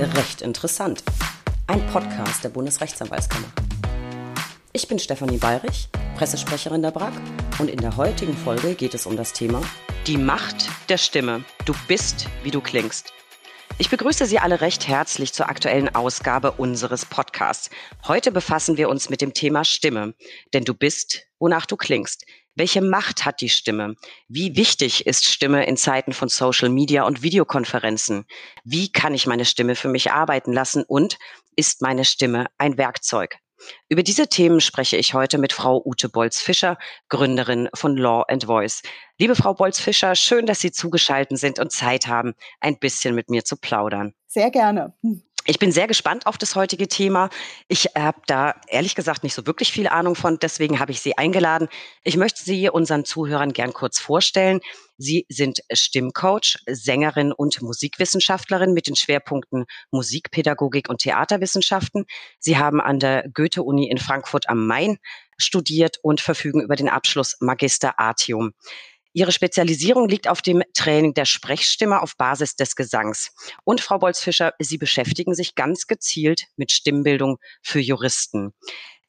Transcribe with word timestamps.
Recht 0.00 0.40
interessant. 0.40 1.04
Ein 1.66 1.86
Podcast 1.88 2.42
der 2.42 2.48
Bundesrechtsanwaltskammer. 2.48 3.48
Ich 4.72 4.88
bin 4.88 4.98
Stefanie 4.98 5.36
Bayrich, 5.36 5.90
Pressesprecherin 6.16 6.80
der 6.80 6.90
BRAG 6.90 7.12
und 7.58 7.68
in 7.68 7.78
der 7.78 7.98
heutigen 7.98 8.34
Folge 8.34 8.74
geht 8.74 8.94
es 8.94 9.04
um 9.04 9.18
das 9.18 9.34
Thema 9.34 9.60
Die 10.06 10.16
Macht 10.16 10.70
der 10.88 10.96
Stimme. 10.96 11.44
Du 11.66 11.74
bist, 11.86 12.28
wie 12.42 12.50
du 12.50 12.62
klingst. 12.62 13.12
Ich 13.76 13.90
begrüße 13.90 14.24
Sie 14.24 14.38
alle 14.38 14.62
recht 14.62 14.88
herzlich 14.88 15.34
zur 15.34 15.50
aktuellen 15.50 15.94
Ausgabe 15.94 16.52
unseres 16.52 17.04
Podcasts. 17.04 17.68
Heute 18.08 18.32
befassen 18.32 18.78
wir 18.78 18.88
uns 18.88 19.10
mit 19.10 19.20
dem 19.20 19.34
Thema 19.34 19.64
Stimme, 19.64 20.14
denn 20.54 20.64
du 20.64 20.72
bist, 20.72 21.26
wonach 21.38 21.66
du 21.66 21.76
klingst. 21.76 22.24
Welche 22.60 22.82
Macht 22.82 23.24
hat 23.24 23.40
die 23.40 23.48
Stimme? 23.48 23.96
Wie 24.28 24.54
wichtig 24.54 25.06
ist 25.06 25.24
Stimme 25.24 25.64
in 25.64 25.78
Zeiten 25.78 26.12
von 26.12 26.28
Social 26.28 26.68
Media 26.68 27.04
und 27.04 27.22
Videokonferenzen? 27.22 28.26
Wie 28.64 28.92
kann 28.92 29.14
ich 29.14 29.26
meine 29.26 29.46
Stimme 29.46 29.74
für 29.76 29.88
mich 29.88 30.12
arbeiten 30.12 30.52
lassen? 30.52 30.84
Und 30.86 31.16
ist 31.56 31.80
meine 31.80 32.04
Stimme 32.04 32.48
ein 32.58 32.76
Werkzeug? 32.76 33.38
Über 33.88 34.02
diese 34.02 34.28
Themen 34.28 34.60
spreche 34.60 34.98
ich 34.98 35.14
heute 35.14 35.38
mit 35.38 35.54
Frau 35.54 35.80
Ute 35.82 36.10
Bolz-Fischer, 36.10 36.76
Gründerin 37.08 37.70
von 37.72 37.96
Law 37.96 38.24
and 38.28 38.44
Voice. 38.44 38.82
Liebe 39.18 39.36
Frau 39.36 39.54
Bolz-Fischer, 39.54 40.14
schön, 40.14 40.44
dass 40.44 40.60
Sie 40.60 40.70
zugeschaltet 40.70 41.38
sind 41.38 41.58
und 41.60 41.72
Zeit 41.72 42.08
haben, 42.08 42.34
ein 42.60 42.78
bisschen 42.78 43.14
mit 43.14 43.30
mir 43.30 43.42
zu 43.42 43.56
plaudern. 43.56 44.12
Sehr 44.26 44.50
gerne. 44.50 44.94
Ich 45.46 45.58
bin 45.58 45.72
sehr 45.72 45.86
gespannt 45.86 46.26
auf 46.26 46.36
das 46.36 46.54
heutige 46.54 46.86
Thema. 46.86 47.30
Ich 47.66 47.86
habe 47.96 48.20
da 48.26 48.54
ehrlich 48.68 48.94
gesagt 48.94 49.22
nicht 49.22 49.34
so 49.34 49.46
wirklich 49.46 49.72
viel 49.72 49.88
Ahnung 49.88 50.14
von, 50.14 50.38
deswegen 50.38 50.78
habe 50.80 50.92
ich 50.92 51.00
Sie 51.00 51.16
eingeladen. 51.16 51.68
Ich 52.04 52.16
möchte 52.16 52.42
Sie 52.42 52.68
unseren 52.68 53.06
Zuhörern 53.06 53.54
gern 53.54 53.72
kurz 53.72 53.98
vorstellen. 53.98 54.60
Sie 54.98 55.24
sind 55.30 55.60
Stimmcoach, 55.72 56.58
Sängerin 56.66 57.32
und 57.32 57.62
Musikwissenschaftlerin 57.62 58.74
mit 58.74 58.86
den 58.86 58.96
Schwerpunkten 58.96 59.64
Musikpädagogik 59.90 60.90
und 60.90 61.00
Theaterwissenschaften. 61.00 62.04
Sie 62.38 62.58
haben 62.58 62.80
an 62.80 62.98
der 62.98 63.26
Goethe-Uni 63.32 63.88
in 63.88 63.98
Frankfurt 63.98 64.48
am 64.48 64.66
Main 64.66 64.98
studiert 65.38 65.96
und 66.02 66.20
verfügen 66.20 66.60
über 66.60 66.76
den 66.76 66.90
Abschluss 66.90 67.36
Magister 67.40 67.98
Artium. 67.98 68.52
Ihre 69.12 69.32
Spezialisierung 69.32 70.08
liegt 70.08 70.28
auf 70.28 70.40
dem 70.42 70.62
Training 70.74 71.14
der 71.14 71.24
Sprechstimme 71.24 72.00
auf 72.00 72.16
Basis 72.16 72.54
des 72.54 72.76
Gesangs. 72.76 73.32
Und 73.64 73.80
Frau 73.80 73.98
Bolzfischer, 73.98 74.52
Sie 74.58 74.78
beschäftigen 74.78 75.34
sich 75.34 75.54
ganz 75.54 75.86
gezielt 75.86 76.44
mit 76.56 76.70
Stimmbildung 76.70 77.38
für 77.62 77.80
Juristen. 77.80 78.52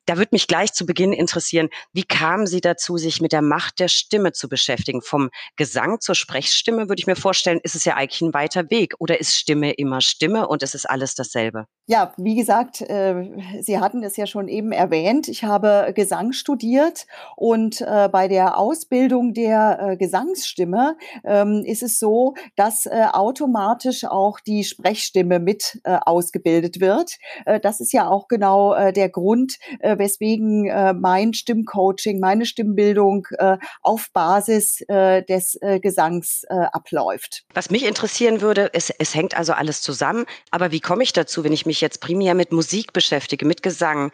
Da 0.05 0.17
würde 0.17 0.29
mich 0.31 0.47
gleich 0.47 0.73
zu 0.73 0.85
Beginn 0.85 1.13
interessieren, 1.13 1.69
wie 1.93 2.03
kamen 2.03 2.47
Sie 2.47 2.61
dazu, 2.61 2.97
sich 2.97 3.21
mit 3.21 3.31
der 3.31 3.41
Macht 3.41 3.79
der 3.79 3.87
Stimme 3.87 4.31
zu 4.31 4.49
beschäftigen? 4.49 5.01
Vom 5.01 5.29
Gesang 5.55 5.99
zur 5.99 6.15
Sprechstimme 6.15 6.89
würde 6.89 6.99
ich 6.99 7.07
mir 7.07 7.15
vorstellen, 7.15 7.59
ist 7.63 7.75
es 7.75 7.85
ja 7.85 7.95
eigentlich 7.95 8.21
ein 8.21 8.33
weiter 8.33 8.69
Weg. 8.69 8.95
Oder 8.99 9.19
ist 9.19 9.35
Stimme 9.35 9.71
immer 9.71 10.01
Stimme 10.01 10.47
und 10.47 10.63
es 10.63 10.75
ist 10.75 10.89
alles 10.89 11.15
dasselbe? 11.15 11.65
Ja, 11.87 12.13
wie 12.17 12.35
gesagt, 12.35 12.81
äh, 12.81 13.29
Sie 13.61 13.79
hatten 13.79 14.03
es 14.03 14.15
ja 14.17 14.25
schon 14.25 14.47
eben 14.47 14.71
erwähnt. 14.71 15.27
Ich 15.27 15.43
habe 15.43 15.91
Gesang 15.95 16.31
studiert 16.31 17.05
und 17.35 17.81
äh, 17.81 18.07
bei 18.09 18.27
der 18.27 18.57
Ausbildung 18.57 19.33
der 19.33 19.79
äh, 19.81 19.97
Gesangsstimme 19.97 20.97
ähm, 21.23 21.63
ist 21.65 21.83
es 21.83 21.99
so, 21.99 22.33
dass 22.55 22.85
äh, 22.85 23.05
automatisch 23.11 24.05
auch 24.05 24.39
die 24.39 24.63
Sprechstimme 24.63 25.39
mit 25.39 25.79
äh, 25.83 25.97
ausgebildet 26.05 26.79
wird. 26.79 27.17
Äh, 27.45 27.59
das 27.59 27.79
ist 27.79 27.93
ja 27.93 28.07
auch 28.07 28.27
genau 28.27 28.91
der 28.91 29.09
Grund, 29.09 29.57
weswegen 29.99 30.67
äh, 30.67 30.93
mein 30.93 31.33
Stimmcoaching, 31.33 32.19
meine 32.19 32.45
Stimmbildung 32.45 33.27
äh, 33.37 33.57
auf 33.81 34.07
Basis 34.13 34.81
äh, 34.87 35.23
des 35.23 35.57
äh, 35.61 35.79
Gesangs 35.79 36.43
äh, 36.49 36.53
abläuft. 36.53 37.43
Was 37.53 37.69
mich 37.69 37.85
interessieren 37.85 38.41
würde, 38.41 38.69
es, 38.73 38.89
es 38.89 39.15
hängt 39.15 39.37
also 39.37 39.53
alles 39.53 39.81
zusammen, 39.81 40.25
aber 40.51 40.71
wie 40.71 40.79
komme 40.79 41.03
ich 41.03 41.13
dazu, 41.13 41.43
wenn 41.43 41.53
ich 41.53 41.65
mich 41.65 41.81
jetzt 41.81 42.01
primär 42.01 42.33
mit 42.35 42.51
Musik 42.51 42.93
beschäftige, 42.93 43.45
mit 43.45 43.63
Gesang, 43.63 44.11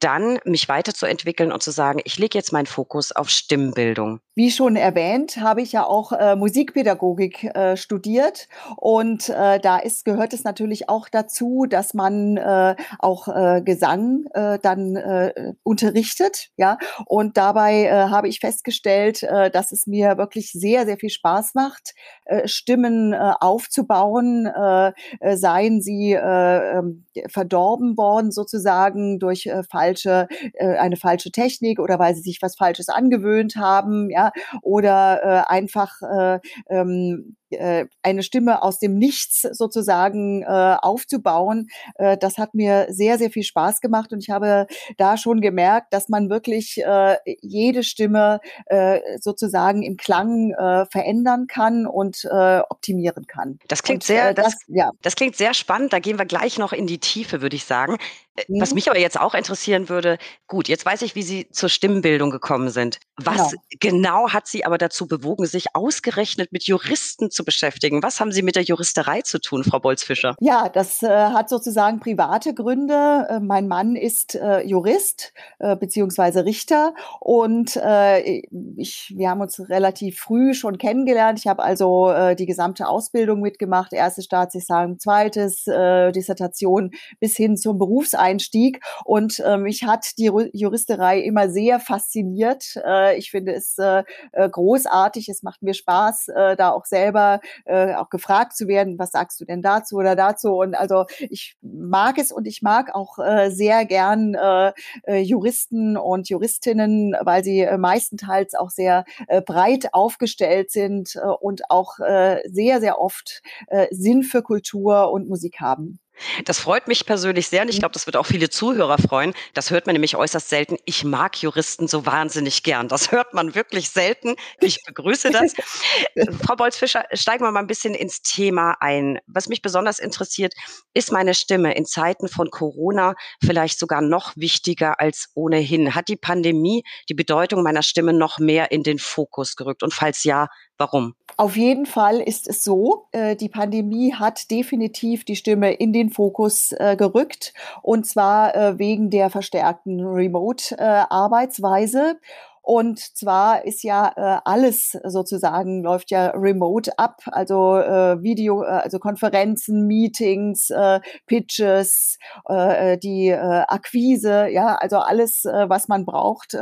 dann 0.00 0.38
mich 0.44 0.68
weiterzuentwickeln 0.68 1.52
und 1.52 1.62
zu 1.62 1.70
sagen, 1.70 2.00
ich 2.04 2.18
lege 2.18 2.38
jetzt 2.38 2.52
meinen 2.52 2.66
Fokus 2.66 3.12
auf 3.12 3.30
Stimmbildung? 3.30 4.20
Wie 4.34 4.50
schon 4.50 4.76
erwähnt, 4.76 5.38
habe 5.38 5.62
ich 5.62 5.72
ja 5.72 5.84
auch 5.84 6.12
äh, 6.12 6.36
Musikpädagogik 6.36 7.44
äh, 7.44 7.76
studiert 7.76 8.48
und 8.76 9.28
äh, 9.28 9.58
da 9.58 9.78
ist, 9.78 10.04
gehört 10.04 10.32
es 10.32 10.44
natürlich 10.44 10.88
auch 10.88 11.08
dazu, 11.08 11.66
dass 11.68 11.94
man 11.94 12.36
äh, 12.36 12.76
auch 13.00 13.28
äh, 13.28 13.62
Gesang 13.62 14.26
äh, 14.34 14.58
dann 14.60 14.94
äh, 14.96 15.17
unterrichtet, 15.62 16.48
ja. 16.56 16.78
Und 17.06 17.36
dabei 17.36 17.84
äh, 17.84 17.90
habe 17.90 18.28
ich 18.28 18.40
festgestellt, 18.40 19.22
äh, 19.22 19.50
dass 19.50 19.72
es 19.72 19.86
mir 19.86 20.18
wirklich 20.18 20.52
sehr, 20.52 20.86
sehr 20.86 20.96
viel 20.96 21.10
Spaß 21.10 21.54
macht, 21.54 21.94
äh, 22.24 22.46
Stimmen 22.48 23.12
äh, 23.12 23.32
aufzubauen, 23.40 24.46
äh, 24.46 24.92
äh 25.20 25.36
seien 25.36 25.80
sie 25.80 26.12
äh, 26.12 26.78
ähm, 26.78 27.06
verdorben 27.28 27.96
worden 27.96 28.30
sozusagen 28.30 29.18
durch 29.18 29.46
äh, 29.46 29.62
falsche 29.70 30.28
äh, 30.54 30.76
eine 30.76 30.96
falsche 30.96 31.30
Technik 31.30 31.78
oder 31.78 31.98
weil 31.98 32.14
sie 32.14 32.22
sich 32.22 32.38
was 32.42 32.56
Falsches 32.56 32.88
angewöhnt 32.88 33.56
haben, 33.56 34.10
ja, 34.10 34.32
oder 34.62 35.20
äh, 35.22 35.52
einfach 35.52 36.00
äh, 36.02 36.40
ähm, 36.68 37.36
äh, 37.50 37.86
eine 38.02 38.22
Stimme 38.22 38.62
aus 38.62 38.78
dem 38.78 38.98
Nichts 38.98 39.42
sozusagen 39.42 40.42
äh, 40.42 40.76
aufzubauen. 40.80 41.68
Äh, 41.96 42.16
das 42.18 42.38
hat 42.38 42.54
mir 42.54 42.86
sehr, 42.90 43.18
sehr 43.18 43.30
viel 43.30 43.42
Spaß 43.42 43.80
gemacht 43.80 44.12
und 44.12 44.20
ich 44.20 44.30
habe 44.30 44.66
da 44.96 45.16
schon 45.16 45.40
gemerkt, 45.40 45.92
dass 45.92 46.08
man 46.08 46.30
wirklich 46.30 46.78
äh, 46.84 47.16
jede 47.40 47.82
Stimme 47.82 48.40
äh, 48.66 49.00
sozusagen 49.20 49.82
im 49.82 49.96
Klang 49.96 50.52
äh, 50.52 50.86
verändern 50.86 51.46
kann 51.46 51.86
und 51.86 52.24
äh, 52.24 52.60
optimieren 52.68 53.26
kann. 53.26 53.58
Das 53.68 53.82
klingt 53.82 54.02
und, 54.02 54.06
sehr, 54.06 54.30
äh, 54.30 54.34
das, 54.34 54.52
das, 54.52 54.56
ja. 54.68 54.90
das 55.02 55.16
klingt 55.16 55.36
sehr 55.36 55.54
spannend. 55.54 55.92
Da 55.92 55.98
gehen 55.98 56.18
wir 56.18 56.26
gleich 56.26 56.58
noch 56.58 56.72
in 56.72 56.86
die 56.86 56.98
Tiefe, 56.98 57.40
würde 57.42 57.56
ich 57.56 57.64
sagen. 57.64 57.98
Äh, 58.38 58.44
was 58.48 58.70
mhm. 58.70 58.76
mich 58.76 58.90
aber 58.90 58.98
jetzt 58.98 59.18
auch 59.18 59.34
interessieren 59.34 59.88
würde, 59.88 60.18
gut, 60.46 60.68
jetzt 60.68 60.86
weiß 60.86 61.02
ich, 61.02 61.14
wie 61.14 61.22
Sie 61.22 61.48
zur 61.50 61.68
Stimmbildung 61.68 62.30
gekommen 62.30 62.70
sind. 62.70 62.98
Was 63.16 63.54
genau. 63.80 63.96
genau 63.98 64.30
hat 64.30 64.46
Sie 64.46 64.64
aber 64.64 64.78
dazu 64.78 65.06
bewogen, 65.06 65.46
sich 65.46 65.74
ausgerechnet 65.74 66.52
mit 66.52 66.64
Juristen 66.64 67.30
zu 67.30 67.44
beschäftigen? 67.44 68.02
Was 68.02 68.20
haben 68.20 68.32
Sie 68.32 68.42
mit 68.42 68.56
der 68.56 68.62
Juristerei 68.62 69.22
zu 69.22 69.40
tun, 69.40 69.64
Frau 69.64 69.80
Bolzfischer? 69.80 70.36
Ja, 70.40 70.68
das 70.68 71.02
äh, 71.02 71.08
hat 71.08 71.48
sozusagen 71.48 72.00
private 72.00 72.54
Gründe. 72.54 73.26
Äh, 73.28 73.40
mein 73.40 73.68
Mann 73.68 73.96
ist 73.96 74.34
äh, 74.34 74.62
Jurist 74.62 75.32
äh, 75.58 75.76
beziehungsweise 75.76 76.44
Richter 76.44 76.94
und 77.20 77.76
äh, 77.76 78.42
ich, 78.76 79.12
wir 79.16 79.30
haben 79.30 79.40
uns 79.40 79.68
relativ 79.68 80.18
früh 80.18 80.54
schon 80.54 80.78
kennengelernt. 80.78 81.38
Ich 81.38 81.46
habe 81.46 81.62
also 81.62 82.12
die 82.38 82.46
gesamte 82.46 82.86
Ausbildung 82.88 83.40
mitgemacht, 83.40 83.92
erste 83.92 84.22
Staatsexamen, 84.22 84.98
zweites 84.98 85.64
Dissertation 85.64 86.90
bis 87.20 87.36
hin 87.36 87.56
zum 87.56 87.78
Berufseinstieg 87.78 88.27
Berufseinstieg. 88.28 88.80
Und 89.04 89.40
äh, 89.40 89.56
mich 89.56 89.84
hat 89.84 90.06
die 90.18 90.30
Juristerei 90.52 91.20
immer 91.20 91.48
sehr 91.48 91.80
fasziniert. 91.80 92.64
Äh, 92.84 93.18
ich 93.18 93.30
finde 93.30 93.54
es 93.54 93.76
äh, 93.78 94.04
äh, 94.32 94.48
großartig. 94.48 95.28
Es 95.28 95.42
macht 95.42 95.62
mir 95.62 95.74
Spaß, 95.74 96.28
äh, 96.28 96.56
da 96.56 96.70
auch 96.70 96.84
selber 96.84 97.40
äh, 97.64 97.94
auch 97.94 98.10
gefragt 98.10 98.56
zu 98.56 98.68
werden, 98.68 98.98
was 98.98 99.10
sagst 99.10 99.40
du 99.40 99.44
denn 99.44 99.62
dazu 99.62 99.96
oder 99.96 100.16
dazu? 100.16 100.54
Und 100.54 100.74
also 100.74 101.06
ich 101.18 101.56
mag 101.62 102.18
es 102.18 102.32
und 102.32 102.46
ich 102.46 102.62
mag 102.62 102.94
auch 102.94 103.18
äh, 103.18 103.50
sehr 103.50 103.84
gern 103.84 104.34
äh, 104.34 104.72
äh 105.06 105.18
Juristen 105.18 105.96
und 105.96 106.28
Juristinnen, 106.28 107.14
weil 107.20 107.44
sie 107.44 107.60
äh, 107.60 107.78
meistenteils 107.78 108.54
auch 108.54 108.70
sehr 108.70 109.04
äh, 109.28 109.42
breit 109.42 109.88
aufgestellt 109.92 110.70
sind 110.70 111.16
äh, 111.16 111.20
und 111.40 111.70
auch 111.70 111.98
äh, 112.00 112.40
sehr, 112.48 112.80
sehr 112.80 113.00
oft 113.00 113.42
äh, 113.68 113.86
Sinn 113.90 114.22
für 114.22 114.42
Kultur 114.42 115.10
und 115.12 115.28
Musik 115.28 115.60
haben. 115.60 116.00
Das 116.44 116.58
freut 116.58 116.88
mich 116.88 117.06
persönlich 117.06 117.48
sehr 117.48 117.62
und 117.62 117.68
ich 117.68 117.76
mhm. 117.76 117.80
glaube, 117.80 117.92
das 117.92 118.06
wird 118.06 118.16
auch 118.16 118.26
viele 118.26 118.50
Zuhörer 118.50 118.98
freuen. 118.98 119.34
Das 119.54 119.70
hört 119.70 119.86
man 119.86 119.94
nämlich 119.94 120.16
äußerst 120.16 120.48
selten. 120.48 120.76
Ich 120.84 121.04
mag 121.04 121.40
Juristen 121.40 121.88
so 121.88 122.06
wahnsinnig 122.06 122.62
gern. 122.62 122.88
Das 122.88 123.12
hört 123.12 123.34
man 123.34 123.54
wirklich 123.54 123.90
selten. 123.90 124.36
Ich 124.60 124.82
begrüße 124.84 125.30
das. 125.30 125.54
Frau 126.42 126.56
Bolzfischer, 126.56 127.04
steigen 127.12 127.44
wir 127.44 127.50
mal 127.50 127.60
ein 127.60 127.66
bisschen 127.66 127.94
ins 127.94 128.22
Thema 128.22 128.76
ein. 128.80 129.18
Was 129.26 129.48
mich 129.48 129.62
besonders 129.62 129.98
interessiert, 129.98 130.54
ist 130.94 131.12
meine 131.12 131.34
Stimme 131.34 131.74
in 131.74 131.86
Zeiten 131.86 132.28
von 132.28 132.50
Corona 132.50 133.14
vielleicht 133.44 133.78
sogar 133.78 134.02
noch 134.02 134.32
wichtiger 134.36 135.00
als 135.00 135.30
ohnehin? 135.34 135.94
Hat 135.94 136.08
die 136.08 136.16
Pandemie 136.16 136.84
die 137.08 137.14
Bedeutung 137.14 137.62
meiner 137.62 137.82
Stimme 137.82 138.12
noch 138.12 138.38
mehr 138.38 138.70
in 138.70 138.82
den 138.82 138.98
Fokus 138.98 139.56
gerückt? 139.56 139.82
Und 139.82 139.94
falls 139.94 140.24
ja, 140.24 140.48
Warum? 140.78 141.14
Auf 141.36 141.56
jeden 141.56 141.86
Fall 141.86 142.20
ist 142.20 142.48
es 142.48 142.64
so, 142.64 143.06
äh, 143.12 143.36
die 143.36 143.48
Pandemie 143.48 144.12
hat 144.14 144.50
definitiv 144.50 145.24
die 145.24 145.36
Stimme 145.36 145.72
in 145.72 145.92
den 145.92 146.10
Fokus 146.10 146.72
äh, 146.72 146.96
gerückt 146.96 147.54
und 147.82 148.06
zwar 148.06 148.54
äh, 148.54 148.78
wegen 148.78 149.10
der 149.10 149.28
verstärkten 149.28 150.04
Remote-Arbeitsweise. 150.04 152.18
Und 152.68 152.98
zwar 153.16 153.64
ist 153.64 153.82
ja 153.82 154.12
äh, 154.14 154.40
alles 154.44 154.94
sozusagen 155.02 155.82
läuft 155.82 156.10
ja 156.10 156.32
remote 156.34 156.98
ab, 156.98 157.22
also 157.28 157.78
äh, 157.78 158.22
Video, 158.22 158.62
äh, 158.62 158.66
also 158.66 158.98
Konferenzen, 158.98 159.86
Meetings, 159.86 160.68
äh, 160.68 161.00
Pitches, 161.26 162.18
äh, 162.46 162.98
die 162.98 163.32
Akquise, 163.32 164.48
ja, 164.50 164.74
also 164.74 164.98
alles, 164.98 165.44
was 165.44 165.88
man 165.88 166.04
braucht 166.04 166.54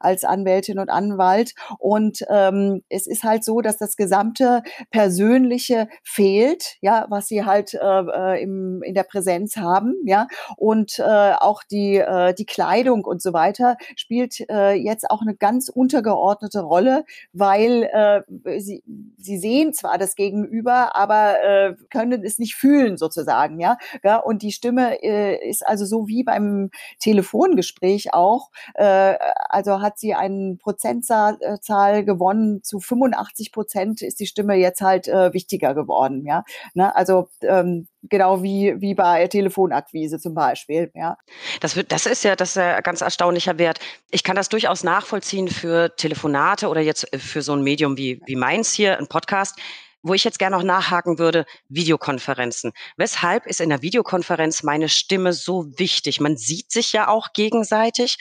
als 0.00 0.24
Anwältin 0.24 0.78
und 0.78 0.90
Anwalt. 0.90 1.54
Und 1.78 2.18
ähm, 2.28 2.82
es 2.90 3.06
ist 3.06 3.22
halt 3.22 3.42
so, 3.42 3.62
dass 3.62 3.78
das 3.78 3.96
gesamte 3.96 4.62
Persönliche 4.90 5.88
fehlt, 6.02 6.76
ja, 6.82 7.06
was 7.08 7.28
sie 7.28 7.44
halt 7.44 7.72
im, 7.72 8.82
in 8.82 8.94
der 8.94 9.04
Präsenz 9.04 9.56
haben, 9.56 9.94
ja, 10.04 10.26
und 10.56 11.00
auch 11.00 11.62
die 11.70 12.02
die 12.38 12.46
Kleidung 12.46 13.04
und 13.04 13.22
so 13.22 13.32
weiter 13.32 13.76
spielt 13.96 14.38
jetzt 14.38 15.10
auch 15.10 15.22
eine 15.22 15.34
ganz 15.34 15.53
untergeordnete 15.68 16.60
Rolle, 16.60 17.04
weil 17.32 17.84
äh, 17.92 18.60
sie, 18.60 18.82
sie 19.16 19.38
sehen 19.38 19.72
zwar 19.72 19.98
das 19.98 20.14
Gegenüber, 20.14 20.96
aber 20.96 21.42
äh, 21.42 21.74
können 21.90 22.24
es 22.24 22.38
nicht 22.38 22.54
fühlen 22.54 22.96
sozusagen, 22.96 23.60
ja. 23.60 23.78
ja 24.02 24.18
und 24.18 24.42
die 24.42 24.52
Stimme 24.52 25.02
äh, 25.02 25.48
ist 25.48 25.66
also 25.66 25.84
so 25.84 26.08
wie 26.08 26.24
beim 26.24 26.70
Telefongespräch 26.98 28.14
auch, 28.14 28.50
äh, 28.74 29.16
also 29.48 29.80
hat 29.80 29.98
sie 29.98 30.14
einen 30.14 30.58
Prozentzahl 30.58 32.04
gewonnen 32.04 32.62
zu 32.62 32.80
85 32.80 33.52
Prozent 33.52 34.02
ist 34.02 34.20
die 34.20 34.26
Stimme 34.26 34.54
jetzt 34.54 34.80
halt 34.80 35.08
äh, 35.08 35.32
wichtiger 35.32 35.74
geworden, 35.74 36.24
ja. 36.26 36.44
Ne? 36.74 36.94
Also 36.94 37.28
ähm, 37.42 37.88
genau 38.08 38.42
wie, 38.42 38.74
wie 38.80 38.94
bei 38.94 39.26
Telefonakquise 39.26 40.18
zum 40.18 40.34
Beispiel. 40.34 40.90
Ja. 40.94 41.16
Das, 41.60 41.76
wird, 41.76 41.92
das 41.92 42.06
ist 42.06 42.24
ja 42.24 42.36
das 42.36 42.50
ist 42.50 42.56
ja 42.56 42.80
ganz 42.80 43.00
erstaunlicher 43.00 43.58
Wert. 43.58 43.78
Ich 44.10 44.22
kann 44.22 44.36
das 44.36 44.48
durchaus 44.48 44.84
nachvollziehen 44.84 45.48
für 45.48 45.94
Telefonate 45.96 46.68
oder 46.68 46.80
jetzt 46.80 47.12
äh, 47.12 47.18
für 47.18 47.42
so 47.42 47.52
ein 47.54 47.62
Medium 47.62 47.96
wie, 47.96 48.20
wie 48.26 48.36
meins 48.36 48.72
hier, 48.72 48.98
ein 48.98 49.06
Podcast 49.06 49.58
wo 50.04 50.14
ich 50.14 50.22
jetzt 50.22 50.38
gerne 50.38 50.56
noch 50.56 50.62
nachhaken 50.62 51.18
würde, 51.18 51.46
Videokonferenzen. 51.68 52.72
Weshalb 52.96 53.46
ist 53.46 53.60
in 53.60 53.70
der 53.70 53.82
Videokonferenz 53.82 54.62
meine 54.62 54.88
Stimme 54.88 55.32
so 55.32 55.66
wichtig? 55.78 56.20
Man 56.20 56.36
sieht 56.36 56.70
sich 56.70 56.92
ja 56.92 57.08
auch 57.08 57.32
gegenseitig. 57.32 58.18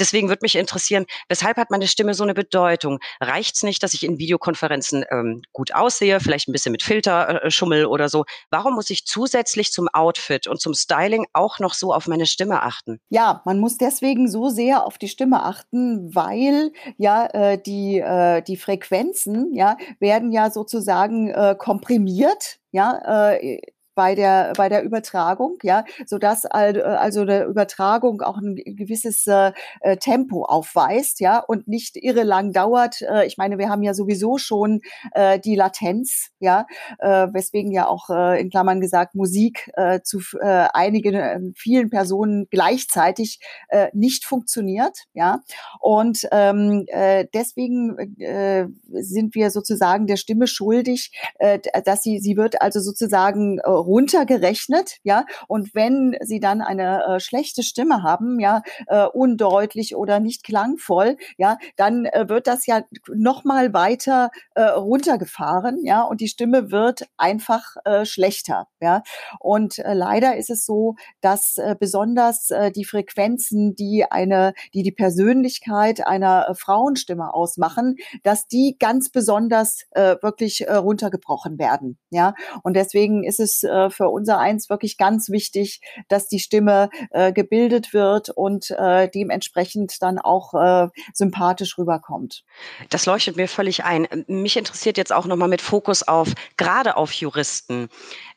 Deswegen 0.00 0.28
würde 0.28 0.40
mich 0.42 0.56
interessieren, 0.56 1.04
weshalb 1.28 1.58
hat 1.58 1.70
meine 1.70 1.86
Stimme 1.86 2.14
so 2.14 2.24
eine 2.24 2.32
Bedeutung? 2.34 2.98
Reicht 3.20 3.56
es 3.56 3.62
nicht, 3.62 3.82
dass 3.82 3.92
ich 3.92 4.02
in 4.02 4.18
Videokonferenzen 4.18 5.04
ähm, 5.10 5.42
gut 5.52 5.74
aussehe, 5.74 6.20
vielleicht 6.20 6.48
ein 6.48 6.52
bisschen 6.52 6.72
mit 6.72 6.82
Filter 6.82 7.44
äh, 7.44 7.50
schummel 7.50 7.84
oder 7.84 8.08
so? 8.08 8.24
Warum 8.50 8.74
muss 8.74 8.88
ich 8.88 9.04
zusätzlich 9.04 9.72
zum 9.72 9.88
Outfit 9.92 10.46
und 10.46 10.60
zum 10.60 10.72
Styling 10.72 11.26
auch 11.34 11.58
noch 11.58 11.74
so 11.74 11.92
auf 11.92 12.06
meine 12.06 12.24
Stimme 12.24 12.62
achten? 12.62 12.98
Ja, 13.10 13.42
man 13.44 13.60
muss 13.60 13.76
deswegen 13.76 14.28
so 14.30 14.48
sehr 14.48 14.86
auf 14.86 14.96
die 14.96 15.08
Stimme 15.08 15.42
achten, 15.42 16.14
weil 16.14 16.72
ja 16.96 17.26
äh, 17.26 17.60
die, 17.60 17.98
äh, 17.98 18.40
die 18.40 18.56
Frequenzen 18.56 19.54
ja, 19.54 19.76
werden 20.00 20.32
ja 20.32 20.50
sozusagen 20.50 21.25
äh, 21.30 21.54
komprimiert, 21.58 22.58
ja, 22.70 23.32
äh, 23.32 23.60
bei 23.96 24.14
der 24.14 24.52
bei 24.56 24.68
der 24.68 24.84
Übertragung, 24.84 25.58
ja, 25.62 25.84
so 26.06 26.18
dass 26.18 26.44
also 26.44 27.24
der 27.24 27.46
Übertragung 27.48 28.20
auch 28.22 28.36
ein 28.36 28.54
gewisses 28.54 29.26
äh, 29.26 29.52
äh, 29.80 29.96
Tempo 29.96 30.44
aufweist, 30.44 31.18
ja, 31.20 31.38
und 31.40 31.66
nicht 31.66 31.96
irre 31.96 32.22
lang 32.22 32.52
dauert. 32.52 33.02
Äh, 33.02 33.26
ich 33.26 33.38
meine, 33.38 33.58
wir 33.58 33.68
haben 33.70 33.82
ja 33.82 33.94
sowieso 33.94 34.38
schon 34.38 34.82
äh, 35.12 35.40
die 35.40 35.56
Latenz, 35.56 36.28
ja, 36.38 36.66
äh, 36.98 37.26
weswegen 37.32 37.72
ja 37.72 37.88
auch 37.88 38.10
äh, 38.10 38.40
in 38.40 38.50
Klammern 38.50 38.80
gesagt 38.80 39.14
Musik 39.14 39.70
äh, 39.74 40.00
zu 40.02 40.20
äh, 40.40 40.68
einigen 40.72 41.14
äh, 41.14 41.40
vielen 41.56 41.88
Personen 41.90 42.46
gleichzeitig 42.50 43.40
äh, 43.68 43.88
nicht 43.94 44.26
funktioniert, 44.26 45.04
ja, 45.14 45.40
und 45.80 46.28
ähm, 46.32 46.84
äh, 46.88 47.26
deswegen 47.32 47.96
äh, 48.20 48.66
sind 48.92 49.34
wir 49.34 49.50
sozusagen 49.50 50.06
der 50.06 50.16
Stimme 50.16 50.46
schuldig, 50.46 51.12
äh, 51.38 51.58
dass 51.84 52.02
sie 52.02 52.18
sie 52.18 52.36
wird 52.36 52.60
also 52.60 52.80
sozusagen 52.80 53.58
äh, 53.58 53.85
runtergerechnet, 53.86 54.98
ja. 55.02 55.24
Und 55.48 55.74
wenn 55.74 56.16
sie 56.20 56.40
dann 56.40 56.60
eine 56.60 57.04
äh, 57.04 57.20
schlechte 57.20 57.62
Stimme 57.62 58.02
haben, 58.02 58.40
ja, 58.40 58.62
äh, 58.88 59.06
undeutlich 59.06 59.96
oder 59.96 60.20
nicht 60.20 60.44
klangvoll, 60.44 61.16
ja, 61.38 61.58
dann 61.76 62.06
äh, 62.06 62.28
wird 62.28 62.46
das 62.46 62.66
ja 62.66 62.82
noch 63.14 63.44
mal 63.44 63.72
weiter 63.72 64.30
äh, 64.54 64.62
runtergefahren, 64.62 65.84
ja, 65.84 66.02
und 66.02 66.20
die 66.20 66.28
Stimme 66.28 66.70
wird 66.70 67.06
einfach 67.16 67.76
äh, 67.84 68.04
schlechter, 68.04 68.68
ja. 68.80 69.02
Und 69.40 69.78
äh, 69.78 69.94
leider 69.94 70.36
ist 70.36 70.50
es 70.50 70.66
so, 70.66 70.96
dass 71.20 71.58
äh, 71.58 71.76
besonders 71.78 72.50
äh, 72.50 72.70
die 72.72 72.84
Frequenzen, 72.84 73.74
die 73.74 74.04
eine, 74.10 74.52
die 74.74 74.82
die 74.82 74.92
Persönlichkeit 74.92 76.06
einer 76.06 76.48
äh, 76.48 76.54
Frauenstimme 76.54 77.32
ausmachen, 77.34 77.96
dass 78.22 78.46
die 78.48 78.76
ganz 78.78 79.10
besonders 79.10 79.82
äh, 79.92 80.16
wirklich 80.22 80.66
äh, 80.66 80.74
runtergebrochen 80.74 81.58
werden, 81.58 81.98
ja. 82.10 82.34
Und 82.62 82.74
deswegen 82.74 83.24
ist 83.24 83.40
es 83.40 83.62
äh, 83.76 83.90
für 83.90 84.08
unser 84.08 84.38
Eins 84.38 84.70
wirklich 84.70 84.96
ganz 84.96 85.30
wichtig, 85.30 85.80
dass 86.08 86.28
die 86.28 86.38
Stimme 86.38 86.88
äh, 87.10 87.32
gebildet 87.32 87.92
wird 87.92 88.30
und 88.30 88.70
äh, 88.70 89.08
dementsprechend 89.08 90.02
dann 90.02 90.18
auch 90.18 90.54
äh, 90.54 90.88
sympathisch 91.12 91.78
rüberkommt. 91.78 92.44
Das 92.90 93.06
leuchtet 93.06 93.36
mir 93.36 93.48
völlig 93.48 93.84
ein. 93.84 94.06
Mich 94.26 94.56
interessiert 94.56 94.98
jetzt 94.98 95.12
auch 95.12 95.26
nochmal 95.26 95.48
mit 95.48 95.62
Fokus 95.62 96.02
auf, 96.02 96.32
gerade 96.56 96.96
auf 96.96 97.12
Juristen. 97.12 97.88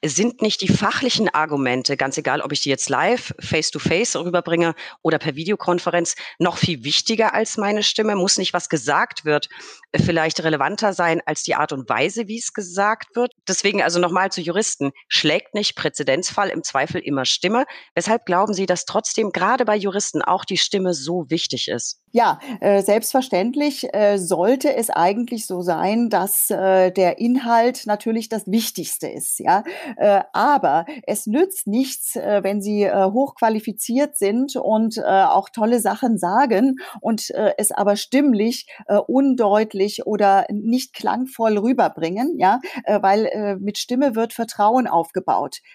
Sind 0.04 0.42
nicht 0.42 0.62
die 0.62 0.68
fachlichen 0.68 1.30
Argumente, 1.30 1.98
ganz 1.98 2.18
egal, 2.18 2.42
ob 2.42 2.52
ich 2.52 2.62
die 2.62 2.70
jetzt 2.70 2.90
live, 2.90 3.34
face-to-face 3.40 4.16
-face 4.16 4.26
rüberbringe 4.26 4.74
oder 5.02 5.20
per 5.20 5.36
Videokonferenz, 5.36 6.16
noch 6.40 6.58
viel 6.58 6.84
wichtiger 6.84 7.34
als 7.34 7.58
meine 7.58 7.84
Stimme? 7.84 8.16
Muss 8.16 8.38
nicht, 8.38 8.54
was 8.54 8.70
gesagt 8.70 9.26
wird, 9.26 9.50
vielleicht 9.96 10.44
relevanter 10.44 10.94
sein 10.94 11.22
als 11.26 11.44
die 11.44 11.56
Art 11.56 11.74
und 11.74 11.90
Weise, 11.90 12.28
wie 12.28 12.40
es 12.40 12.54
gesagt 12.54 13.16
wird? 13.16 13.34
Deswegen 13.48 13.82
also 13.82 14.00
nochmal 14.00 14.32
zu 14.32 14.42
Juristen. 14.42 14.92
Schlägt 15.30 15.54
nicht 15.54 15.76
Präzedenzfall 15.76 16.50
im 16.50 16.64
Zweifel 16.64 17.02
immer 17.02 17.24
Stimme? 17.24 17.66
Weshalb 17.94 18.26
glauben 18.26 18.56
Sie, 18.56 18.66
dass 18.66 18.86
trotzdem 18.86 19.30
gerade 19.30 19.64
bei 19.64 19.76
Juristen 19.76 20.24
auch 20.24 20.44
die 20.44 20.58
Stimme 20.58 20.96
so 20.96 21.30
wichtig 21.30 21.68
ist? 21.68 22.02
Ja, 22.12 22.40
äh, 22.60 22.82
selbstverständlich 22.82 23.94
äh, 23.94 24.18
sollte 24.18 24.74
es 24.74 24.90
eigentlich 24.90 25.46
so 25.46 25.62
sein, 25.62 26.10
dass 26.10 26.50
äh, 26.50 26.92
der 26.92 27.20
Inhalt 27.20 27.84
natürlich 27.86 28.30
das 28.30 28.48
Wichtigste 28.48 29.08
ist. 29.08 29.40
Ja, 29.40 29.64
äh, 29.98 30.22
aber 30.34 30.86
es 31.06 31.28
nützt 31.28 31.68
nichts, 31.68 32.16
äh, 32.16 32.40
wenn 32.42 32.64
Sie 32.64 32.82
äh, 32.82 33.12
hochqualifiziert 33.12 34.18
sind 34.18 34.56
und 34.56 34.98
auch 35.06 35.50
tolle 35.50 35.80
Sachen 35.80 36.18
sagen 36.18 36.78
und 37.02 37.30
es 37.58 37.72
aber 37.72 37.96
stimmlich 37.96 38.68
undeutlich 39.08 40.06
oder 40.06 40.46
nicht 40.50 40.94
klangvoll 40.94 41.58
rüberbringen. 41.58 42.38
Ja, 42.38 42.60
weil 42.88 43.58
mit 43.60 43.78
Stimme 43.78 44.16
wird 44.16 44.34
Vertrauen 44.34 44.88
aufgebaut. 44.88 45.19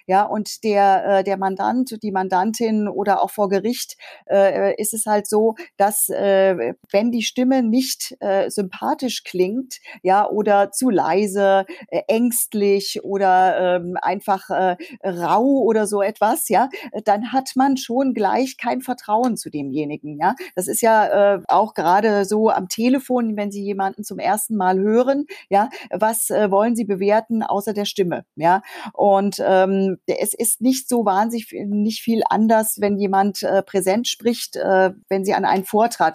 Ja, 0.07 0.25
und 0.25 0.65
der 0.65 1.19
äh, 1.21 1.25
der 1.25 1.37
Mandant, 1.37 2.03
die 2.03 2.13
Mandantin 2.13 2.89
oder 2.89 3.23
auch 3.23 3.31
vor 3.31 3.49
Gericht 3.49 3.97
äh, 4.31 4.75
ist 4.81 4.95
es 4.95 5.07
halt 5.07 5.29
so, 5.29 5.55
dass 5.77 6.09
äh, 6.09 6.75
wenn 6.91 7.11
die 7.11 7.23
Stimme 7.23 7.63
nicht 7.63 8.17
äh, 8.21 8.51
sympathisch 8.51 9.25
klingt, 9.25 9.79
ja, 10.03 10.29
oder 10.29 10.71
zu 10.71 10.91
leise, 10.91 11.67
äh, 11.89 12.03
ängstlich 12.09 13.01
oder 13.05 13.77
ähm, 13.77 13.97
einfach 14.01 14.51
äh, 14.51 14.77
rau 15.05 15.45
oder 15.45 15.87
so 15.87 16.03
etwas, 16.03 16.49
ja, 16.49 16.69
dann 17.05 17.33
hat 17.33 17.51
man 17.57 17.77
schon 17.77 18.15
gleich 18.15 18.57
kein 18.57 18.81
Vertrauen 18.81 19.37
zu 19.37 19.51
demjenigen, 19.51 20.19
ja. 20.19 20.35
Das 20.55 20.69
ist 20.69 20.81
ja 20.83 21.35
äh, 21.37 21.41
auch 21.49 21.75
gerade 21.75 22.25
so 22.25 22.51
am 22.51 22.69
Telefon, 22.69 23.37
wenn 23.37 23.51
Sie 23.51 23.63
jemanden 23.63 24.05
zum 24.05 24.19
ersten 24.19 24.57
Mal 24.57 24.79
hören, 24.79 25.27
ja, 25.49 25.69
was 25.91 26.31
äh, 26.31 26.51
wollen 26.51 26.77
Sie 26.77 26.85
bewerten 26.85 27.43
außer 27.43 27.73
der 27.73 27.85
Stimme, 27.85 28.25
ja. 28.37 28.63
Und 28.93 29.34
ähm, 29.45 29.99
es 30.07 30.35
ist 30.35 30.61
nicht 30.61 30.89
so 30.89 31.05
wahnsinnig 31.05 31.53
nicht 31.67 32.03
viel 32.03 32.23
anders, 32.29 32.77
wenn 32.81 32.99
jemand 32.99 33.43
äh, 33.43 33.63
präsent 33.63 34.09
spricht, 34.09 34.57
äh, 34.57 34.91
wenn 35.09 35.25
Sie 35.25 35.35
an 35.35 35.45
einen 35.45 35.65
Vortrag 35.65 36.15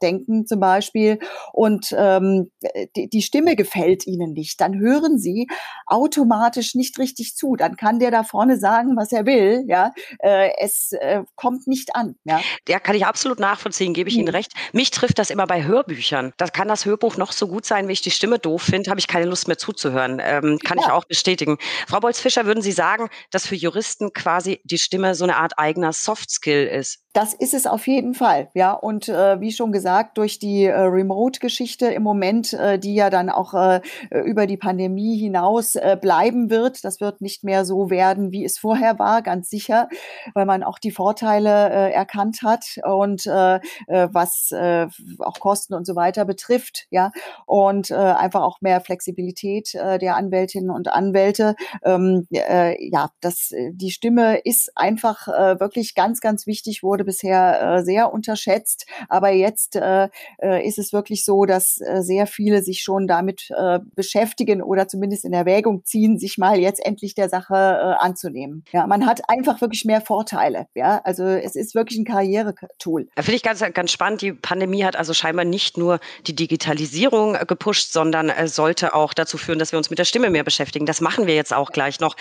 denken 0.00 0.46
zum 0.46 0.60
Beispiel 0.60 1.18
und 1.52 1.94
ähm, 1.96 2.50
die, 2.96 3.08
die 3.08 3.22
Stimme 3.22 3.56
gefällt 3.56 4.06
ihnen 4.06 4.32
nicht, 4.32 4.60
dann 4.60 4.78
hören 4.78 5.18
sie 5.18 5.46
automatisch 5.86 6.74
nicht 6.74 6.98
richtig 6.98 7.36
zu. 7.36 7.56
Dann 7.56 7.76
kann 7.76 7.98
der 7.98 8.10
da 8.10 8.24
vorne 8.24 8.58
sagen, 8.58 8.96
was 8.96 9.12
er 9.12 9.26
will. 9.26 9.64
Ja, 9.68 9.92
äh, 10.20 10.50
es 10.58 10.92
äh, 10.92 11.22
kommt 11.34 11.66
nicht 11.66 11.94
an. 11.94 12.16
Ja, 12.24 12.40
ja 12.68 12.78
kann 12.78 12.96
ich 12.96 13.06
absolut 13.06 13.40
nachvollziehen, 13.40 13.94
gebe 13.94 14.08
ich 14.08 14.16
mhm. 14.16 14.22
Ihnen 14.22 14.28
recht. 14.28 14.52
Mich 14.72 14.90
trifft 14.90 15.18
das 15.18 15.30
immer 15.30 15.46
bei 15.46 15.64
Hörbüchern. 15.64 16.32
Da 16.36 16.46
kann 16.46 16.68
das 16.68 16.84
Hörbuch 16.84 17.16
noch 17.16 17.32
so 17.32 17.48
gut 17.48 17.66
sein, 17.66 17.88
wie 17.88 17.92
ich 17.92 18.02
die 18.02 18.10
Stimme 18.10 18.38
doof 18.38 18.62
finde, 18.62 18.90
habe 18.90 19.00
ich 19.00 19.08
keine 19.08 19.26
Lust 19.26 19.48
mehr 19.48 19.58
zuzuhören. 19.58 20.20
Ähm, 20.22 20.58
kann 20.64 20.78
ja. 20.78 20.86
ich 20.86 20.90
auch 20.90 21.04
bestätigen. 21.04 21.58
Frau 21.86 22.00
Bolz-Fischer, 22.00 22.45
würden 22.46 22.62
Sie 22.62 22.72
sagen, 22.72 23.08
dass 23.30 23.46
für 23.46 23.54
Juristen 23.54 24.12
quasi 24.12 24.60
die 24.64 24.78
Stimme 24.78 25.14
so 25.14 25.24
eine 25.24 25.36
Art 25.36 25.58
eigener 25.58 25.92
Soft 25.92 26.30
Skill 26.30 26.66
ist? 26.66 27.05
Das 27.16 27.32
ist 27.32 27.54
es 27.54 27.66
auf 27.66 27.86
jeden 27.86 28.12
Fall, 28.12 28.50
ja. 28.52 28.74
Und 28.74 29.08
äh, 29.08 29.40
wie 29.40 29.50
schon 29.50 29.72
gesagt, 29.72 30.18
durch 30.18 30.38
die 30.38 30.64
äh, 30.64 30.78
Remote-Geschichte 30.78 31.86
im 31.86 32.02
Moment, 32.02 32.52
äh, 32.52 32.78
die 32.78 32.94
ja 32.94 33.08
dann 33.08 33.30
auch 33.30 33.54
äh, 33.54 33.80
über 34.26 34.46
die 34.46 34.58
Pandemie 34.58 35.16
hinaus 35.16 35.76
äh, 35.76 35.96
bleiben 35.98 36.50
wird, 36.50 36.84
das 36.84 37.00
wird 37.00 37.22
nicht 37.22 37.42
mehr 37.42 37.64
so 37.64 37.88
werden, 37.88 38.32
wie 38.32 38.44
es 38.44 38.58
vorher 38.58 38.98
war, 38.98 39.22
ganz 39.22 39.48
sicher, 39.48 39.88
weil 40.34 40.44
man 40.44 40.62
auch 40.62 40.78
die 40.78 40.90
Vorteile 40.90 41.70
äh, 41.70 41.90
erkannt 41.90 42.40
hat 42.42 42.66
und 42.84 43.24
äh, 43.24 43.60
äh, 43.86 44.08
was 44.12 44.50
äh, 44.52 44.86
auch 45.20 45.40
Kosten 45.40 45.72
und 45.72 45.86
so 45.86 45.96
weiter 45.96 46.26
betrifft, 46.26 46.86
ja. 46.90 47.12
Und 47.46 47.90
äh, 47.90 47.94
einfach 47.94 48.42
auch 48.42 48.60
mehr 48.60 48.82
Flexibilität 48.82 49.74
äh, 49.74 49.96
der 49.96 50.16
Anwältinnen 50.16 50.68
und 50.68 50.92
Anwälte. 50.92 51.56
Ähm, 51.82 52.26
äh, 52.30 52.76
ja, 52.86 53.08
das, 53.22 53.54
die 53.70 53.90
Stimme 53.90 54.36
ist 54.44 54.70
einfach 54.76 55.28
äh, 55.28 55.58
wirklich 55.58 55.94
ganz, 55.94 56.20
ganz 56.20 56.46
wichtig, 56.46 56.82
wurde 56.82 57.05
bisher 57.06 57.78
äh, 57.78 57.82
sehr 57.82 58.12
unterschätzt. 58.12 58.86
Aber 59.08 59.30
jetzt 59.30 59.76
äh, 59.76 60.08
äh, 60.42 60.66
ist 60.66 60.78
es 60.78 60.92
wirklich 60.92 61.24
so, 61.24 61.46
dass 61.46 61.80
äh, 61.80 62.02
sehr 62.02 62.26
viele 62.26 62.62
sich 62.62 62.82
schon 62.82 63.06
damit 63.06 63.48
äh, 63.56 63.78
beschäftigen 63.94 64.62
oder 64.62 64.88
zumindest 64.88 65.24
in 65.24 65.32
Erwägung 65.32 65.84
ziehen, 65.84 66.18
sich 66.18 66.36
mal 66.36 66.58
jetzt 66.58 66.84
endlich 66.84 67.14
der 67.14 67.30
Sache 67.30 67.54
äh, 67.54 68.04
anzunehmen. 68.04 68.64
Ja, 68.72 68.86
man 68.86 69.06
hat 69.06 69.28
einfach 69.30 69.62
wirklich 69.62 69.84
mehr 69.86 70.02
Vorteile. 70.02 70.66
Ja, 70.74 71.00
also 71.04 71.24
es 71.24 71.56
ist 71.56 71.74
wirklich 71.74 71.98
ein 71.98 72.04
Karrieretool. 72.04 73.08
Finde 73.16 73.36
ich 73.36 73.42
ganz, 73.42 73.60
ganz 73.72 73.90
spannend. 73.90 74.20
Die 74.20 74.32
Pandemie 74.32 74.84
hat 74.84 74.96
also 74.96 75.14
scheinbar 75.14 75.44
nicht 75.46 75.78
nur 75.78 76.00
die 76.26 76.34
Digitalisierung 76.34 77.34
äh, 77.34 77.46
gepusht, 77.46 77.92
sondern 77.92 78.28
äh, 78.28 78.48
sollte 78.48 78.94
auch 78.94 79.14
dazu 79.14 79.38
führen, 79.38 79.58
dass 79.58 79.72
wir 79.72 79.78
uns 79.78 79.90
mit 79.90 79.98
der 79.98 80.04
Stimme 80.04 80.30
mehr 80.30 80.44
beschäftigen. 80.44 80.86
Das 80.86 81.00
machen 81.00 81.26
wir 81.26 81.34
jetzt 81.34 81.54
auch 81.54 81.70
gleich 81.70 82.00
noch. 82.00 82.16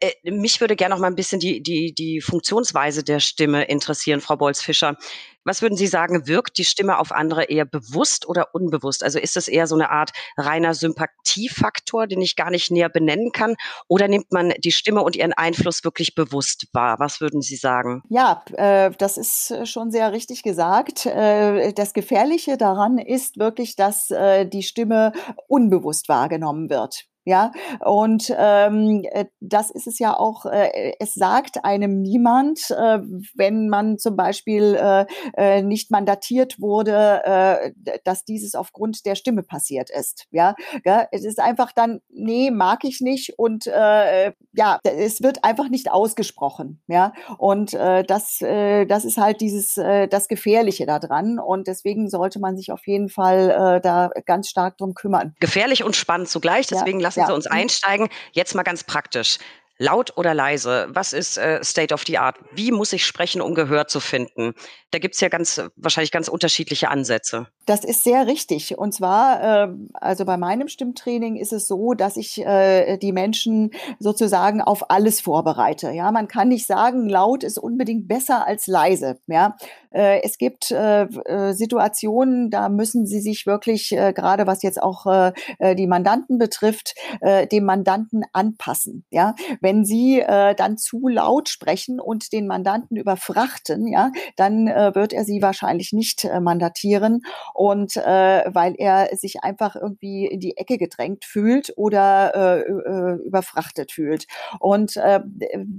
Äh, 0.00 0.12
äh, 0.22 0.30
mich 0.30 0.60
würde 0.60 0.76
gerne 0.76 0.94
noch 0.94 1.00
mal 1.00 1.08
ein 1.08 1.14
bisschen 1.14 1.40
die, 1.40 1.62
die, 1.62 1.94
die 1.94 2.20
Funktionsweise 2.20 3.02
der 3.02 3.20
Stimme 3.20 3.64
interessieren, 3.64 4.20
Frau 4.20 4.36
Bolz-Fischer. 4.36 4.96
Was 5.44 5.62
würden 5.62 5.78
Sie 5.78 5.86
sagen, 5.86 6.26
wirkt 6.26 6.58
die 6.58 6.64
Stimme 6.64 6.98
auf 6.98 7.10
andere 7.10 7.44
eher 7.44 7.64
bewusst 7.64 8.28
oder 8.28 8.54
unbewusst? 8.54 9.02
Also 9.02 9.18
ist 9.18 9.36
es 9.36 9.48
eher 9.48 9.66
so 9.66 9.76
eine 9.76 9.90
Art 9.90 10.10
reiner 10.36 10.74
Sympathiefaktor, 10.74 12.06
den 12.06 12.20
ich 12.20 12.36
gar 12.36 12.50
nicht 12.50 12.70
näher 12.70 12.90
benennen 12.90 13.32
kann? 13.32 13.56
Oder 13.88 14.08
nimmt 14.08 14.30
man 14.30 14.52
die 14.58 14.72
Stimme 14.72 15.02
und 15.02 15.16
ihren 15.16 15.32
Einfluss 15.32 15.84
wirklich 15.84 16.14
bewusst 16.14 16.66
wahr? 16.72 16.96
Was 16.98 17.20
würden 17.20 17.40
Sie 17.40 17.56
sagen? 17.56 18.02
Ja, 18.10 18.42
äh, 18.54 18.90
das 18.98 19.16
ist 19.16 19.66
schon 19.66 19.90
sehr 19.90 20.12
richtig 20.12 20.42
gesagt. 20.42 21.06
Äh, 21.06 21.72
das 21.72 21.94
Gefährliche 21.94 22.58
daran 22.58 22.98
ist 22.98 23.38
wirklich, 23.38 23.74
dass 23.74 24.10
äh, 24.10 24.44
die 24.44 24.62
Stimme 24.62 25.12
unbewusst 25.46 26.08
wahrgenommen 26.08 26.68
wird. 26.68 27.06
Ja, 27.24 27.52
und 27.84 28.32
ähm, 28.36 29.04
äh, 29.10 29.26
das 29.40 29.70
ist 29.70 29.86
es 29.86 29.98
ja 29.98 30.18
auch, 30.18 30.46
äh, 30.46 30.94
es 30.98 31.12
sagt 31.12 31.62
einem 31.62 32.00
niemand, 32.00 32.70
äh, 32.70 33.00
wenn 33.34 33.68
man 33.68 33.98
zum 33.98 34.16
Beispiel 34.16 34.74
äh, 34.74 35.04
äh, 35.36 35.62
nicht 35.62 35.90
mandatiert 35.90 36.58
wurde, 36.58 37.22
äh, 37.24 37.98
dass 38.04 38.24
dieses 38.24 38.54
aufgrund 38.54 39.04
der 39.04 39.14
Stimme 39.14 39.42
passiert 39.42 39.90
ist. 39.90 40.24
Ja, 40.30 40.54
ja, 40.86 41.06
es 41.12 41.24
ist 41.24 41.38
einfach 41.38 41.72
dann, 41.72 42.00
nee, 42.08 42.50
mag 42.50 42.84
ich 42.84 43.00
nicht 43.02 43.38
und 43.38 43.66
äh, 43.66 44.32
ja, 44.52 44.78
es 44.82 45.22
wird 45.22 45.44
einfach 45.44 45.68
nicht 45.68 45.90
ausgesprochen. 45.90 46.82
Ja, 46.86 47.12
und 47.36 47.74
äh, 47.74 48.04
das, 48.04 48.40
äh, 48.40 48.86
das 48.86 49.04
ist 49.04 49.18
halt 49.18 49.40
dieses, 49.42 49.76
äh, 49.76 50.08
das 50.08 50.28
Gefährliche 50.28 50.86
daran 50.86 51.38
und 51.38 51.66
deswegen 51.66 52.08
sollte 52.08 52.38
man 52.40 52.56
sich 52.56 52.72
auf 52.72 52.86
jeden 52.86 53.10
Fall 53.10 53.50
äh, 53.50 53.80
da 53.82 54.10
ganz 54.24 54.48
stark 54.48 54.78
drum 54.78 54.94
kümmern. 54.94 55.34
Gefährlich 55.40 55.84
und 55.84 55.94
spannend 55.94 56.28
zugleich, 56.28 56.66
deswegen 56.66 57.00
ja. 57.00 57.07
Lassen 57.08 57.20
ja. 57.20 57.26
Sie 57.26 57.34
uns 57.34 57.46
einsteigen. 57.46 58.08
Jetzt 58.32 58.54
mal 58.54 58.62
ganz 58.62 58.84
praktisch. 58.84 59.38
Laut 59.80 60.16
oder 60.16 60.34
leise? 60.34 60.88
Was 60.90 61.12
ist 61.12 61.38
äh, 61.38 61.62
State 61.62 61.94
of 61.94 62.02
the 62.06 62.18
Art? 62.18 62.36
Wie 62.52 62.72
muss 62.72 62.92
ich 62.92 63.06
sprechen, 63.06 63.40
um 63.40 63.54
Gehör 63.54 63.86
zu 63.86 64.00
finden? 64.00 64.54
Da 64.90 64.98
gibt's 64.98 65.20
ja 65.20 65.28
ganz 65.28 65.62
wahrscheinlich 65.76 66.10
ganz 66.10 66.26
unterschiedliche 66.28 66.88
Ansätze. 66.88 67.46
Das 67.66 67.84
ist 67.84 68.02
sehr 68.02 68.26
richtig. 68.26 68.76
Und 68.76 68.92
zwar, 68.92 69.68
äh, 69.68 69.68
also 69.94 70.24
bei 70.24 70.36
meinem 70.36 70.68
Stimmtraining 70.68 71.36
ist 71.36 71.52
es 71.52 71.68
so, 71.68 71.92
dass 71.92 72.16
ich 72.16 72.38
äh, 72.38 72.96
die 72.96 73.12
Menschen 73.12 73.70
sozusagen 74.00 74.62
auf 74.62 74.90
alles 74.90 75.20
vorbereite. 75.20 75.90
Ja, 75.90 76.10
man 76.10 76.26
kann 76.26 76.48
nicht 76.48 76.66
sagen, 76.66 77.08
laut 77.08 77.44
ist 77.44 77.58
unbedingt 77.58 78.08
besser 78.08 78.46
als 78.46 78.66
leise. 78.66 79.20
Ja, 79.26 79.56
äh, 79.90 80.22
es 80.22 80.38
gibt 80.38 80.70
äh, 80.70 81.02
äh, 81.02 81.52
Situationen, 81.52 82.50
da 82.50 82.68
müssen 82.68 83.06
sie 83.06 83.20
sich 83.20 83.46
wirklich, 83.46 83.92
äh, 83.92 84.12
gerade 84.12 84.46
was 84.46 84.62
jetzt 84.62 84.82
auch 84.82 85.06
äh, 85.06 85.32
äh, 85.58 85.74
die 85.74 85.86
Mandanten 85.86 86.38
betrifft, 86.38 86.94
äh, 87.20 87.46
dem 87.46 87.64
Mandanten 87.64 88.22
anpassen. 88.32 89.04
Ja, 89.10 89.34
sie 89.84 90.20
äh, 90.20 90.54
dann 90.54 90.76
zu 90.76 91.08
laut 91.08 91.48
sprechen 91.48 92.00
und 92.00 92.32
den 92.32 92.46
Mandanten 92.46 92.96
überfrachten, 92.96 93.86
ja, 93.86 94.10
dann 94.36 94.66
äh, 94.66 94.94
wird 94.94 95.12
er 95.12 95.24
sie 95.24 95.42
wahrscheinlich 95.42 95.92
nicht 95.92 96.24
äh, 96.24 96.40
mandatieren 96.40 97.22
und 97.54 97.96
äh, 97.96 98.44
weil 98.46 98.74
er 98.78 99.14
sich 99.16 99.42
einfach 99.42 99.76
irgendwie 99.76 100.26
in 100.26 100.40
die 100.40 100.56
Ecke 100.56 100.78
gedrängt 100.78 101.24
fühlt 101.24 101.72
oder 101.76 102.34
äh, 102.34 102.60
äh, 102.60 103.26
überfrachtet 103.26 103.92
fühlt. 103.92 104.26
Und 104.60 104.96
äh, 104.96 105.20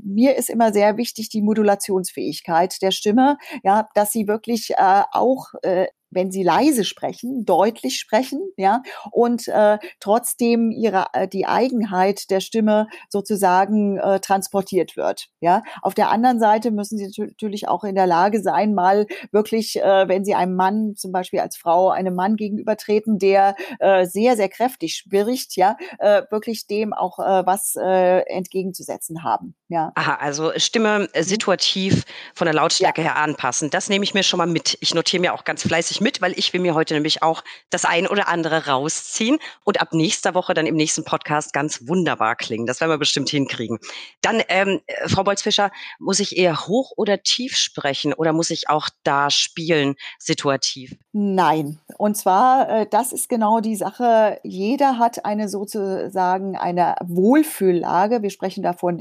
mir 0.04 0.36
ist 0.36 0.50
immer 0.50 0.72
sehr 0.74 0.98
wichtig 0.98 1.30
die 1.30 1.42
Modulationsfähigkeit 1.42 2.82
der 2.82 2.92
Stimme, 2.92 3.38
ja, 3.64 3.88
dass 3.96 4.12
sie 4.12 4.28
wirklich 4.28 4.72
äh, 4.72 5.04
auch 5.12 5.54
äh, 5.62 5.88
wenn 6.12 6.32
sie 6.32 6.44
leise 6.44 6.84
sprechen, 6.86 7.46
deutlich 7.46 7.98
sprechen, 8.00 8.42
ja, 8.58 8.82
und 9.12 9.48
äh, 9.48 9.78
trotzdem 10.00 10.72
ihre 10.72 11.06
äh, 11.14 11.28
die 11.28 11.46
Eigenheit 11.46 12.30
der 12.30 12.40
Stimme 12.40 12.88
sozusagen 13.10 13.98
äh, 13.98 14.20
transportiert 14.20 14.98
wird, 14.98 15.30
ja. 15.40 15.64
Auf 15.82 15.94
der 15.94 16.10
anderen 16.10 16.40
Seite 16.40 16.72
müssen 16.72 16.98
sie 16.98 17.12
natürlich 17.18 17.68
auch 17.68 17.84
in 17.84 17.96
der 17.96 18.08
Lage 18.08 18.42
sein, 18.42 18.74
mal 18.74 19.06
wirklich, 19.32 19.78
äh, 19.82 20.08
wenn 20.08 20.26
sie 20.26 20.36
einem 20.36 20.56
Mann 20.56 20.96
zum 20.96 21.12
Beispiel 21.12 21.40
als 21.40 21.58
Frau 21.58 21.90
einem 21.90 22.16
Mann 22.16 22.36
gegenübertreten, 22.36 23.20
der 23.20 23.56
äh, 23.80 24.06
sehr 24.06 24.36
sehr 24.36 24.50
kräftig 24.50 24.96
spricht, 24.96 25.56
ja, 25.56 25.78
äh, 26.00 26.24
wirklich 26.32 26.68
dem 26.68 26.94
auch 26.94 27.20
äh, 27.20 27.46
was 27.46 27.76
äh, 27.76 28.20
entgegenzusetzen 28.28 29.24
haben, 29.24 29.56
ja. 29.70 29.92
Aha, 29.94 30.16
also 30.16 30.52
Stimme 30.58 31.08
äh, 31.14 31.22
situativ 31.22 32.04
von 32.34 32.46
der 32.46 32.56
Lautstärke 32.56 33.04
ja. 33.04 33.14
her 33.14 33.24
anpassen. 33.24 33.70
Das 33.70 33.88
nehme 33.88 34.04
ich 34.04 34.16
mir 34.16 34.24
schon 34.24 34.40
mal 34.40 34.48
mit. 34.48 34.80
Ich 34.82 34.96
notiere 34.96 35.22
mir 35.22 35.34
auch 35.36 35.44
ganz 35.44 35.62
fleißig 35.62 36.02
mit, 36.02 36.22
weil 36.22 36.34
ich 36.40 36.52
will 36.54 36.60
mir 36.60 36.74
heute 36.74 36.96
nämlich 36.96 37.22
auch 37.22 37.44
das 37.70 37.86
ein 37.86 38.08
oder 38.08 38.28
andere 38.28 38.66
rausziehen 38.66 39.38
und 39.64 39.80
ab 39.80 39.94
nächster 39.94 40.34
Woche 40.34 40.56
dann 40.56 40.66
im 40.66 40.76
nächsten 40.76 41.04
Podcast 41.04 41.54
ganz 41.54 41.88
wunderbar 41.88 42.36
klingen. 42.36 42.66
Das 42.66 42.82
werden 42.82 42.90
wir 42.90 42.98
bestimmt 42.98 43.30
hinkriegen. 43.30 43.78
Dann, 44.22 44.42
ähm, 44.50 44.82
Frau 45.06 45.24
Bolzfischer, 45.24 45.70
muss 46.00 46.20
ich 46.20 46.36
eher 46.36 46.66
hoch 46.66 46.94
oder 46.98 47.22
tief 47.22 47.56
sprechen 47.56 48.14
oder 48.14 48.34
muss 48.34 48.50
ich 48.50 48.70
auch 48.70 48.90
da 49.04 49.30
spielen, 49.30 49.94
situativ? 50.18 50.96
Nein. 51.12 51.80
Und 52.00 52.18
zwar, 52.18 52.70
äh, 52.70 52.88
das 52.90 53.14
ist 53.14 53.30
genau 53.30 53.60
die 53.60 53.76
Sache. 53.76 54.40
Jeder 54.42 54.98
hat 54.98 55.26
eine 55.26 55.48
sozusagen 55.48 56.58
eine 56.58 56.96
Wohlfühllage. 57.04 58.24
Wir 58.24 58.32
sprechen 58.32 58.64
davon 58.64 58.98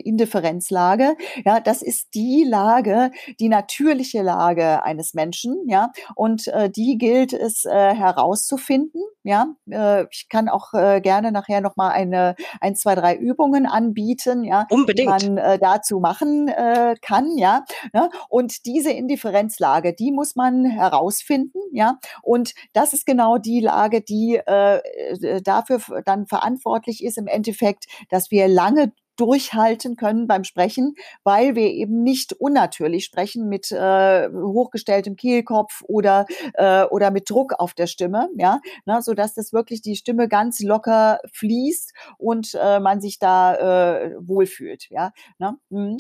Indifferenzlage. 0.59 1.17
Ja, 1.45 1.61
das 1.61 1.83
ist 1.83 2.15
die 2.15 2.45
Lage, 2.45 3.11
die 3.41 3.49
natürliche 3.49 4.23
Lage 4.23 4.83
eines 4.83 5.15
Menschen. 5.15 5.65
Ja, 5.67 5.91
und 6.15 6.49
äh, 6.49 6.71
die 6.71 6.99
gilt 6.99 7.33
es 7.33 7.65
äh, 7.65 7.95
herauszufinden. 7.95 9.03
Ja, 9.23 9.49
äh, 9.71 10.07
ich 10.11 10.29
kann 10.29 10.49
auch 10.49 10.75
äh, 10.75 11.01
gerne 11.01 11.33
nachher 11.33 11.61
noch 11.61 11.77
mal 11.77 11.91
eine 11.91 12.35
ein, 12.61 12.77
zwei, 12.77 12.95
drei 12.95 13.17
Übungen 13.17 13.67
anbieten. 13.67 14.45
Ja, 14.45 14.67
unbedingt. 14.71 15.23
Die 15.23 15.31
man 15.31 15.39
äh, 15.39 15.59
dazu 15.59 16.01
machen 16.01 16.49
äh, 16.49 16.95
kann. 17.01 17.37
Ja, 17.37 17.65
ja, 17.95 18.09
und 18.29 18.67
diese 18.67 18.91
Indifferenzlage, 18.91 19.95
die 19.95 20.13
muss 20.13 20.37
man 20.37 20.65
herausfinden. 20.65 21.59
Ja, 21.73 21.99
und 22.23 22.55
das 22.73 22.93
ist 22.93 23.07
genau 23.07 23.39
die 23.39 23.61
Lage, 23.61 24.01
die 24.01 24.41
äh, 24.47 24.77
äh 24.77 25.43
dafür 25.43 25.81
dann 26.05 26.27
verantwortlich 26.27 27.05
ist 27.05 27.19
im 27.19 27.27
Endeffekt, 27.27 27.87
dass 28.11 28.31
wir 28.31 28.49
lange 28.49 28.93
durchhalten 29.19 29.97
können 29.97 30.27
beim 30.27 30.45
Sprechen, 30.45 30.95
weil 31.25 31.55
wir 31.55 31.71
eben 31.71 32.03
nicht 32.03 32.33
unnatürlich 32.33 33.05
sprechen 33.05 33.49
mit 33.49 33.71
äh, 33.71 34.29
hochgestelltem 34.31 35.17
Kehlkopf 35.17 35.83
oder 35.87 36.27
äh, 36.55 36.85
oder 36.85 37.11
mit 37.11 37.29
Druck 37.29 37.53
auf 37.59 37.75
der 37.75 37.87
Stimme, 37.87 38.29
ja, 38.37 38.61
ne, 38.87 39.01
so 39.03 39.15
dass 39.15 39.35
das 39.35 39.53
wirklich 39.53 39.83
die 39.83 39.97
Stimme 39.97 40.29
ganz 40.29 40.61
locker 40.61 41.19
fließt 41.33 41.93
und 42.17 42.55
äh, 42.55 42.81
man 42.81 43.01
sich 43.01 43.19
da 43.19 43.55
äh, 43.55 44.15
wohlfühlt, 44.21 44.89
ja. 44.91 45.13
Ne? 45.39 45.59
Mhm. 45.71 45.99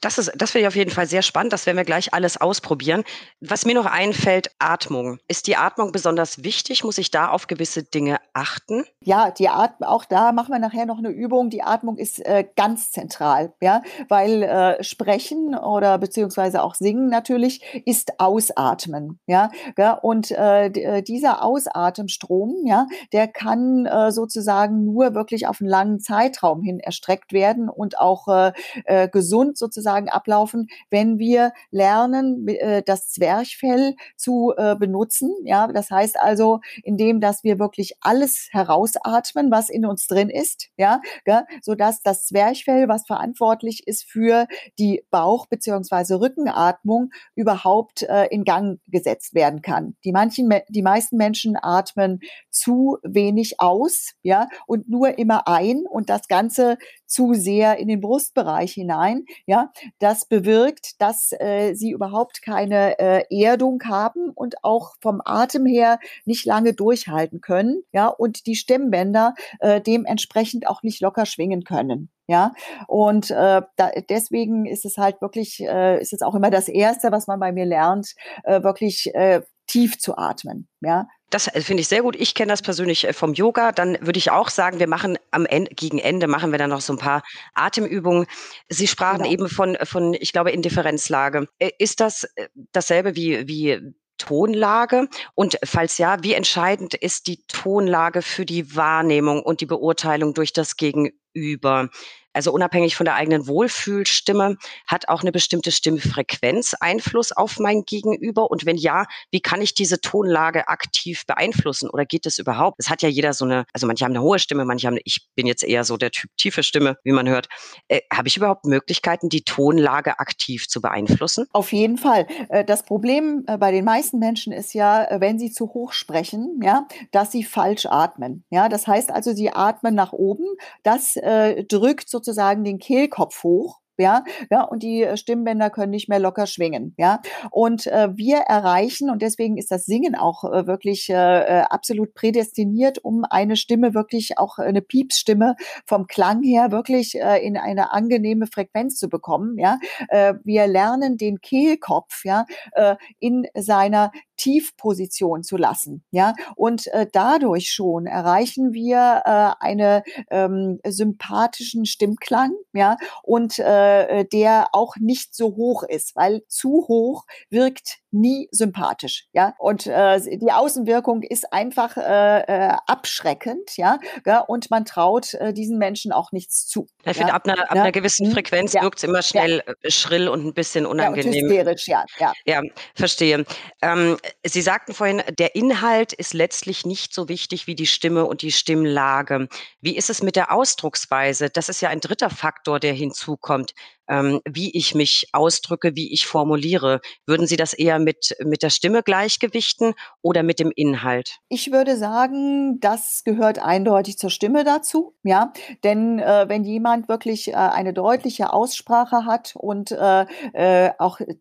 Das 0.00 0.18
ist, 0.18 0.32
das 0.36 0.50
finde 0.50 0.62
ich 0.62 0.68
auf 0.68 0.76
jeden 0.76 0.90
Fall 0.90 1.06
sehr 1.06 1.22
spannend. 1.22 1.52
Das 1.52 1.66
werden 1.66 1.76
wir 1.76 1.84
gleich 1.84 2.12
alles 2.12 2.40
ausprobieren. 2.40 3.04
Was 3.40 3.64
mir 3.64 3.74
noch 3.74 3.86
einfällt, 3.86 4.50
Atmung. 4.58 5.18
Ist 5.28 5.46
die 5.46 5.56
Atmung 5.56 5.92
besonders 5.92 6.42
wichtig? 6.42 6.84
Muss 6.84 6.98
ich 6.98 7.10
da 7.10 7.28
auf 7.30 7.46
gewisse 7.46 7.82
Dinge 7.82 8.18
achten? 8.32 8.84
Ja, 9.02 9.30
die 9.30 9.48
Atmung, 9.48 9.88
auch 9.88 10.04
da 10.04 10.32
machen 10.32 10.52
wir 10.52 10.58
nachher 10.58 10.86
noch 10.86 10.98
eine 10.98 11.10
Übung. 11.10 11.50
Die 11.50 11.62
Atmung 11.62 11.96
ist 11.96 12.24
äh, 12.24 12.44
ganz 12.56 12.90
zentral, 12.90 13.52
ja, 13.60 13.82
weil 14.08 14.42
äh, 14.42 14.82
Sprechen 14.82 15.54
oder 15.54 15.98
beziehungsweise 15.98 16.62
auch 16.62 16.74
Singen 16.74 17.08
natürlich 17.08 17.62
ist 17.84 18.18
Ausatmen, 18.18 19.20
ja, 19.26 19.50
ja 19.76 19.92
und 19.92 20.30
äh, 20.30 20.66
äh, 20.66 21.02
dieser 21.02 21.44
Ausatemstrom, 21.44 22.54
ja, 22.64 22.86
der 23.12 23.28
kann 23.28 23.86
äh, 23.86 24.10
sozusagen 24.10 24.84
nur 24.84 25.14
wirklich 25.14 25.46
auf 25.46 25.60
einen 25.60 25.70
langen 25.70 26.00
Zeitraum 26.00 26.62
hin 26.62 26.80
erstreckt 26.80 27.32
werden 27.32 27.68
und 27.68 27.98
auch 27.98 28.28
äh, 28.28 28.52
äh, 28.84 29.08
gesund 29.08 29.58
sozusagen 29.58 30.08
ablaufen, 30.08 30.68
wenn 30.90 31.18
wir 31.18 31.52
lernen, 31.70 32.46
äh, 32.48 32.82
das 32.82 33.10
Zwerchfell 33.10 33.94
zu 34.16 34.54
äh, 34.56 34.76
benutzen. 34.76 35.34
Ja, 35.44 35.68
das 35.68 35.90
heißt 35.90 36.18
also, 36.18 36.60
indem, 36.82 37.20
dass 37.20 37.44
wir 37.44 37.58
wirklich 37.58 37.96
alles 38.00 38.48
herausatmen, 38.50 39.50
was 39.50 39.68
in 39.68 39.86
uns 39.86 40.06
drin 40.06 40.30
ist. 40.30 40.68
Ja, 40.76 41.00
gell, 41.24 41.44
so 41.62 41.74
dass 41.74 42.02
das 42.02 42.26
Zwerchfell, 42.26 42.45
was 42.88 43.06
verantwortlich 43.06 43.86
ist 43.86 44.04
für 44.04 44.46
die 44.78 45.04
Bauch- 45.10 45.46
beziehungsweise 45.46 46.20
Rückenatmung, 46.20 47.10
überhaupt 47.34 48.02
äh, 48.02 48.26
in 48.26 48.44
Gang 48.44 48.80
gesetzt 48.86 49.34
werden 49.34 49.62
kann. 49.62 49.96
Die 50.04 50.12
manchen, 50.12 50.50
die 50.68 50.82
meisten 50.82 51.16
Menschen 51.16 51.56
atmen 51.60 52.20
zu 52.56 52.98
wenig 53.02 53.60
aus, 53.60 54.12
ja, 54.22 54.48
und 54.66 54.88
nur 54.88 55.18
immer 55.18 55.46
ein 55.46 55.84
und 55.88 56.08
das 56.08 56.28
Ganze 56.28 56.78
zu 57.06 57.34
sehr 57.34 57.78
in 57.78 57.88
den 57.88 58.00
Brustbereich 58.00 58.72
hinein, 58.72 59.24
ja, 59.46 59.70
das 59.98 60.26
bewirkt, 60.26 61.00
dass 61.00 61.32
äh, 61.38 61.74
sie 61.74 61.90
überhaupt 61.90 62.42
keine 62.42 62.98
äh, 62.98 63.24
Erdung 63.30 63.82
haben 63.84 64.30
und 64.30 64.64
auch 64.64 64.94
vom 65.00 65.20
Atem 65.24 65.66
her 65.66 65.98
nicht 66.24 66.44
lange 66.46 66.72
durchhalten 66.72 67.40
können, 67.40 67.82
ja, 67.92 68.08
und 68.08 68.46
die 68.46 68.56
Stimmbänder 68.56 69.34
äh, 69.60 69.80
dementsprechend 69.80 70.66
auch 70.66 70.82
nicht 70.82 71.00
locker 71.00 71.26
schwingen 71.26 71.64
können. 71.64 72.10
Ja, 72.28 72.54
und 72.88 73.30
äh, 73.30 73.62
da, 73.76 73.90
deswegen 74.08 74.66
ist 74.66 74.84
es 74.84 74.98
halt 74.98 75.20
wirklich, 75.22 75.60
äh, 75.60 76.00
ist 76.00 76.12
es 76.12 76.22
auch 76.22 76.34
immer 76.34 76.50
das 76.50 76.68
Erste, 76.68 77.12
was 77.12 77.28
man 77.28 77.38
bei 77.38 77.52
mir 77.52 77.66
lernt, 77.66 78.16
äh, 78.42 78.64
wirklich 78.64 79.14
äh, 79.14 79.42
tief 79.68 79.98
zu 79.98 80.16
atmen. 80.16 80.66
Ja, 80.80 81.06
das 81.30 81.48
äh, 81.48 81.60
finde 81.60 81.80
ich 81.80 81.88
sehr 81.88 82.02
gut. 82.02 82.16
Ich 82.16 82.34
kenne 82.34 82.52
das 82.52 82.62
persönlich 82.62 83.04
äh, 83.06 83.12
vom 83.12 83.34
Yoga. 83.34 83.72
Dann 83.72 83.98
würde 84.00 84.18
ich 84.18 84.30
auch 84.30 84.48
sagen, 84.48 84.78
wir 84.78 84.88
machen 84.88 85.18
am 85.30 85.46
Ende, 85.46 85.74
gegen 85.74 85.98
Ende 85.98 86.26
machen 86.26 86.52
wir 86.52 86.58
dann 86.58 86.70
noch 86.70 86.80
so 86.80 86.92
ein 86.92 86.98
paar 86.98 87.22
Atemübungen. 87.54 88.26
Sie 88.68 88.86
sprachen 88.86 89.18
genau. 89.18 89.30
eben 89.30 89.48
von, 89.48 89.76
von, 89.82 90.14
ich 90.14 90.32
glaube, 90.32 90.50
Indifferenzlage. 90.52 91.48
Äh, 91.58 91.70
ist 91.78 92.00
das 92.00 92.26
dasselbe 92.72 93.16
wie, 93.16 93.46
wie 93.48 93.94
Tonlage? 94.18 95.08
Und 95.34 95.58
falls 95.64 95.98
ja, 95.98 96.22
wie 96.22 96.34
entscheidend 96.34 96.94
ist 96.94 97.26
die 97.26 97.44
Tonlage 97.46 98.22
für 98.22 98.46
die 98.46 98.74
Wahrnehmung 98.74 99.42
und 99.42 99.60
die 99.60 99.66
Beurteilung 99.66 100.34
durch 100.34 100.52
das 100.52 100.76
Gegenüber? 100.76 101.90
Also 102.36 102.52
unabhängig 102.52 102.94
von 102.96 103.06
der 103.06 103.14
eigenen 103.14 103.46
Wohlfühlstimme, 103.46 104.56
hat 104.86 105.08
auch 105.08 105.22
eine 105.22 105.32
bestimmte 105.32 105.72
Stimmfrequenz 105.72 106.74
Einfluss 106.78 107.32
auf 107.32 107.58
mein 107.58 107.84
Gegenüber? 107.84 108.50
Und 108.50 108.66
wenn 108.66 108.76
ja, 108.76 109.06
wie 109.30 109.40
kann 109.40 109.62
ich 109.62 109.72
diese 109.72 110.00
Tonlage 110.00 110.68
aktiv 110.68 111.24
beeinflussen? 111.26 111.88
Oder 111.88 112.04
geht 112.04 112.26
es 112.26 112.38
überhaupt? 112.38 112.76
Es 112.78 112.90
hat 112.90 113.00
ja 113.00 113.08
jeder 113.08 113.32
so 113.32 113.46
eine, 113.46 113.64
also 113.72 113.86
manche 113.86 114.04
haben 114.04 114.12
eine 114.12 114.22
hohe 114.22 114.38
Stimme, 114.38 114.66
manche 114.66 114.86
haben, 114.86 114.98
ich 115.04 115.26
bin 115.34 115.46
jetzt 115.46 115.64
eher 115.64 115.84
so 115.84 115.96
der 115.96 116.10
Typ 116.10 116.30
tiefe 116.36 116.62
Stimme, 116.62 116.98
wie 117.04 117.12
man 117.12 117.26
hört. 117.28 117.48
Äh, 117.88 118.00
Habe 118.12 118.28
ich 118.28 118.36
überhaupt 118.36 118.66
Möglichkeiten, 118.66 119.30
die 119.30 119.42
Tonlage 119.42 120.18
aktiv 120.18 120.68
zu 120.68 120.82
beeinflussen? 120.82 121.46
Auf 121.52 121.72
jeden 121.72 121.96
Fall. 121.96 122.26
Äh, 122.50 122.64
das 122.64 122.82
Problem 122.82 123.44
äh, 123.46 123.56
bei 123.56 123.72
den 123.72 123.86
meisten 123.86 124.18
Menschen 124.18 124.52
ist 124.52 124.74
ja, 124.74 125.04
äh, 125.04 125.20
wenn 125.22 125.38
sie 125.38 125.50
zu 125.50 125.72
hoch 125.72 125.92
sprechen, 125.92 126.60
ja, 126.62 126.86
dass 127.12 127.32
sie 127.32 127.44
falsch 127.44 127.86
atmen. 127.86 128.44
Ja, 128.50 128.68
das 128.68 128.86
heißt 128.86 129.10
also, 129.10 129.32
sie 129.32 129.50
atmen 129.50 129.94
nach 129.94 130.12
oben. 130.12 130.44
Das 130.82 131.16
äh, 131.16 131.64
drückt 131.64 132.10
sozusagen 132.10 132.25
sozusagen 132.26 132.64
den 132.64 132.78
Kehlkopf 132.78 133.42
hoch 133.42 133.80
ja, 133.98 134.24
ja, 134.50 134.62
und 134.62 134.82
die 134.82 135.02
äh, 135.02 135.16
Stimmbänder 135.16 135.70
können 135.70 135.90
nicht 135.90 136.08
mehr 136.08 136.18
locker 136.18 136.46
schwingen, 136.46 136.94
ja. 136.98 137.20
Und 137.50 137.86
äh, 137.86 138.08
wir 138.14 138.38
erreichen, 138.38 139.10
und 139.10 139.22
deswegen 139.22 139.56
ist 139.56 139.70
das 139.70 139.84
Singen 139.86 140.14
auch 140.14 140.44
äh, 140.44 140.66
wirklich 140.66 141.08
äh, 141.08 141.14
äh, 141.14 141.62
absolut 141.70 142.14
prädestiniert, 142.14 142.98
um 143.04 143.24
eine 143.28 143.56
Stimme 143.56 143.94
wirklich 143.94 144.38
auch 144.38 144.58
eine 144.58 144.82
Piepsstimme 144.82 145.56
vom 145.86 146.06
Klang 146.06 146.42
her 146.42 146.70
wirklich 146.70 147.14
äh, 147.14 147.44
in 147.44 147.56
eine 147.56 147.92
angenehme 147.92 148.46
Frequenz 148.46 148.96
zu 148.96 149.08
bekommen, 149.08 149.58
ja. 149.58 149.78
Äh, 150.08 150.34
wir 150.44 150.66
lernen 150.66 151.16
den 151.16 151.40
Kehlkopf, 151.40 152.24
ja, 152.24 152.44
äh, 152.72 152.96
in 153.18 153.46
seiner 153.54 154.12
Tiefposition 154.36 155.42
zu 155.42 155.56
lassen, 155.56 156.04
ja. 156.10 156.34
Und 156.56 156.86
äh, 156.88 157.06
dadurch 157.10 157.70
schon 157.70 158.06
erreichen 158.06 158.72
wir 158.72 159.22
äh, 159.24 159.64
eine 159.64 160.02
ähm, 160.30 160.78
sympathischen 160.86 161.86
Stimmklang, 161.86 162.52
ja, 162.72 162.96
und 163.22 163.58
äh, 163.58 163.85
äh, 163.86 164.24
der 164.24 164.68
auch 164.72 164.96
nicht 164.98 165.34
so 165.34 165.56
hoch 165.56 165.82
ist, 165.82 166.16
weil 166.16 166.42
zu 166.48 166.86
hoch 166.88 167.24
wirkt 167.50 167.98
nie 168.16 168.48
sympathisch, 168.50 169.26
ja. 169.32 169.54
Und 169.58 169.86
äh, 169.86 170.20
die 170.38 170.52
Außenwirkung 170.52 171.22
ist 171.22 171.52
einfach 171.52 171.96
äh, 171.96 172.40
äh, 172.40 172.76
abschreckend, 172.86 173.76
ja. 173.76 173.98
ja? 174.24 174.40
Und 174.40 174.70
man 174.70 174.84
traut 174.84 175.34
äh, 175.34 175.52
diesen 175.52 175.78
Menschen 175.78 176.12
auch 176.12 176.32
nichts 176.32 176.66
zu. 176.66 176.86
Ich 177.00 177.06
ja? 177.06 177.12
finde, 177.12 177.34
ab 177.34 177.46
einer, 177.46 177.62
ab 177.62 177.72
einer 177.72 177.92
gewissen 177.92 178.28
mhm. 178.28 178.32
Frequenz 178.32 178.72
ja. 178.72 178.82
wirkt 178.82 178.98
es 178.98 179.04
immer 179.04 179.22
schnell 179.22 179.62
ja. 179.66 179.74
Äh, 179.82 179.90
schrill 179.90 180.28
und 180.28 180.44
ein 180.44 180.54
bisschen 180.54 180.86
unangenehm. 180.86 181.50
Ja, 181.50 181.56
hysterisch, 181.56 181.88
ja. 181.88 182.04
Ja, 182.18 182.32
ja 182.46 182.62
verstehe. 182.94 183.44
Ähm, 183.82 184.16
Sie 184.44 184.62
sagten 184.62 184.94
vorhin, 184.94 185.22
der 185.38 185.54
Inhalt 185.54 186.12
ist 186.12 186.34
letztlich 186.34 186.86
nicht 186.86 187.14
so 187.14 187.28
wichtig 187.28 187.66
wie 187.66 187.74
die 187.74 187.86
Stimme 187.86 188.26
und 188.26 188.42
die 188.42 188.52
Stimmlage. 188.52 189.48
Wie 189.80 189.96
ist 189.96 190.10
es 190.10 190.22
mit 190.22 190.36
der 190.36 190.52
Ausdrucksweise? 190.52 191.50
Das 191.50 191.68
ist 191.68 191.80
ja 191.80 191.90
ein 191.90 192.00
dritter 192.00 192.30
Faktor, 192.30 192.80
der 192.80 192.92
hinzukommt 192.92 193.72
ähm, 194.08 194.40
wie 194.48 194.76
ich 194.76 194.94
mich 194.94 195.28
ausdrücke, 195.32 195.96
wie 195.96 196.12
ich 196.12 196.26
formuliere. 196.26 197.00
Würden 197.26 197.46
Sie 197.46 197.56
das 197.56 197.72
eher 197.72 197.98
mit, 197.98 198.36
mit 198.44 198.62
der 198.62 198.70
Stimme 198.70 199.02
gleichgewichten 199.02 199.94
oder 200.22 200.42
mit 200.42 200.60
dem 200.60 200.72
Inhalt? 200.74 201.38
Ich 201.48 201.72
würde 201.72 201.96
sagen, 201.96 202.78
das 202.80 203.22
gehört 203.24 203.58
eindeutig 203.58 204.18
zur 204.18 204.30
Stimme 204.30 204.64
dazu, 204.64 205.14
ja. 205.22 205.52
Denn 205.84 206.18
äh, 206.18 206.46
wenn 206.48 206.64
jemand 206.64 207.08
wirklich 207.08 207.48
äh, 207.48 207.54
eine 207.54 207.92
deutliche 207.92 208.52
Aussprache 208.52 209.24
hat 209.24 209.54
und 209.56 209.90
äh, 209.92 210.26
äh 210.52 210.90
auch 210.98 211.20
äh, 211.20 211.34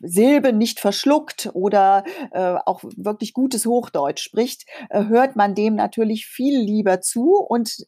Silben 0.00 0.58
nicht 0.58 0.80
verschluckt 0.80 1.50
oder 1.54 2.04
äh, 2.32 2.56
auch 2.64 2.82
wirklich 2.96 3.32
gutes 3.32 3.66
Hochdeutsch 3.66 4.22
spricht, 4.22 4.66
hört 4.90 5.36
man 5.36 5.54
dem 5.54 5.74
natürlich 5.74 6.26
viel 6.26 6.58
lieber 6.58 7.00
zu 7.00 7.34
und 7.36 7.84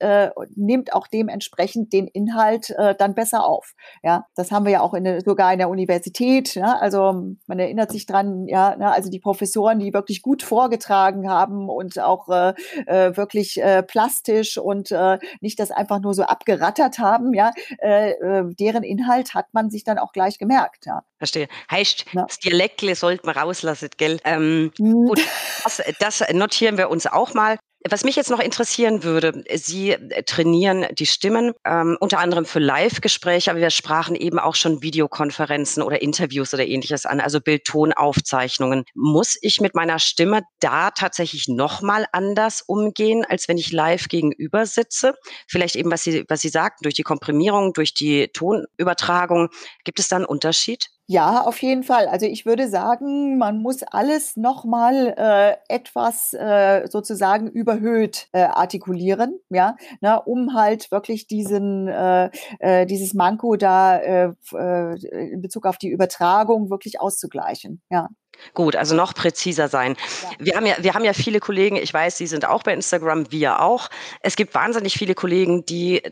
nimmt 0.54 0.92
auch 0.92 1.06
dementsprechend 1.06 1.92
den 1.92 2.06
Inhalt 2.06 2.74
dann 2.98 3.14
besser 3.14 3.44
auf. 3.44 3.74
Ja, 4.02 4.26
das 4.34 4.50
haben 4.50 4.64
wir 4.64 4.72
ja 4.72 4.80
auch 4.80 4.94
in 4.94 5.04
der, 5.04 5.20
sogar 5.20 5.52
in 5.52 5.58
der 5.58 5.68
Universität. 5.68 6.54
Ja, 6.54 6.76
also 6.78 7.34
man 7.46 7.58
erinnert 7.58 7.92
sich 7.92 8.06
dran, 8.06 8.46
ja, 8.46 8.76
ne, 8.76 8.90
also 8.90 9.10
die 9.10 9.20
Professoren, 9.20 9.78
die 9.78 9.92
wirklich 9.92 10.22
gut 10.22 10.42
vorgetragen 10.42 11.28
haben 11.28 11.68
und 11.68 11.98
auch 11.98 12.28
äh, 12.28 12.54
äh, 12.86 13.16
wirklich 13.16 13.60
äh, 13.60 13.82
plastisch 13.82 14.58
und 14.58 14.90
äh, 14.90 15.18
nicht 15.40 15.58
das 15.58 15.70
einfach 15.70 16.00
nur 16.00 16.14
so 16.14 16.22
abgerattert 16.22 16.98
haben, 16.98 17.34
ja, 17.34 17.52
äh, 17.80 18.10
äh, 18.10 18.44
deren 18.58 18.82
Inhalt 18.82 19.34
hat 19.34 19.46
man 19.52 19.70
sich 19.70 19.84
dann 19.84 19.98
auch 19.98 20.12
gleich 20.12 20.38
gemerkt. 20.38 20.86
Ja. 20.86 21.02
Verstehe. 21.18 21.48
Heißt, 21.70 22.06
ja. 22.12 22.24
das 22.26 22.38
Dialektle 22.38 22.94
sollte 22.94 23.26
man 23.26 23.36
rauslassen, 23.36 23.90
gell? 23.96 24.18
Ähm, 24.24 24.72
mhm. 24.78 25.06
gut, 25.06 25.20
das, 25.64 25.82
das 25.98 26.24
notieren 26.32 26.78
wir 26.78 26.90
uns 26.90 27.06
auch 27.06 27.34
mal. 27.34 27.58
Was 27.90 28.04
mich 28.04 28.16
jetzt 28.16 28.30
noch 28.30 28.40
interessieren 28.40 29.02
würde, 29.02 29.44
Sie 29.54 29.96
trainieren 30.26 30.86
die 30.92 31.06
Stimmen 31.06 31.52
ähm, 31.64 31.96
unter 32.00 32.18
anderem 32.18 32.44
für 32.44 32.58
Live-Gespräche, 32.58 33.50
aber 33.50 33.60
wir 33.60 33.70
sprachen 33.70 34.14
eben 34.14 34.38
auch 34.38 34.54
schon 34.54 34.82
Videokonferenzen 34.82 35.82
oder 35.82 36.02
Interviews 36.02 36.52
oder 36.52 36.66
ähnliches 36.66 37.06
an, 37.06 37.20
also 37.20 37.40
Bild-Ton-Aufzeichnungen. 37.40 38.84
Muss 38.94 39.38
ich 39.40 39.60
mit 39.60 39.74
meiner 39.74 39.98
Stimme 39.98 40.42
da 40.60 40.90
tatsächlich 40.90 41.48
nochmal 41.48 42.04
anders 42.12 42.62
umgehen, 42.62 43.24
als 43.26 43.48
wenn 43.48 43.56
ich 43.56 43.72
live 43.72 44.08
gegenüber 44.08 44.66
sitze? 44.66 45.14
Vielleicht 45.46 45.76
eben, 45.76 45.90
was 45.90 46.02
Sie, 46.02 46.24
was 46.28 46.42
Sie 46.42 46.50
sagten, 46.50 46.82
durch 46.82 46.94
die 46.94 47.02
Komprimierung, 47.04 47.72
durch 47.72 47.94
die 47.94 48.28
Tonübertragung. 48.28 49.48
Gibt 49.84 49.98
es 49.98 50.08
da 50.08 50.16
einen 50.16 50.26
Unterschied? 50.26 50.90
Ja, 51.10 51.40
auf 51.40 51.62
jeden 51.62 51.84
Fall. 51.84 52.06
Also 52.06 52.26
ich 52.26 52.44
würde 52.44 52.68
sagen, 52.68 53.38
man 53.38 53.62
muss 53.62 53.82
alles 53.82 54.36
nochmal 54.36 55.14
äh, 55.16 55.74
etwas 55.74 56.34
äh, 56.34 56.86
sozusagen 56.86 57.48
überhöht 57.48 58.28
äh, 58.32 58.42
artikulieren, 58.42 59.40
ja, 59.48 59.76
na, 60.02 60.16
um 60.16 60.52
halt 60.52 60.90
wirklich 60.90 61.26
diesen 61.26 61.88
äh, 61.88 62.28
äh, 62.58 62.84
dieses 62.84 63.14
Manko 63.14 63.56
da 63.56 63.96
äh, 63.96 64.32
äh, 64.52 65.32
in 65.32 65.40
Bezug 65.40 65.64
auf 65.64 65.78
die 65.78 65.88
Übertragung 65.88 66.68
wirklich 66.68 67.00
auszugleichen, 67.00 67.80
ja. 67.88 68.10
Gut, 68.52 68.76
also 68.76 68.94
noch 68.94 69.14
präziser 69.14 69.68
sein. 69.68 69.96
Ja. 70.22 70.44
Wir 70.44 70.56
haben 70.56 70.66
ja, 70.66 70.74
wir 70.78 70.92
haben 70.92 71.04
ja 71.04 71.14
viele 71.14 71.40
Kollegen, 71.40 71.76
ich 71.76 71.92
weiß, 71.92 72.18
Sie 72.18 72.26
sind 72.26 72.46
auch 72.46 72.62
bei 72.62 72.74
Instagram, 72.74 73.32
wir 73.32 73.62
auch. 73.62 73.88
Es 74.20 74.36
gibt 74.36 74.54
wahnsinnig 74.54 74.92
viele 74.92 75.14
Kollegen, 75.14 75.64
die 75.64 76.02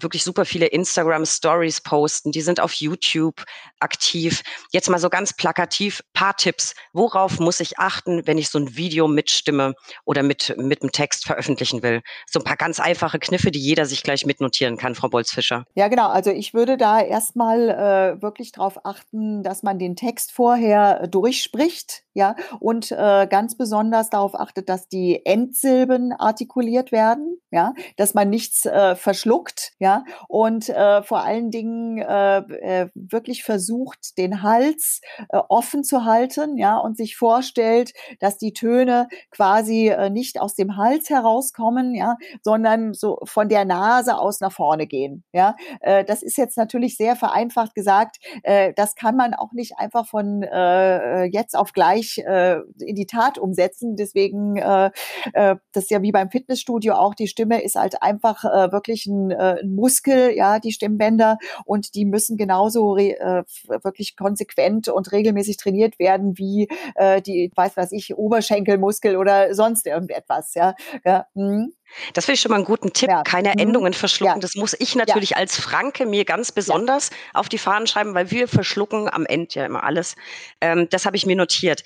wirklich 0.00 0.24
super 0.24 0.44
viele 0.44 0.66
Instagram 0.66 1.26
Stories 1.26 1.80
posten, 1.80 2.32
die 2.32 2.40
sind 2.40 2.60
auf 2.60 2.72
YouTube 2.74 3.44
aktiv. 3.80 4.42
Jetzt 4.70 4.88
mal 4.88 4.98
so 4.98 5.10
ganz 5.10 5.32
plakativ, 5.34 6.02
paar 6.12 6.36
Tipps. 6.36 6.74
Worauf 6.92 7.40
muss 7.40 7.60
ich 7.60 7.78
achten, 7.78 8.26
wenn 8.26 8.38
ich 8.38 8.48
so 8.48 8.58
ein 8.58 8.76
Video 8.76 9.08
mitstimme 9.08 9.74
oder 10.04 10.22
mit, 10.22 10.54
mit 10.56 10.82
einem 10.82 10.92
Text 10.92 11.26
veröffentlichen 11.26 11.82
will? 11.82 12.02
So 12.30 12.40
ein 12.40 12.44
paar 12.44 12.56
ganz 12.56 12.80
einfache 12.80 13.18
Kniffe, 13.18 13.50
die 13.50 13.60
jeder 13.60 13.84
sich 13.86 14.02
gleich 14.02 14.24
mitnotieren 14.24 14.76
kann, 14.76 14.94
Frau 14.94 15.08
Bolzfischer. 15.08 15.64
Ja, 15.74 15.88
genau. 15.88 16.08
Also 16.08 16.30
ich 16.30 16.54
würde 16.54 16.76
da 16.76 17.00
erstmal 17.00 17.68
äh, 17.68 18.22
wirklich 18.22 18.52
darauf 18.52 18.84
achten, 18.84 19.42
dass 19.42 19.62
man 19.62 19.78
den 19.78 19.96
Text 19.96 20.32
vorher 20.32 21.06
durchspricht 21.08 22.04
ja, 22.14 22.36
und 22.60 22.92
äh, 22.92 23.26
ganz 23.26 23.56
besonders 23.56 24.10
darauf 24.10 24.38
achtet, 24.38 24.68
dass 24.68 24.88
die 24.88 25.24
Endsilben 25.24 26.12
artikuliert 26.12 26.92
werden, 26.92 27.38
ja, 27.50 27.72
dass 27.96 28.12
man 28.12 28.28
nichts 28.28 28.66
äh, 28.66 28.96
verschluckt, 28.96 29.72
ja, 29.82 30.04
und 30.28 30.68
äh, 30.68 31.02
vor 31.02 31.24
allen 31.24 31.50
Dingen 31.50 31.98
äh, 31.98 32.38
äh, 32.38 32.88
wirklich 32.94 33.42
versucht, 33.42 34.16
den 34.16 34.44
Hals 34.44 35.00
äh, 35.28 35.38
offen 35.48 35.82
zu 35.82 36.04
halten, 36.04 36.56
ja, 36.56 36.78
und 36.78 36.96
sich 36.96 37.16
vorstellt, 37.16 37.92
dass 38.20 38.38
die 38.38 38.52
Töne 38.52 39.08
quasi 39.32 39.88
äh, 39.88 40.08
nicht 40.08 40.40
aus 40.40 40.54
dem 40.54 40.76
Hals 40.76 41.10
herauskommen, 41.10 41.96
ja, 41.96 42.14
sondern 42.42 42.94
so 42.94 43.18
von 43.24 43.48
der 43.48 43.64
Nase 43.64 44.18
aus 44.18 44.38
nach 44.38 44.52
vorne 44.52 44.86
gehen, 44.86 45.24
ja. 45.32 45.56
Äh, 45.80 46.04
das 46.04 46.22
ist 46.22 46.36
jetzt 46.36 46.56
natürlich 46.56 46.96
sehr 46.96 47.16
vereinfacht 47.16 47.74
gesagt. 47.74 48.18
Äh, 48.44 48.72
das 48.76 48.94
kann 48.94 49.16
man 49.16 49.34
auch 49.34 49.50
nicht 49.52 49.78
einfach 49.78 50.06
von 50.06 50.44
äh, 50.44 51.24
jetzt 51.24 51.56
auf 51.56 51.72
gleich 51.72 52.18
äh, 52.18 52.58
in 52.78 52.94
die 52.94 53.06
Tat 53.06 53.36
umsetzen. 53.36 53.96
Deswegen, 53.96 54.58
äh, 54.58 54.92
äh, 55.32 55.56
das 55.72 55.84
ist 55.84 55.90
ja 55.90 56.02
wie 56.02 56.12
beim 56.12 56.30
Fitnessstudio 56.30 56.94
auch, 56.94 57.16
die 57.16 57.26
Stimme 57.26 57.64
ist 57.64 57.74
halt 57.74 58.00
einfach 58.00 58.44
äh, 58.44 58.70
wirklich 58.70 59.06
ein, 59.06 59.32
äh, 59.32 59.56
ein 59.60 59.71
Muskel, 59.74 60.32
ja, 60.34 60.58
die 60.58 60.72
Stimmbänder 60.72 61.38
und 61.64 61.94
die 61.94 62.04
müssen 62.04 62.36
genauso 62.36 62.96
äh, 62.96 63.44
wirklich 63.82 64.16
konsequent 64.16 64.88
und 64.88 65.12
regelmäßig 65.12 65.56
trainiert 65.56 65.98
werden 65.98 66.38
wie 66.38 66.68
äh, 66.94 67.20
die, 67.22 67.50
weiß 67.54 67.76
was 67.76 67.92
ich, 67.92 68.16
Oberschenkelmuskel 68.16 69.16
oder 69.16 69.54
sonst 69.54 69.86
irgendetwas, 69.86 70.54
ja. 70.54 70.74
ja. 71.04 71.26
Hm. 71.34 71.72
Das 72.14 72.24
finde 72.24 72.34
ich 72.34 72.40
schon 72.40 72.50
mal 72.50 72.56
einen 72.56 72.64
guten 72.64 72.92
Tipp. 72.92 73.08
Ja. 73.08 73.22
Keine 73.22 73.50
mhm. 73.50 73.58
Endungen 73.58 73.92
verschlucken. 73.92 74.36
Ja. 74.36 74.40
Das 74.40 74.54
muss 74.54 74.74
ich 74.78 74.94
natürlich 74.94 75.30
ja. 75.30 75.36
als 75.36 75.58
Franke 75.58 76.06
mir 76.06 76.24
ganz 76.24 76.52
besonders 76.52 77.10
auf 77.34 77.48
die 77.48 77.58
Fahnen 77.58 77.86
schreiben, 77.86 78.14
weil 78.14 78.30
wir 78.30 78.48
verschlucken 78.48 79.08
am 79.12 79.26
Ende 79.26 79.54
ja 79.54 79.66
immer 79.66 79.84
alles. 79.84 80.16
Ähm, 80.60 80.88
das 80.90 81.06
habe 81.06 81.16
ich 81.16 81.26
mir 81.26 81.36
notiert. 81.36 81.84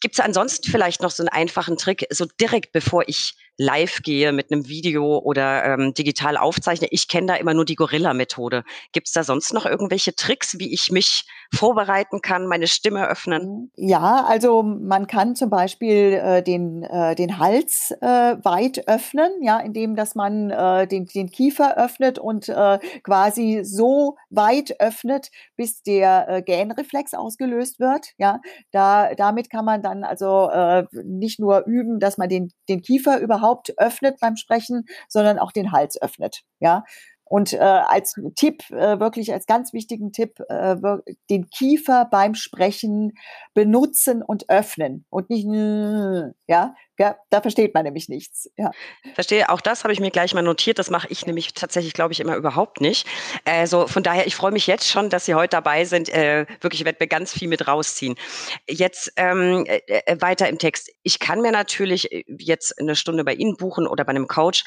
Gibt 0.00 0.14
es 0.14 0.20
ansonsten 0.20 0.70
vielleicht 0.70 1.02
noch 1.02 1.10
so 1.10 1.22
einen 1.22 1.28
einfachen 1.28 1.76
Trick, 1.76 2.06
so 2.10 2.26
direkt 2.40 2.72
bevor 2.72 3.04
ich 3.06 3.34
live 3.58 4.02
gehe 4.02 4.32
mit 4.32 4.50
einem 4.50 4.68
Video 4.68 5.18
oder 5.18 5.64
ähm, 5.64 5.94
digital 5.94 6.36
aufzeichne? 6.36 6.88
Ich 6.90 7.08
kenne 7.08 7.28
da 7.28 7.34
immer 7.34 7.54
nur 7.54 7.64
die 7.64 7.74
Gorilla-Methode. 7.74 8.64
Gibt 8.92 9.08
es 9.08 9.12
da 9.12 9.22
sonst 9.22 9.52
noch 9.52 9.66
irgendwelche 9.66 10.14
Tricks, 10.14 10.58
wie 10.58 10.72
ich 10.72 10.90
mich 10.90 11.24
vorbereiten 11.54 12.22
kann, 12.22 12.46
meine 12.46 12.66
Stimme 12.66 13.06
öffnen? 13.06 13.70
Ja, 13.76 14.24
also 14.26 14.62
man 14.62 15.06
kann 15.06 15.36
zum 15.36 15.50
Beispiel 15.50 16.14
äh, 16.14 16.42
den, 16.42 16.82
äh, 16.82 17.14
den 17.14 17.38
Hals 17.38 17.92
äh, 18.00 18.06
weit 18.42 18.88
öffnen, 18.88 19.30
ja, 19.42 19.60
indem 19.60 19.96
dass 19.96 20.14
man 20.14 20.50
äh, 20.50 20.86
den, 20.86 21.06
den 21.06 21.30
Kiefer 21.30 21.76
öffnet 21.76 22.18
und 22.18 22.48
äh, 22.48 22.78
quasi 23.02 23.60
so 23.64 24.16
weit 24.30 24.80
öffnet, 24.80 25.30
bis 25.56 25.82
der 25.82 26.28
äh, 26.28 26.42
Gähnreflex 26.42 27.14
ausgelöst 27.14 27.80
wird. 27.80 28.08
Ja, 28.16 28.40
da, 28.70 29.14
damit 29.14 29.50
kann 29.50 29.64
man 29.64 29.82
dann 29.82 30.04
also 30.04 30.50
nicht 31.04 31.38
nur 31.38 31.64
üben, 31.66 32.00
dass 32.00 32.18
man 32.18 32.28
den, 32.28 32.50
den 32.68 32.82
Kiefer 32.82 33.18
überhaupt 33.18 33.41
öffnet 33.76 34.18
beim 34.20 34.36
Sprechen, 34.36 34.84
sondern 35.08 35.38
auch 35.38 35.52
den 35.52 35.72
Hals 35.72 36.00
öffnet. 36.00 36.42
Ja, 36.60 36.84
und 37.32 37.54
äh, 37.54 37.58
als 37.60 38.14
Tipp, 38.36 38.62
äh, 38.72 39.00
wirklich 39.00 39.32
als 39.32 39.46
ganz 39.46 39.72
wichtigen 39.72 40.12
Tipp, 40.12 40.38
äh, 40.50 40.76
den 41.30 41.48
Kiefer 41.48 42.06
beim 42.10 42.34
Sprechen 42.34 43.14
benutzen 43.54 44.22
und 44.22 44.50
öffnen 44.50 45.06
und 45.08 45.30
nicht, 45.30 45.46
ja, 46.46 46.74
ja, 46.98 47.16
da 47.30 47.40
versteht 47.40 47.72
man 47.72 47.84
nämlich 47.84 48.08
nichts. 48.08 48.50
Ja. 48.56 48.70
Verstehe, 49.14 49.48
auch 49.48 49.62
das 49.62 49.82
habe 49.82 49.94
ich 49.94 50.00
mir 50.00 50.10
gleich 50.10 50.34
mal 50.34 50.42
notiert. 50.42 50.78
Das 50.78 50.90
mache 50.90 51.08
ich 51.08 51.24
nämlich 51.24 51.54
tatsächlich, 51.54 51.94
glaube 51.94 52.12
ich, 52.12 52.20
immer 52.20 52.36
überhaupt 52.36 52.82
nicht. 52.82 53.06
Also 53.46 53.86
von 53.86 54.02
daher, 54.02 54.26
ich 54.26 54.36
freue 54.36 54.52
mich 54.52 54.66
jetzt 54.66 54.88
schon, 54.88 55.08
dass 55.08 55.24
Sie 55.24 55.34
heute 55.34 55.56
dabei 55.56 55.86
sind. 55.86 56.10
Äh, 56.10 56.46
wirklich, 56.60 56.82
ich 56.82 56.84
werde 56.84 56.98
mir 57.00 57.08
ganz 57.08 57.32
viel 57.32 57.48
mit 57.48 57.66
rausziehen. 57.66 58.16
Jetzt 58.68 59.12
ähm, 59.16 59.64
äh, 59.66 59.80
äh 59.86 60.20
weiter 60.20 60.48
im 60.48 60.58
Text. 60.58 60.90
Ich 61.02 61.18
kann 61.18 61.40
mir 61.40 61.50
natürlich 61.50 62.12
äh, 62.12 62.24
jetzt 62.38 62.78
eine 62.78 62.94
Stunde 62.94 63.24
bei 63.24 63.34
Ihnen 63.34 63.56
buchen 63.56 63.86
oder 63.86 64.04
bei 64.04 64.10
einem 64.10 64.28
Coach, 64.28 64.64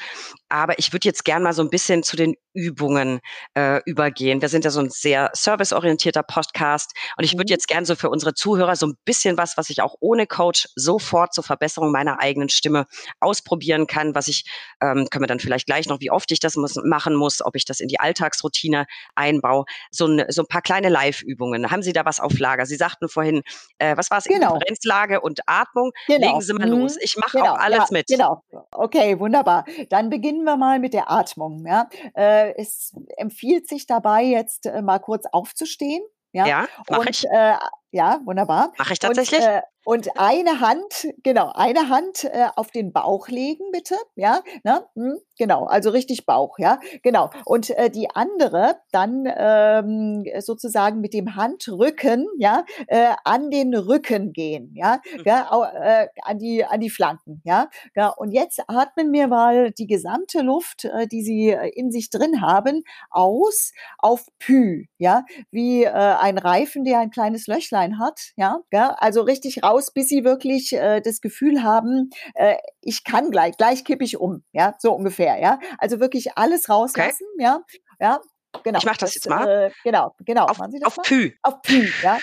aber 0.48 0.78
ich 0.80 0.92
würde 0.92 1.06
jetzt 1.06 1.24
gern 1.24 1.44
mal 1.44 1.52
so 1.52 1.62
ein 1.62 1.70
bisschen 1.70 2.02
zu 2.02 2.16
den 2.16 2.34
Übungen 2.54 3.20
äh, 3.54 3.80
übergehen. 3.84 4.40
Wir 4.42 4.48
sind 4.48 4.64
ja 4.64 4.70
so 4.70 4.80
ein 4.80 4.90
sehr 4.90 5.30
serviceorientierter 5.32 6.22
Podcast 6.22 6.92
und 7.16 7.24
ich 7.24 7.34
würde 7.34 7.50
mhm. 7.50 7.54
jetzt 7.54 7.68
gern 7.68 7.84
so 7.84 7.94
für 7.94 8.10
unsere 8.10 8.34
Zuhörer 8.34 8.74
so 8.74 8.86
ein 8.86 8.94
bisschen 9.04 9.38
was, 9.38 9.56
was 9.56 9.70
ich 9.70 9.82
auch 9.82 9.94
ohne 10.00 10.26
Coach 10.26 10.68
sofort 10.74 11.34
zur 11.34 11.44
Verbesserung 11.44 11.92
meiner 11.92 12.15
eigenen 12.18 12.48
Stimme 12.48 12.86
ausprobieren 13.20 13.86
kann, 13.86 14.14
was 14.14 14.28
ich, 14.28 14.44
ähm, 14.80 15.08
können 15.10 15.22
wir 15.22 15.28
dann 15.28 15.40
vielleicht 15.40 15.66
gleich 15.66 15.86
noch, 15.88 16.00
wie 16.00 16.10
oft 16.10 16.30
ich 16.32 16.40
das 16.40 16.56
muss, 16.56 16.76
machen 16.84 17.14
muss, 17.14 17.44
ob 17.44 17.56
ich 17.56 17.64
das 17.64 17.80
in 17.80 17.88
die 17.88 18.00
Alltagsroutine 18.00 18.86
einbaue, 19.14 19.64
so 19.90 20.06
ein, 20.06 20.24
so 20.28 20.42
ein 20.42 20.46
paar 20.46 20.62
kleine 20.62 20.88
Live-Übungen. 20.88 21.70
Haben 21.70 21.82
Sie 21.82 21.92
da 21.92 22.04
was 22.04 22.20
auf 22.20 22.38
Lager? 22.38 22.66
Sie 22.66 22.76
sagten 22.76 23.08
vorhin, 23.08 23.42
äh, 23.78 23.96
was 23.96 24.10
war 24.10 24.18
es, 24.18 24.24
genau. 24.24 24.54
Differenzlage 24.54 25.20
und 25.20 25.40
Atmung. 25.46 25.92
Genau. 26.06 26.28
Legen 26.28 26.40
Sie 26.40 26.52
mal 26.54 26.66
mhm. 26.66 26.80
los. 26.80 26.96
Ich 27.00 27.16
mache 27.16 27.38
genau. 27.38 27.52
auch 27.52 27.58
alles 27.58 27.78
ja, 27.78 27.86
mit. 27.90 28.06
Genau. 28.06 28.42
Okay, 28.72 29.18
wunderbar. 29.18 29.64
Dann 29.90 30.10
beginnen 30.10 30.44
wir 30.44 30.56
mal 30.56 30.78
mit 30.78 30.94
der 30.94 31.10
Atmung. 31.10 31.64
Ja. 31.66 31.88
Äh, 32.14 32.54
es 32.56 32.94
empfiehlt 33.16 33.68
sich 33.68 33.86
dabei 33.86 34.22
jetzt 34.22 34.66
äh, 34.66 34.82
mal 34.82 34.98
kurz 34.98 35.24
aufzustehen. 35.30 36.02
Ja, 36.32 36.46
ja 36.46 36.68
und. 36.88 37.24
Äh, 37.24 37.54
ja, 37.90 38.20
wunderbar. 38.24 38.72
Mache 38.78 38.92
ich 38.92 38.98
tatsächlich. 38.98 39.40
Und, 39.40 39.46
äh, 39.46 39.62
und 39.86 40.08
eine 40.16 40.58
Hand, 40.58 41.06
genau, 41.22 41.52
eine 41.54 41.88
Hand 41.88 42.24
äh, 42.24 42.48
auf 42.56 42.72
den 42.72 42.92
Bauch 42.92 43.28
legen, 43.28 43.70
bitte. 43.70 43.94
Ja, 44.16 44.42
ne? 44.64 44.84
Hm, 44.96 45.20
genau, 45.38 45.66
also 45.66 45.90
richtig 45.90 46.26
Bauch, 46.26 46.58
ja, 46.58 46.80
genau. 47.04 47.30
Und 47.44 47.70
äh, 47.70 47.88
die 47.88 48.10
andere 48.12 48.78
dann 48.90 49.32
ähm, 49.32 50.24
sozusagen 50.40 51.00
mit 51.00 51.14
dem 51.14 51.36
Handrücken, 51.36 52.26
ja, 52.36 52.64
äh, 52.88 53.14
an 53.22 53.50
den 53.50 53.76
Rücken 53.76 54.32
gehen, 54.32 54.72
ja, 54.74 55.00
mhm. 55.18 55.22
ja 55.24 55.70
äh, 55.80 56.08
an 56.22 56.40
die 56.40 56.64
an 56.64 56.80
die 56.80 56.90
Flanken, 56.90 57.40
ja. 57.44 57.68
ja. 57.94 58.08
Und 58.08 58.32
jetzt 58.32 58.60
atmen 58.66 59.12
wir 59.12 59.28
mal 59.28 59.70
die 59.70 59.86
gesamte 59.86 60.40
Luft, 60.40 60.84
äh, 60.84 61.06
die 61.06 61.22
Sie 61.22 61.56
in 61.74 61.92
sich 61.92 62.10
drin 62.10 62.42
haben, 62.42 62.82
aus 63.08 63.70
auf 63.98 64.26
Pü, 64.40 64.86
ja, 64.98 65.24
wie 65.52 65.86
ein 65.86 66.38
Reifen, 66.38 66.84
der 66.84 66.98
ein 66.98 67.10
kleines 67.10 67.46
Löchlein 67.46 67.85
hat, 67.98 68.32
ja, 68.36 68.58
ja 68.72 68.90
also 68.98 69.22
richtig 69.22 69.62
raus 69.62 69.76
aus, 69.76 69.92
bis 69.92 70.08
sie 70.08 70.24
wirklich 70.24 70.72
äh, 70.72 71.00
das 71.00 71.20
Gefühl 71.20 71.62
haben, 71.62 72.10
äh, 72.34 72.56
ich 72.80 73.04
kann 73.04 73.30
gleich, 73.30 73.56
gleich 73.56 73.84
kippe 73.84 74.04
ich 74.04 74.18
um, 74.18 74.42
ja, 74.52 74.74
so 74.78 74.92
ungefähr, 74.92 75.38
ja. 75.38 75.58
Also 75.78 76.00
wirklich 76.00 76.36
alles 76.36 76.68
rauslassen, 76.68 77.26
okay. 77.34 77.44
ja, 77.44 77.60
ja, 78.00 78.20
genau. 78.62 78.78
Ich 78.78 78.84
mache 78.84 78.98
das, 78.98 79.10
das, 79.10 79.14
jetzt 79.16 79.28
mal. 79.28 79.48
Äh, 79.48 79.70
genau, 79.84 80.14
genau. 80.20 80.46
Auf, 80.46 80.60
auf 80.60 80.96
Pü. 81.02 81.32
Auf 81.42 81.62
Pü, 81.62 81.88
ja. 82.02 82.18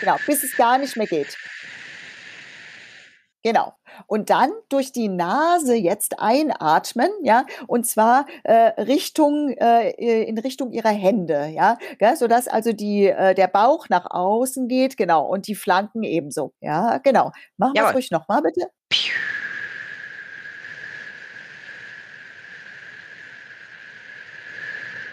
Genau, 0.00 0.16
bis 0.26 0.42
es 0.42 0.56
gar 0.56 0.78
nicht 0.78 0.96
mehr 0.96 1.06
geht. 1.06 1.36
Genau. 3.42 3.72
Und 4.06 4.28
dann 4.30 4.50
durch 4.68 4.92
die 4.92 5.08
Nase 5.08 5.74
jetzt 5.74 6.18
einatmen, 6.20 7.10
ja, 7.22 7.46
und 7.66 7.86
zwar 7.86 8.26
äh, 8.44 8.80
Richtung 8.82 9.50
äh, 9.50 9.90
in 10.24 10.38
Richtung 10.38 10.72
ihrer 10.72 10.90
Hände, 10.90 11.46
ja, 11.46 11.78
gell, 11.98 12.16
sodass 12.16 12.48
also 12.48 12.72
die 12.72 13.06
äh, 13.06 13.34
der 13.34 13.48
Bauch 13.48 13.88
nach 13.88 14.06
außen 14.10 14.68
geht, 14.68 14.96
genau, 14.96 15.26
und 15.26 15.46
die 15.46 15.54
Flanken 15.54 16.02
ebenso, 16.02 16.52
ja, 16.60 16.98
genau. 16.98 17.32
Machen 17.56 17.74
wir 17.74 17.86
es 17.86 17.94
ruhig 17.94 18.10
nochmal 18.10 18.42
bitte. 18.42 18.68
Piu. 18.90 19.39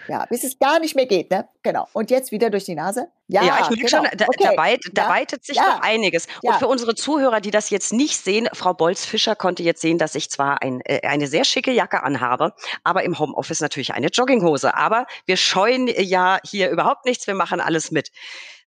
Ja, 0.07 0.25
bis 0.29 0.43
es 0.43 0.59
gar 0.59 0.79
nicht 0.79 0.95
mehr 0.95 1.05
geht, 1.05 1.31
ne? 1.31 1.47
Genau. 1.63 1.87
Und 1.93 2.11
jetzt 2.11 2.31
wieder 2.31 2.49
durch 2.49 2.65
die 2.65 2.75
Nase. 2.75 3.07
Ja, 3.27 3.43
ja 3.43 3.59
ich 3.61 3.69
merke 3.69 3.75
genau. 3.75 3.89
schon, 3.89 4.17
da, 4.17 4.25
okay. 4.27 4.49
da, 4.55 4.57
weit, 4.57 4.79
da 4.93 5.03
ja. 5.03 5.09
weitet 5.09 5.45
sich 5.45 5.57
ja. 5.57 5.75
noch 5.75 5.81
einiges. 5.81 6.27
Und 6.41 6.55
für 6.55 6.67
unsere 6.67 6.95
Zuhörer, 6.95 7.41
die 7.41 7.51
das 7.51 7.69
jetzt 7.69 7.91
nicht 7.93 8.17
sehen, 8.17 8.47
Frau 8.53 8.73
Bolz-Fischer 8.73 9.35
konnte 9.35 9.63
jetzt 9.63 9.81
sehen, 9.81 9.97
dass 9.97 10.15
ich 10.15 10.29
zwar 10.29 10.61
ein, 10.61 10.81
äh, 10.85 11.05
eine 11.07 11.27
sehr 11.27 11.43
schicke 11.43 11.71
Jacke 11.71 12.03
anhabe, 12.03 12.53
aber 12.83 13.03
im 13.03 13.19
Homeoffice 13.19 13.59
natürlich 13.59 13.93
eine 13.93 14.07
Jogginghose. 14.07 14.75
Aber 14.75 15.05
wir 15.25 15.37
scheuen 15.37 15.87
ja 15.87 16.39
hier 16.45 16.69
überhaupt 16.69 17.05
nichts, 17.05 17.27
wir 17.27 17.35
machen 17.35 17.59
alles 17.59 17.91
mit. 17.91 18.11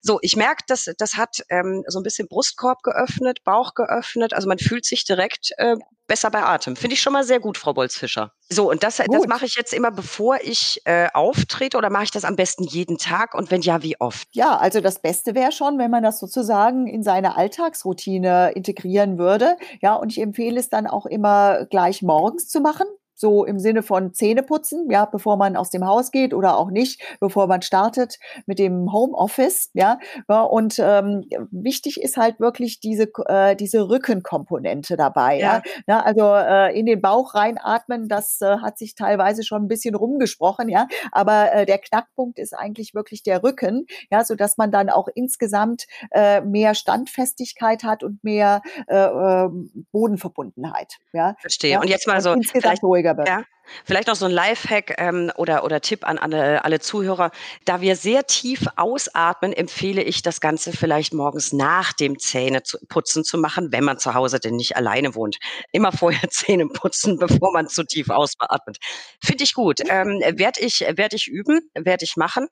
So, 0.03 0.17
ich 0.23 0.35
merke, 0.35 0.63
dass 0.67 0.89
das 0.97 1.13
hat 1.15 1.43
ähm, 1.49 1.83
so 1.87 1.99
ein 1.99 2.03
bisschen 2.03 2.27
Brustkorb 2.27 2.81
geöffnet, 2.81 3.43
Bauch 3.43 3.75
geöffnet. 3.75 4.33
Also 4.33 4.47
man 4.47 4.57
fühlt 4.57 4.83
sich 4.83 5.05
direkt 5.05 5.51
äh, 5.57 5.75
besser 6.11 6.29
bei 6.29 6.43
Atem. 6.43 6.75
Finde 6.75 6.95
ich 6.95 7.01
schon 7.01 7.13
mal 7.13 7.23
sehr 7.23 7.39
gut, 7.39 7.57
Frau 7.57 7.73
Bolz-Fischer. 7.73 8.33
So, 8.49 8.69
und 8.69 8.83
das, 8.83 8.97
das 8.97 9.27
mache 9.27 9.45
ich 9.45 9.55
jetzt 9.55 9.73
immer, 9.73 9.91
bevor 9.91 10.39
ich 10.43 10.81
äh, 10.83 11.07
auftrete 11.13 11.77
oder 11.77 11.89
mache 11.89 12.03
ich 12.03 12.11
das 12.11 12.25
am 12.25 12.35
besten 12.35 12.65
jeden 12.65 12.97
Tag? 12.97 13.33
Und 13.33 13.49
wenn 13.49 13.61
ja, 13.61 13.81
wie 13.81 13.95
oft? 14.01 14.27
Ja, 14.33 14.57
also 14.57 14.81
das 14.81 15.01
Beste 15.01 15.35
wäre 15.35 15.53
schon, 15.53 15.77
wenn 15.77 15.89
man 15.89 16.03
das 16.03 16.19
sozusagen 16.19 16.85
in 16.85 17.01
seine 17.01 17.37
Alltagsroutine 17.37 18.51
integrieren 18.51 19.17
würde. 19.17 19.55
Ja, 19.81 19.93
und 19.93 20.11
ich 20.11 20.19
empfehle 20.19 20.59
es 20.59 20.67
dann 20.67 20.85
auch 20.85 21.05
immer 21.05 21.65
gleich 21.67 22.01
morgens 22.01 22.49
zu 22.49 22.59
machen 22.59 22.87
so 23.21 23.45
im 23.45 23.59
Sinne 23.59 23.83
von 23.83 24.13
Zähneputzen, 24.13 24.89
ja, 24.89 25.05
bevor 25.05 25.37
man 25.37 25.55
aus 25.55 25.69
dem 25.69 25.85
Haus 25.85 26.11
geht 26.11 26.33
oder 26.33 26.57
auch 26.57 26.71
nicht, 26.71 27.01
bevor 27.19 27.47
man 27.47 27.61
startet 27.61 28.17
mit 28.47 28.57
dem 28.59 28.91
Homeoffice, 28.91 29.69
ja. 29.73 29.99
Und 30.27 30.79
ähm, 30.79 31.23
wichtig 31.51 32.01
ist 32.01 32.17
halt 32.17 32.39
wirklich 32.39 32.79
diese 32.79 33.09
äh, 33.27 33.55
diese 33.55 33.87
Rückenkomponente 33.87 34.97
dabei, 34.97 35.39
ja. 35.39 35.61
ja? 35.87 36.01
also 36.01 36.33
äh, 36.33 36.77
in 36.77 36.87
den 36.87 36.99
Bauch 36.99 37.35
reinatmen, 37.35 38.09
das 38.09 38.41
äh, 38.41 38.57
hat 38.57 38.79
sich 38.79 38.95
teilweise 38.95 39.43
schon 39.43 39.63
ein 39.63 39.67
bisschen 39.67 39.93
rumgesprochen, 39.93 40.67
ja. 40.67 40.87
Aber 41.11 41.53
äh, 41.53 41.65
der 41.67 41.77
Knackpunkt 41.77 42.39
ist 42.39 42.53
eigentlich 42.57 42.95
wirklich 42.95 43.21
der 43.21 43.43
Rücken, 43.43 43.85
ja, 44.11 44.23
so 44.23 44.33
dass 44.33 44.57
man 44.57 44.71
dann 44.71 44.89
auch 44.89 45.07
insgesamt 45.13 45.85
äh, 46.09 46.41
mehr 46.41 46.73
Standfestigkeit 46.73 47.83
hat 47.83 48.03
und 48.03 48.23
mehr 48.23 48.63
äh, 48.87 48.95
äh 48.95 49.49
Bodenverbundenheit, 49.91 50.97
ja. 51.13 51.35
Verstehe. 51.39 51.73
Ja? 51.73 51.81
Und 51.81 51.87
jetzt 51.87 52.07
mal 52.07 52.19
so 52.19 52.33
insgesamt 52.33 52.81
ruhiger 52.81 53.10
wird. 53.17 53.27
Ja. 53.27 53.43
Vielleicht 53.85 54.07
noch 54.07 54.15
so 54.15 54.25
ein 54.25 54.31
Lifehack 54.31 54.95
ähm, 54.97 55.31
oder, 55.35 55.63
oder 55.63 55.81
Tipp 55.81 56.07
an 56.07 56.17
alle, 56.17 56.63
alle 56.65 56.79
Zuhörer. 56.79 57.31
Da 57.65 57.81
wir 57.81 57.95
sehr 57.95 58.25
tief 58.25 58.65
ausatmen, 58.75 59.53
empfehle 59.53 60.03
ich 60.03 60.21
das 60.21 60.41
Ganze 60.41 60.71
vielleicht 60.71 61.13
morgens 61.13 61.53
nach 61.53 61.93
dem 61.93 62.19
Zähneputzen 62.19 63.23
zu 63.23 63.37
machen, 63.37 63.71
wenn 63.71 63.83
man 63.83 63.97
zu 63.97 64.13
Hause 64.13 64.39
denn 64.39 64.55
nicht 64.55 64.75
alleine 64.75 65.15
wohnt. 65.15 65.37
Immer 65.71 65.91
vorher 65.91 66.21
Zähne 66.29 66.67
putzen, 66.67 67.17
bevor 67.17 67.53
man 67.53 67.67
zu 67.67 67.83
tief 67.83 68.09
ausatmet. 68.09 68.77
Finde 69.23 69.43
ich 69.43 69.53
gut. 69.53 69.79
Ähm, 69.89 70.19
werde 70.37 70.61
ich, 70.61 70.81
werd 70.95 71.13
ich 71.13 71.27
üben, 71.27 71.61
werde 71.73 72.03
ich 72.03 72.17
machen. 72.17 72.47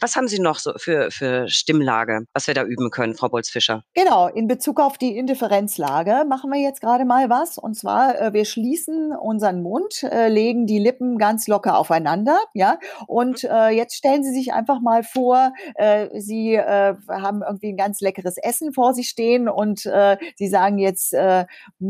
Was 0.00 0.16
haben 0.16 0.28
Sie 0.28 0.38
noch 0.38 0.58
so 0.58 0.72
für, 0.76 1.10
für 1.10 1.48
Stimmlage, 1.48 2.26
was 2.32 2.46
wir 2.46 2.54
da 2.54 2.64
üben 2.64 2.90
können, 2.90 3.14
Frau 3.14 3.28
Bolz-Fischer? 3.28 3.82
Genau, 3.94 4.28
in 4.28 4.46
Bezug 4.46 4.80
auf 4.80 4.98
die 4.98 5.16
Indifferenzlage 5.16 6.24
machen 6.28 6.50
wir 6.50 6.60
jetzt 6.60 6.80
gerade 6.80 7.04
mal 7.04 7.30
was. 7.30 7.58
Und 7.58 7.74
zwar, 7.74 8.20
äh, 8.20 8.32
wir 8.32 8.44
schließen 8.44 9.12
unseren 9.12 9.62
Mund, 9.62 10.02
äh, 10.02 10.28
legen 10.46 10.66
die 10.66 10.78
Lippen 10.78 11.18
ganz 11.18 11.48
locker 11.48 11.76
aufeinander, 11.76 12.38
ja. 12.54 12.78
Und 13.06 13.42
mhm. 13.42 13.50
äh, 13.50 13.70
jetzt 13.70 13.96
stellen 13.96 14.22
Sie 14.22 14.32
sich 14.32 14.52
einfach 14.52 14.80
mal 14.80 15.02
vor, 15.02 15.52
äh, 15.74 16.08
Sie 16.20 16.54
äh, 16.54 16.94
haben 17.08 17.42
irgendwie 17.42 17.72
ein 17.72 17.76
ganz 17.76 18.00
leckeres 18.00 18.36
Essen 18.38 18.72
vor 18.72 18.94
sich 18.94 19.08
stehen 19.08 19.48
und 19.48 19.86
äh, 19.86 20.16
Sie 20.36 20.48
sagen 20.48 20.78
jetzt, 20.78 21.12
äh, 21.14 21.46
mm, 21.80 21.86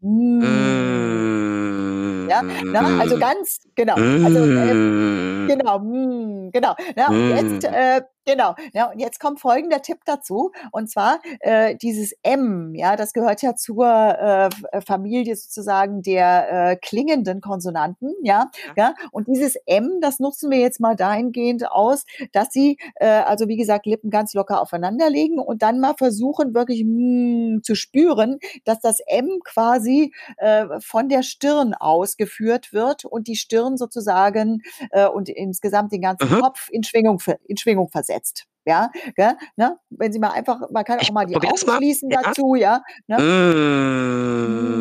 mm. 0.00 0.38
mm. 0.38 2.28
Ja, 2.28 2.42
na, 2.64 3.00
also 3.00 3.18
ganz, 3.18 3.60
genau. 3.74 3.94
Also, 3.94 4.44
äh, 4.44 5.46
genau, 5.46 5.78
mm, 5.80 6.50
genau. 6.50 6.74
Na, 6.96 7.08
und 7.08 7.30
jetzt 7.30 7.64
äh, 7.64 8.02
Genau. 8.24 8.54
Ja, 8.72 8.90
und 8.92 9.00
jetzt 9.00 9.18
kommt 9.18 9.40
folgender 9.40 9.82
Tipp 9.82 9.98
dazu. 10.04 10.52
Und 10.70 10.88
zwar 10.88 11.18
äh, 11.40 11.74
dieses 11.76 12.14
M, 12.22 12.72
ja, 12.74 12.94
das 12.94 13.12
gehört 13.12 13.42
ja 13.42 13.56
zur 13.56 13.84
äh, 13.84 14.48
Familie 14.86 15.34
sozusagen 15.34 16.02
der 16.02 16.70
äh, 16.70 16.76
klingenden 16.76 17.40
Konsonanten, 17.40 18.14
ja, 18.22 18.48
ja. 18.76 18.94
Und 19.10 19.26
dieses 19.26 19.56
M, 19.66 19.98
das 20.00 20.20
nutzen 20.20 20.50
wir 20.52 20.58
jetzt 20.58 20.78
mal 20.78 20.94
dahingehend 20.94 21.68
aus, 21.68 22.04
dass 22.30 22.50
sie, 22.52 22.78
äh, 22.96 23.06
also 23.08 23.48
wie 23.48 23.56
gesagt, 23.56 23.86
Lippen 23.86 24.10
ganz 24.10 24.34
locker 24.34 24.60
aufeinander 24.60 25.10
legen 25.10 25.40
und 25.40 25.62
dann 25.62 25.80
mal 25.80 25.94
versuchen, 25.94 26.54
wirklich 26.54 26.84
mh, 26.84 27.62
zu 27.62 27.74
spüren, 27.74 28.38
dass 28.64 28.78
das 28.80 29.00
M 29.08 29.40
quasi 29.44 30.12
äh, 30.36 30.66
von 30.80 31.08
der 31.08 31.24
Stirn 31.24 31.74
ausgeführt 31.74 32.72
wird 32.72 33.04
und 33.04 33.26
die 33.26 33.36
Stirn 33.36 33.76
sozusagen 33.76 34.62
äh, 34.90 35.08
und 35.08 35.28
insgesamt 35.28 35.90
den 35.90 36.02
ganzen 36.02 36.30
mhm. 36.30 36.40
Kopf 36.40 36.68
in 36.70 36.84
Schwingung, 36.84 37.20
in 37.48 37.56
Schwingung 37.56 37.88
versetzt 37.88 38.11
setzt. 38.12 38.46
Ja, 38.64 38.90
gell, 39.16 39.36
ne? 39.56 39.76
wenn 39.90 40.12
Sie 40.12 40.20
mal 40.20 40.30
einfach, 40.30 40.70
man 40.70 40.84
kann 40.84 41.00
auch 41.00 41.10
mal 41.10 41.26
die 41.26 41.34
Augen 41.34 41.56
schließen 41.56 42.10
ja. 42.10 42.22
dazu, 42.22 42.54
ja. 42.54 42.80
Ne? 43.08 43.18
Mmh. 43.18 44.72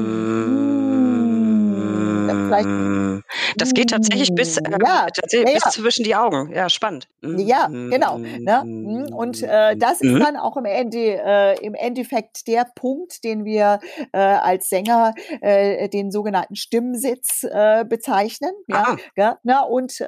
Vielleicht 2.51 3.23
das 3.57 3.73
geht 3.73 3.89
tatsächlich 3.89 4.33
bis, 4.33 4.57
äh, 4.57 4.61
ja, 4.71 5.07
tatsächlich 5.13 5.49
ja, 5.49 5.55
ja. 5.55 5.59
bis 5.63 5.73
zwischen 5.73 6.03
die 6.03 6.15
Augen. 6.15 6.51
Ja, 6.53 6.69
spannend. 6.69 7.07
Ja, 7.21 7.67
genau. 7.67 8.17
Ne? 8.17 8.63
Mhm, 8.65 9.13
und 9.13 9.43
äh, 9.43 9.75
das 9.77 10.01
ist 10.01 10.11
mhm. 10.11 10.19
dann 10.19 10.37
auch 10.37 10.57
im, 10.57 10.65
Ende, 10.65 11.21
äh, 11.23 11.65
im 11.65 11.73
Endeffekt 11.73 12.47
der 12.47 12.65
Punkt, 12.75 13.23
den 13.23 13.45
wir 13.45 13.79
äh, 14.11 14.17
als 14.17 14.69
Sänger 14.69 15.13
äh, 15.41 15.89
den 15.89 16.11
sogenannten 16.11 16.55
Stimmsitz 16.55 17.43
äh, 17.43 17.85
bezeichnen. 17.85 18.51
Ja, 18.67 18.97
ja, 19.15 19.37
ne? 19.43 19.65
Und 19.67 19.99
äh, 20.01 20.05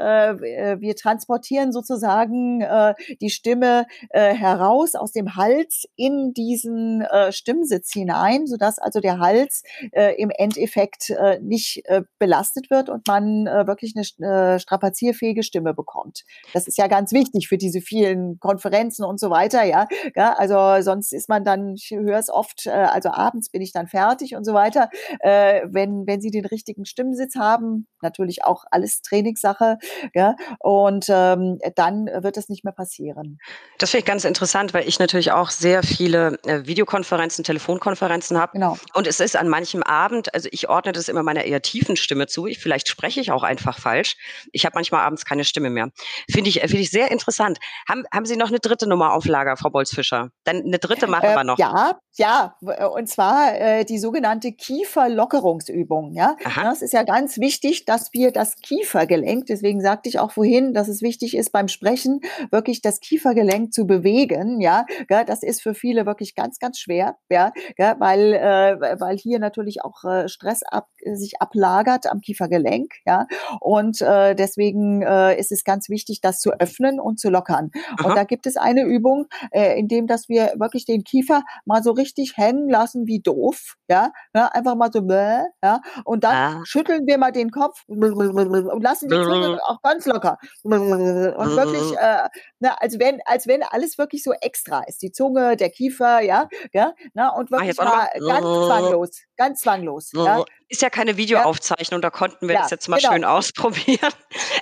wir 0.80 0.96
transportieren 0.96 1.72
sozusagen 1.72 2.62
äh, 2.62 2.94
die 3.22 3.30
Stimme 3.30 3.86
äh, 4.10 4.34
heraus 4.34 4.96
aus 4.96 5.12
dem 5.12 5.36
Hals 5.36 5.86
in 5.96 6.34
diesen 6.34 7.02
äh, 7.02 7.32
Stimmsitz 7.32 7.92
hinein, 7.92 8.48
sodass 8.48 8.80
also 8.80 9.00
der 9.00 9.20
Hals 9.20 9.64
äh, 9.92 10.16
im 10.16 10.32
Endeffekt 10.32 11.10
äh, 11.10 11.40
nicht 11.42 11.84
äh, 11.86 12.04
belastet 12.20 12.33
wird 12.70 12.90
und 12.90 13.08
man 13.08 13.48
äh, 13.48 13.68
wirklich 13.68 13.94
eine 13.96 14.56
äh, 14.56 14.60
strapazierfähige 14.60 15.44
Stimme 15.44 15.74
bekommt. 15.74 16.24
Das 16.54 16.68
ist 16.68 16.78
ja 16.78 16.88
ganz 16.88 17.12
wichtig 17.12 17.48
für 17.48 17.58
diese 17.58 17.82
vielen 17.82 18.40
Konferenzen 18.40 19.04
und 19.04 19.20
so 19.20 19.30
weiter, 19.30 19.64
ja. 19.64 19.88
ja 20.16 20.34
also 20.34 20.82
sonst 20.82 21.14
ist 21.14 21.30
man 21.30 21.44
dann, 21.44 21.76
ich 21.76 21.92
höre 21.92 22.18
es 22.18 22.30
oft, 22.30 22.66
äh, 22.66 22.72
also 22.72 23.10
abends 23.10 23.50
bin 23.50 23.62
ich 23.62 23.72
dann 23.72 23.88
fertig 23.88 24.36
und 24.36 24.46
so 24.46 24.54
weiter. 24.54 24.90
Äh, 25.20 25.62
wenn, 25.70 26.06
wenn 26.08 26.22
Sie 26.22 26.32
den 26.32 26.46
richtigen 26.46 26.86
Stimmensitz 26.86 27.36
haben, 27.36 27.88
natürlich 28.02 28.44
auch 28.44 28.64
alles 28.72 29.02
Trainingssache, 29.02 29.78
ja, 30.14 30.36
und 30.60 31.06
ähm, 31.10 31.60
dann 31.76 32.06
wird 32.06 32.38
das 32.38 32.50
nicht 32.50 32.64
mehr 32.64 32.74
passieren. 32.74 33.38
Das 33.78 33.92
finde 33.92 34.00
ich 34.00 34.06
ganz 34.06 34.26
interessant, 34.26 34.74
weil 34.74 34.88
ich 34.88 35.00
natürlich 35.00 35.32
auch 35.32 35.50
sehr 35.50 35.84
viele 35.84 36.40
äh, 36.46 36.66
Videokonferenzen, 36.66 37.44
Telefonkonferenzen 37.44 38.38
habe. 38.38 38.54
Genau. 38.54 38.78
Und 38.94 39.08
es 39.08 39.20
ist 39.20 39.36
an 39.36 39.48
manchem 39.48 39.84
Abend, 39.84 40.34
also 40.34 40.50
ich 40.52 40.70
ordne 40.70 40.92
das 40.92 41.10
immer 41.10 41.24
meiner 41.24 41.44
eher 41.46 41.62
tiefen 41.62 41.96
Stimme 41.96 42.23
zu. 42.28 42.48
Ich, 42.48 42.60
vielleicht 42.60 42.88
spreche 42.88 43.22
ich 43.22 43.32
auch 43.32 43.44
einfach 43.44 43.80
falsch. 43.80 44.18
Ich 44.52 44.66
habe 44.66 44.76
manchmal 44.76 45.02
abends 45.02 45.26
keine 45.26 45.44
Stimme 45.44 45.70
mehr. 45.70 45.90
Finde 46.30 46.50
ich, 46.50 46.60
finde 46.62 46.80
ich 46.80 46.92
sehr 46.92 47.12
interessant. 47.12 47.60
Haben, 47.88 48.04
haben 48.14 48.26
Sie 48.26 48.38
noch 48.38 48.50
eine 48.50 48.60
dritte 48.60 48.88
Nummer 48.88 49.14
auf 49.14 49.26
Lager, 49.26 49.58
Frau 49.58 49.70
Bolzfischer? 49.70 50.30
Dann 50.44 50.64
eine 50.64 50.80
dritte 50.80 51.08
machen 51.08 51.30
äh, 51.30 51.36
wir 51.36 51.44
noch. 51.44 51.58
Ja, 51.58 52.00
ja, 52.16 52.56
und 52.94 53.10
zwar 53.10 53.60
äh, 53.60 53.86
die 53.86 53.98
sogenannte 53.98 54.52
Kieferlockerungsübung. 54.52 56.14
Ja, 56.14 56.36
Aha. 56.44 56.64
das 56.64 56.84
ist 56.84 56.94
ja 56.94 57.02
ganz 57.02 57.40
wichtig, 57.40 57.86
dass 57.86 58.14
wir 58.14 58.32
das 58.32 58.56
Kiefergelenk, 58.58 59.48
deswegen 59.48 59.82
sagte 59.82 60.10
ich 60.10 60.20
auch 60.20 60.32
vorhin, 60.32 60.74
dass 60.74 60.88
es 60.88 61.02
wichtig 61.02 61.36
ist 61.36 61.52
beim 61.52 61.68
Sprechen 61.68 62.22
wirklich 62.52 62.82
das 62.82 63.00
Kiefergelenk 63.00 63.74
zu 63.74 63.88
bewegen. 63.88 64.62
Ja, 64.62 64.86
ja 65.10 65.24
das 65.24 65.42
ist 65.42 65.64
für 65.64 65.74
viele 65.74 66.06
wirklich 66.06 66.36
ganz, 66.36 66.60
ganz 66.60 66.78
schwer. 66.78 67.18
Ja, 67.30 67.52
ja 67.80 67.96
weil 68.00 68.34
äh, 68.34 69.00
weil 69.00 69.18
hier 69.18 69.40
natürlich 69.40 69.84
auch 69.84 70.04
äh, 70.04 70.28
Stress 70.28 70.62
ab, 70.64 70.88
sich 71.04 71.42
ablagert 71.42 72.03
am 72.06 72.22
Kiefergelenk. 72.22 72.94
Ja, 73.06 73.28
und 73.60 74.02
äh, 74.02 74.36
deswegen 74.36 75.02
äh, 75.02 75.38
ist 75.40 75.52
es 75.52 75.64
ganz 75.64 75.90
wichtig, 75.90 76.22
das 76.22 76.40
zu 76.40 76.52
öffnen 76.52 77.00
und 77.00 77.20
zu 77.20 77.30
lockern. 77.30 77.72
Aha. 78.00 78.08
Und 78.08 78.16
da 78.16 78.24
gibt 78.24 78.46
es 78.48 78.58
eine 78.58 78.84
Übung, 78.84 79.28
äh, 79.52 79.78
in 79.80 79.88
dem, 79.88 80.08
dass 80.08 80.30
wir 80.30 80.54
wirklich 80.58 80.86
den 80.86 81.04
Kiefer 81.04 81.44
mal 81.66 81.84
so 81.84 81.92
richtig 81.92 82.38
hängen 82.38 82.70
lassen 82.70 83.08
wie 83.08 83.20
doof, 83.20 83.76
ja, 83.90 84.12
ja 84.36 84.48
einfach 84.48 84.76
mal 84.76 84.90
so, 84.92 85.02
ja, 85.10 85.82
und 86.06 86.24
dann 86.24 86.36
ah. 86.36 86.62
schütteln 86.66 87.06
wir 87.06 87.18
mal 87.18 87.32
den 87.32 87.52
Kopf 87.52 87.84
und 87.88 88.82
lassen 88.82 89.10
die 89.10 89.16
Zunge 89.16 89.60
auch 89.66 89.82
ganz 89.82 90.06
locker 90.06 90.38
und 90.64 90.72
wirklich, 90.72 91.98
äh, 91.98 92.30
na, 92.60 92.76
als 92.80 93.00
wenn, 93.00 93.20
als 93.26 93.48
wenn 93.48 93.64
alles 93.64 93.98
wirklich 93.98 94.24
so 94.24 94.34
extra 94.34 94.84
ist, 94.88 95.02
die 95.02 95.12
Zunge, 95.12 95.56
der 95.58 95.70
Kiefer, 95.70 96.22
ja, 96.22 96.48
ja, 96.74 96.94
na, 97.14 97.30
und 97.30 97.50
ah, 97.54 97.60
wirklich 97.60 97.78
mal 97.78 98.08
ganz 98.20 98.46
zwanglos, 98.46 99.10
ganz 99.38 99.60
zwanglos, 99.60 100.12
ja. 100.14 100.44
Ist 100.70 100.82
ja 100.82 100.90
keine 100.90 101.18
Videoaufzeichnung, 101.18 102.02
da 102.02 102.10
konnten 102.10 102.48
wir 102.48 102.56
ja, 102.56 102.62
das 102.62 102.72
jetzt 102.72 102.88
mal 102.88 102.98
genau. 102.98 103.12
schön 103.12 103.24
ausprobieren. 103.26 104.14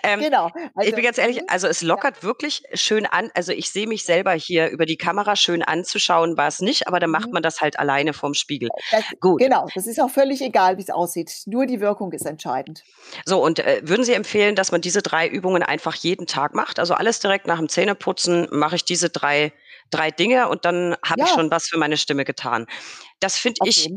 Ähm, 0.03 0.19
genau. 0.19 0.49
Also, 0.75 0.89
ich 0.89 0.95
bin 0.95 1.03
ganz 1.03 1.17
ehrlich, 1.17 1.37
mhm. 1.37 1.47
also 1.47 1.67
es 1.67 1.81
lockert 1.81 2.17
ja. 2.17 2.23
wirklich 2.23 2.63
schön 2.73 3.05
an. 3.05 3.29
Also 3.33 3.51
ich 3.51 3.71
sehe 3.71 3.87
mich 3.87 4.03
selber 4.03 4.33
hier 4.33 4.69
über 4.69 4.85
die 4.85 4.97
Kamera 4.97 5.35
schön 5.35 5.63
anzuschauen, 5.63 6.37
war 6.37 6.47
es 6.47 6.59
nicht, 6.59 6.87
aber 6.87 6.99
dann 6.99 7.09
macht 7.09 7.27
mhm. 7.27 7.33
man 7.33 7.43
das 7.43 7.61
halt 7.61 7.79
alleine 7.79 8.13
vorm 8.13 8.33
Spiegel. 8.33 8.69
Das, 8.91 9.03
Gut. 9.19 9.39
Genau, 9.41 9.67
das 9.73 9.87
ist 9.87 9.99
auch 9.99 10.09
völlig 10.09 10.41
egal, 10.41 10.77
wie 10.77 10.81
es 10.81 10.89
aussieht. 10.89 11.31
Nur 11.45 11.65
die 11.65 11.79
Wirkung 11.79 12.11
ist 12.11 12.25
entscheidend. 12.25 12.83
So, 13.25 13.43
und 13.43 13.59
äh, 13.59 13.81
würden 13.83 14.03
Sie 14.03 14.13
empfehlen, 14.13 14.55
dass 14.55 14.71
man 14.71 14.81
diese 14.81 15.01
drei 15.01 15.27
Übungen 15.27 15.63
einfach 15.63 15.95
jeden 15.95 16.27
Tag 16.27 16.53
macht? 16.55 16.79
Also 16.79 16.93
alles 16.93 17.19
direkt 17.19 17.47
nach 17.47 17.57
dem 17.57 17.69
Zähneputzen 17.69 18.47
mache 18.51 18.75
ich 18.75 18.85
diese 18.85 19.09
drei, 19.09 19.53
drei 19.91 20.11
Dinge 20.11 20.49
und 20.49 20.65
dann 20.65 20.95
habe 21.05 21.19
ja. 21.19 21.25
ich 21.25 21.31
schon 21.31 21.51
was 21.51 21.67
für 21.67 21.77
meine 21.77 21.97
Stimme 21.97 22.25
getan. 22.25 22.65
Das 23.19 23.37
finde 23.37 23.59
ich. 23.65 23.89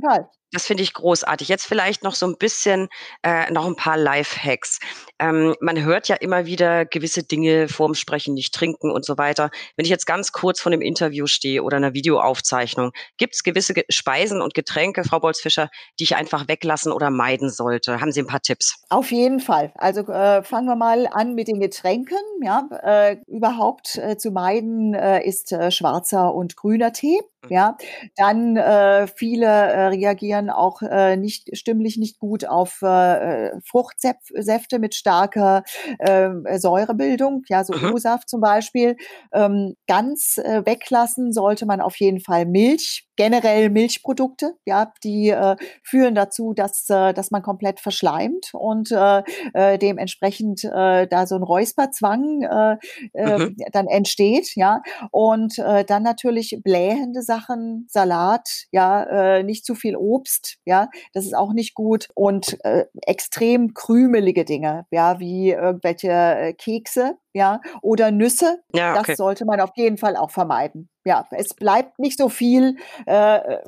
Das 0.54 0.66
finde 0.66 0.84
ich 0.84 0.94
großartig. 0.94 1.48
Jetzt 1.48 1.66
vielleicht 1.66 2.04
noch 2.04 2.14
so 2.14 2.26
ein 2.26 2.36
bisschen, 2.38 2.88
äh, 3.24 3.50
noch 3.50 3.66
ein 3.66 3.74
paar 3.74 3.96
Life-Hacks. 3.96 4.78
Ähm, 5.18 5.56
man 5.60 5.82
hört 5.82 6.06
ja 6.06 6.14
immer 6.14 6.46
wieder 6.46 6.84
gewisse 6.84 7.24
Dinge 7.24 7.66
vorm 7.66 7.94
Sprechen 7.94 8.34
nicht 8.34 8.54
trinken 8.54 8.92
und 8.92 9.04
so 9.04 9.18
weiter. 9.18 9.50
Wenn 9.76 9.84
ich 9.84 9.90
jetzt 9.90 10.06
ganz 10.06 10.30
kurz 10.30 10.60
von 10.60 10.72
einem 10.72 10.80
Interview 10.80 11.26
stehe 11.26 11.64
oder 11.64 11.78
einer 11.78 11.92
Videoaufzeichnung, 11.92 12.92
gibt 13.16 13.34
es 13.34 13.42
gewisse 13.42 13.74
Speisen 13.88 14.40
und 14.40 14.54
Getränke, 14.54 15.02
Frau 15.02 15.18
Bolzfischer, 15.18 15.70
die 15.98 16.04
ich 16.04 16.14
einfach 16.14 16.46
weglassen 16.46 16.92
oder 16.92 17.10
meiden 17.10 17.50
sollte? 17.50 18.00
Haben 18.00 18.12
Sie 18.12 18.20
ein 18.20 18.28
paar 18.28 18.42
Tipps? 18.42 18.76
Auf 18.90 19.10
jeden 19.10 19.40
Fall. 19.40 19.72
Also 19.74 20.02
äh, 20.02 20.44
fangen 20.44 20.68
wir 20.68 20.76
mal 20.76 21.08
an 21.10 21.34
mit 21.34 21.48
den 21.48 21.58
Getränken. 21.58 22.16
Ja, 22.42 22.68
äh, 22.84 23.16
überhaupt 23.26 23.96
äh, 23.96 24.16
zu 24.16 24.30
meiden 24.30 24.94
äh, 24.94 25.26
ist 25.26 25.50
äh, 25.50 25.72
schwarzer 25.84 26.34
und 26.34 26.56
grüner 26.56 26.92
Tee. 26.92 27.20
Mhm. 27.44 27.48
Ja, 27.50 27.76
dann 28.16 28.56
äh, 28.56 29.06
viele 29.06 29.46
äh, 29.46 29.86
reagieren 29.88 30.48
auch 30.48 30.80
äh, 30.82 31.16
nicht 31.16 31.56
stimmlich 31.56 31.98
nicht 31.98 32.18
gut 32.18 32.46
auf 32.46 32.80
äh, 32.82 33.50
Fruchtsäfte 33.66 34.78
mit 34.78 34.94
starker 34.94 35.62
äh, 35.98 36.30
Säurebildung, 36.58 37.42
ja, 37.48 37.64
so 37.64 37.74
mhm. 37.74 37.94
O-Saft 37.94 38.28
zum 38.28 38.40
Beispiel. 38.40 38.96
Ähm, 39.32 39.74
ganz 39.86 40.38
äh, 40.38 40.62
weglassen 40.64 41.32
sollte 41.32 41.66
man 41.66 41.80
auf 41.80 41.96
jeden 41.96 42.20
Fall 42.20 42.46
Milch 42.46 43.06
generell 43.16 43.70
Milchprodukte, 43.70 44.56
ja, 44.64 44.92
die 45.02 45.30
äh, 45.30 45.56
führen 45.82 46.14
dazu, 46.14 46.52
dass, 46.52 46.88
äh, 46.88 47.12
dass 47.12 47.30
man 47.30 47.42
komplett 47.42 47.80
verschleimt 47.80 48.50
und 48.52 48.90
äh, 48.90 49.22
äh, 49.52 49.78
dementsprechend 49.78 50.64
äh, 50.64 51.06
da 51.06 51.26
so 51.26 51.36
ein 51.36 51.42
Räusperzwang 51.42 52.42
äh, 52.42 52.76
äh, 53.12 53.38
mhm. 53.38 53.56
dann 53.72 53.86
entsteht, 53.86 54.56
ja. 54.56 54.82
Und 55.10 55.58
äh, 55.58 55.73
dann 55.82 56.02
natürlich 56.04 56.60
blähende 56.62 57.22
Sachen 57.22 57.34
Sachen, 57.34 57.86
Salat, 57.88 58.66
ja, 58.70 59.02
äh, 59.04 59.42
nicht 59.42 59.64
zu 59.64 59.74
viel 59.74 59.96
Obst, 59.96 60.58
ja, 60.64 60.88
das 61.12 61.24
ist 61.24 61.34
auch 61.34 61.52
nicht 61.52 61.74
gut 61.74 62.08
und 62.14 62.58
äh, 62.64 62.86
extrem 63.06 63.74
krümelige 63.74 64.44
Dinge, 64.44 64.86
ja, 64.90 65.18
wie 65.20 65.50
irgendwelche 65.50 66.10
äh, 66.10 66.52
Kekse, 66.52 67.16
ja, 67.32 67.60
oder 67.82 68.10
Nüsse. 68.10 68.62
Ja, 68.74 68.92
okay. 68.92 69.04
Das 69.06 69.16
sollte 69.16 69.44
man 69.44 69.60
auf 69.60 69.70
jeden 69.76 69.98
Fall 69.98 70.16
auch 70.16 70.30
vermeiden. 70.30 70.88
Ja, 71.04 71.26
es 71.30 71.54
bleibt 71.54 71.98
nicht 71.98 72.18
so 72.18 72.28
viel 72.28 72.76
äh, 73.06 73.58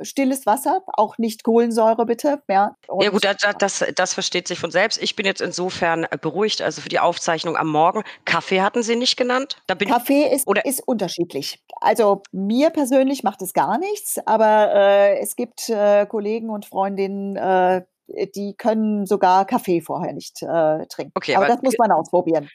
stilles 0.00 0.46
Wasser, 0.46 0.82
auch 0.92 1.18
nicht 1.18 1.42
Kohlensäure 1.42 2.06
bitte. 2.06 2.42
Ja, 2.48 2.76
ja 3.00 3.10
gut, 3.10 3.24
das, 3.24 3.36
das, 3.58 3.84
das 3.96 4.14
versteht 4.14 4.46
sich 4.46 4.58
von 4.58 4.70
selbst. 4.70 5.02
Ich 5.02 5.16
bin 5.16 5.26
jetzt 5.26 5.40
insofern 5.40 6.06
beruhigt, 6.20 6.62
also 6.62 6.80
für 6.80 6.88
die 6.88 7.00
Aufzeichnung 7.00 7.56
am 7.56 7.68
Morgen. 7.68 8.04
Kaffee 8.24 8.62
hatten 8.62 8.82
Sie 8.82 8.96
nicht 8.96 9.16
genannt? 9.16 9.56
Kaffee 9.66 10.32
ist, 10.32 10.46
oder 10.46 10.64
ist 10.64 10.86
unterschiedlich. 10.86 11.62
Also 11.80 12.22
mir 12.32 12.70
persönlich 12.70 13.24
macht 13.24 13.42
es 13.42 13.52
gar 13.52 13.78
nichts, 13.78 14.18
aber 14.26 14.72
äh, 14.74 15.18
es 15.18 15.36
gibt 15.36 15.68
äh, 15.68 16.06
Kollegen 16.06 16.50
und 16.50 16.64
Freundinnen, 16.64 17.36
äh, 17.36 17.82
die 18.06 18.54
können 18.56 19.06
sogar 19.06 19.46
Kaffee 19.46 19.80
vorher 19.80 20.12
nicht 20.12 20.42
äh, 20.42 20.86
trinken. 20.86 21.12
Okay, 21.14 21.34
aber, 21.34 21.46
aber 21.46 21.54
das 21.54 21.62
muss 21.62 21.74
man 21.78 21.90
ausprobieren. 21.90 22.50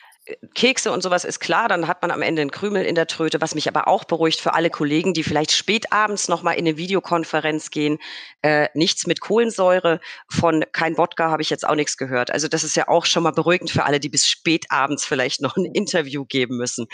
Kekse 0.53 0.91
und 0.91 1.01
sowas 1.01 1.25
ist 1.25 1.39
klar, 1.39 1.67
dann 1.67 1.87
hat 1.87 2.01
man 2.01 2.11
am 2.11 2.21
Ende 2.21 2.41
einen 2.41 2.51
Krümel 2.51 2.85
in 2.85 2.95
der 2.95 3.07
Tröte, 3.07 3.41
was 3.41 3.55
mich 3.55 3.67
aber 3.67 3.87
auch 3.87 4.03
beruhigt 4.03 4.39
für 4.39 4.53
alle 4.53 4.69
Kollegen, 4.69 5.13
die 5.13 5.23
vielleicht 5.23 5.51
spät 5.51 5.91
abends 5.91 6.27
nochmal 6.27 6.55
in 6.55 6.67
eine 6.67 6.77
Videokonferenz 6.77 7.71
gehen. 7.71 7.97
Äh, 8.41 8.67
nichts 8.73 9.07
mit 9.07 9.19
Kohlensäure, 9.21 9.99
von 10.29 10.65
kein 10.71 10.97
Wodka 10.97 11.29
habe 11.29 11.41
ich 11.41 11.49
jetzt 11.49 11.67
auch 11.67 11.75
nichts 11.75 11.97
gehört. 11.97 12.31
Also 12.31 12.47
das 12.47 12.63
ist 12.63 12.75
ja 12.75 12.87
auch 12.87 13.05
schon 13.05 13.23
mal 13.23 13.31
beruhigend 13.31 13.71
für 13.71 13.83
alle, 13.83 13.99
die 13.99 14.09
bis 14.09 14.27
spät 14.27 14.65
abends 14.69 15.05
vielleicht 15.05 15.41
noch 15.41 15.57
ein 15.57 15.65
Interview 15.65 16.25
geben 16.25 16.57
müssen. 16.57 16.87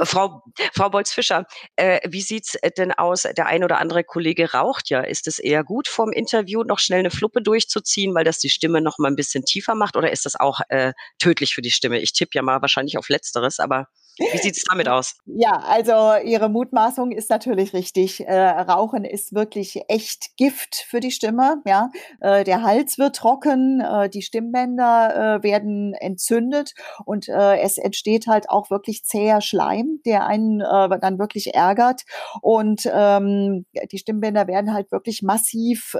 Äh, 0.00 0.04
Frau, 0.04 0.42
Frau 0.74 0.90
Bolz-Fischer, 0.90 1.46
äh, 1.76 2.00
wie 2.08 2.22
sieht's 2.22 2.56
denn 2.76 2.92
aus? 2.92 3.22
Der 3.22 3.46
ein 3.46 3.64
oder 3.64 3.78
andere 3.78 4.04
Kollege 4.04 4.52
raucht 4.52 4.90
ja. 4.90 5.00
Ist 5.00 5.28
es 5.28 5.38
eher 5.38 5.64
gut, 5.64 5.88
vorm 5.88 6.12
Interview 6.12 6.62
noch 6.64 6.78
schnell 6.78 7.00
eine 7.00 7.10
Fluppe 7.10 7.42
durchzuziehen, 7.42 8.14
weil 8.14 8.24
das 8.24 8.38
die 8.38 8.50
Stimme 8.50 8.80
noch 8.80 8.98
mal 8.98 9.08
ein 9.08 9.16
bisschen 9.16 9.44
tiefer 9.44 9.74
macht 9.74 9.96
oder 9.96 10.10
ist 10.10 10.26
das 10.26 10.36
auch 10.36 10.60
äh, 10.68 10.92
tödlich 11.18 11.54
für 11.54 11.62
die 11.62 11.70
Stimme? 11.70 11.98
Ich 11.98 12.12
tippe 12.12 12.32
ja 12.34 12.42
mal 12.42 12.60
wahrscheinlich 12.60 12.77
wahrscheinlich 12.78 12.98
auf 12.98 13.08
Letzteres, 13.08 13.58
aber 13.58 13.88
wie 14.18 14.38
sieht 14.38 14.56
es 14.56 14.64
damit 14.68 14.88
aus? 14.88 15.16
Ja, 15.26 15.58
also 15.66 16.14
Ihre 16.24 16.48
Mutmaßung 16.48 17.12
ist 17.12 17.30
natürlich 17.30 17.72
richtig. 17.72 18.26
Äh, 18.26 18.34
Rauchen 18.34 19.04
ist 19.04 19.34
wirklich 19.34 19.82
echt 19.88 20.36
Gift 20.36 20.76
für 20.76 21.00
die 21.00 21.10
Stimme. 21.10 21.62
Ja, 21.66 21.90
äh, 22.20 22.44
der 22.44 22.62
Hals 22.62 22.98
wird 22.98 23.16
trocken, 23.16 23.80
äh, 23.80 24.08
die 24.08 24.22
Stimmbänder 24.22 25.38
äh, 25.38 25.42
werden 25.42 25.94
entzündet 25.94 26.74
und 27.04 27.28
äh, 27.28 27.58
es 27.60 27.78
entsteht 27.78 28.26
halt 28.26 28.50
auch 28.50 28.70
wirklich 28.70 29.04
zäher 29.04 29.40
Schleim, 29.40 30.00
der 30.04 30.26
einen 30.26 30.60
äh, 30.60 30.98
dann 31.00 31.18
wirklich 31.18 31.54
ärgert 31.54 32.02
und 32.42 32.88
ähm, 32.92 33.66
die 33.92 33.98
Stimmbänder 33.98 34.46
werden 34.46 34.72
halt 34.72 34.90
wirklich 34.92 35.22
massiv 35.22 35.94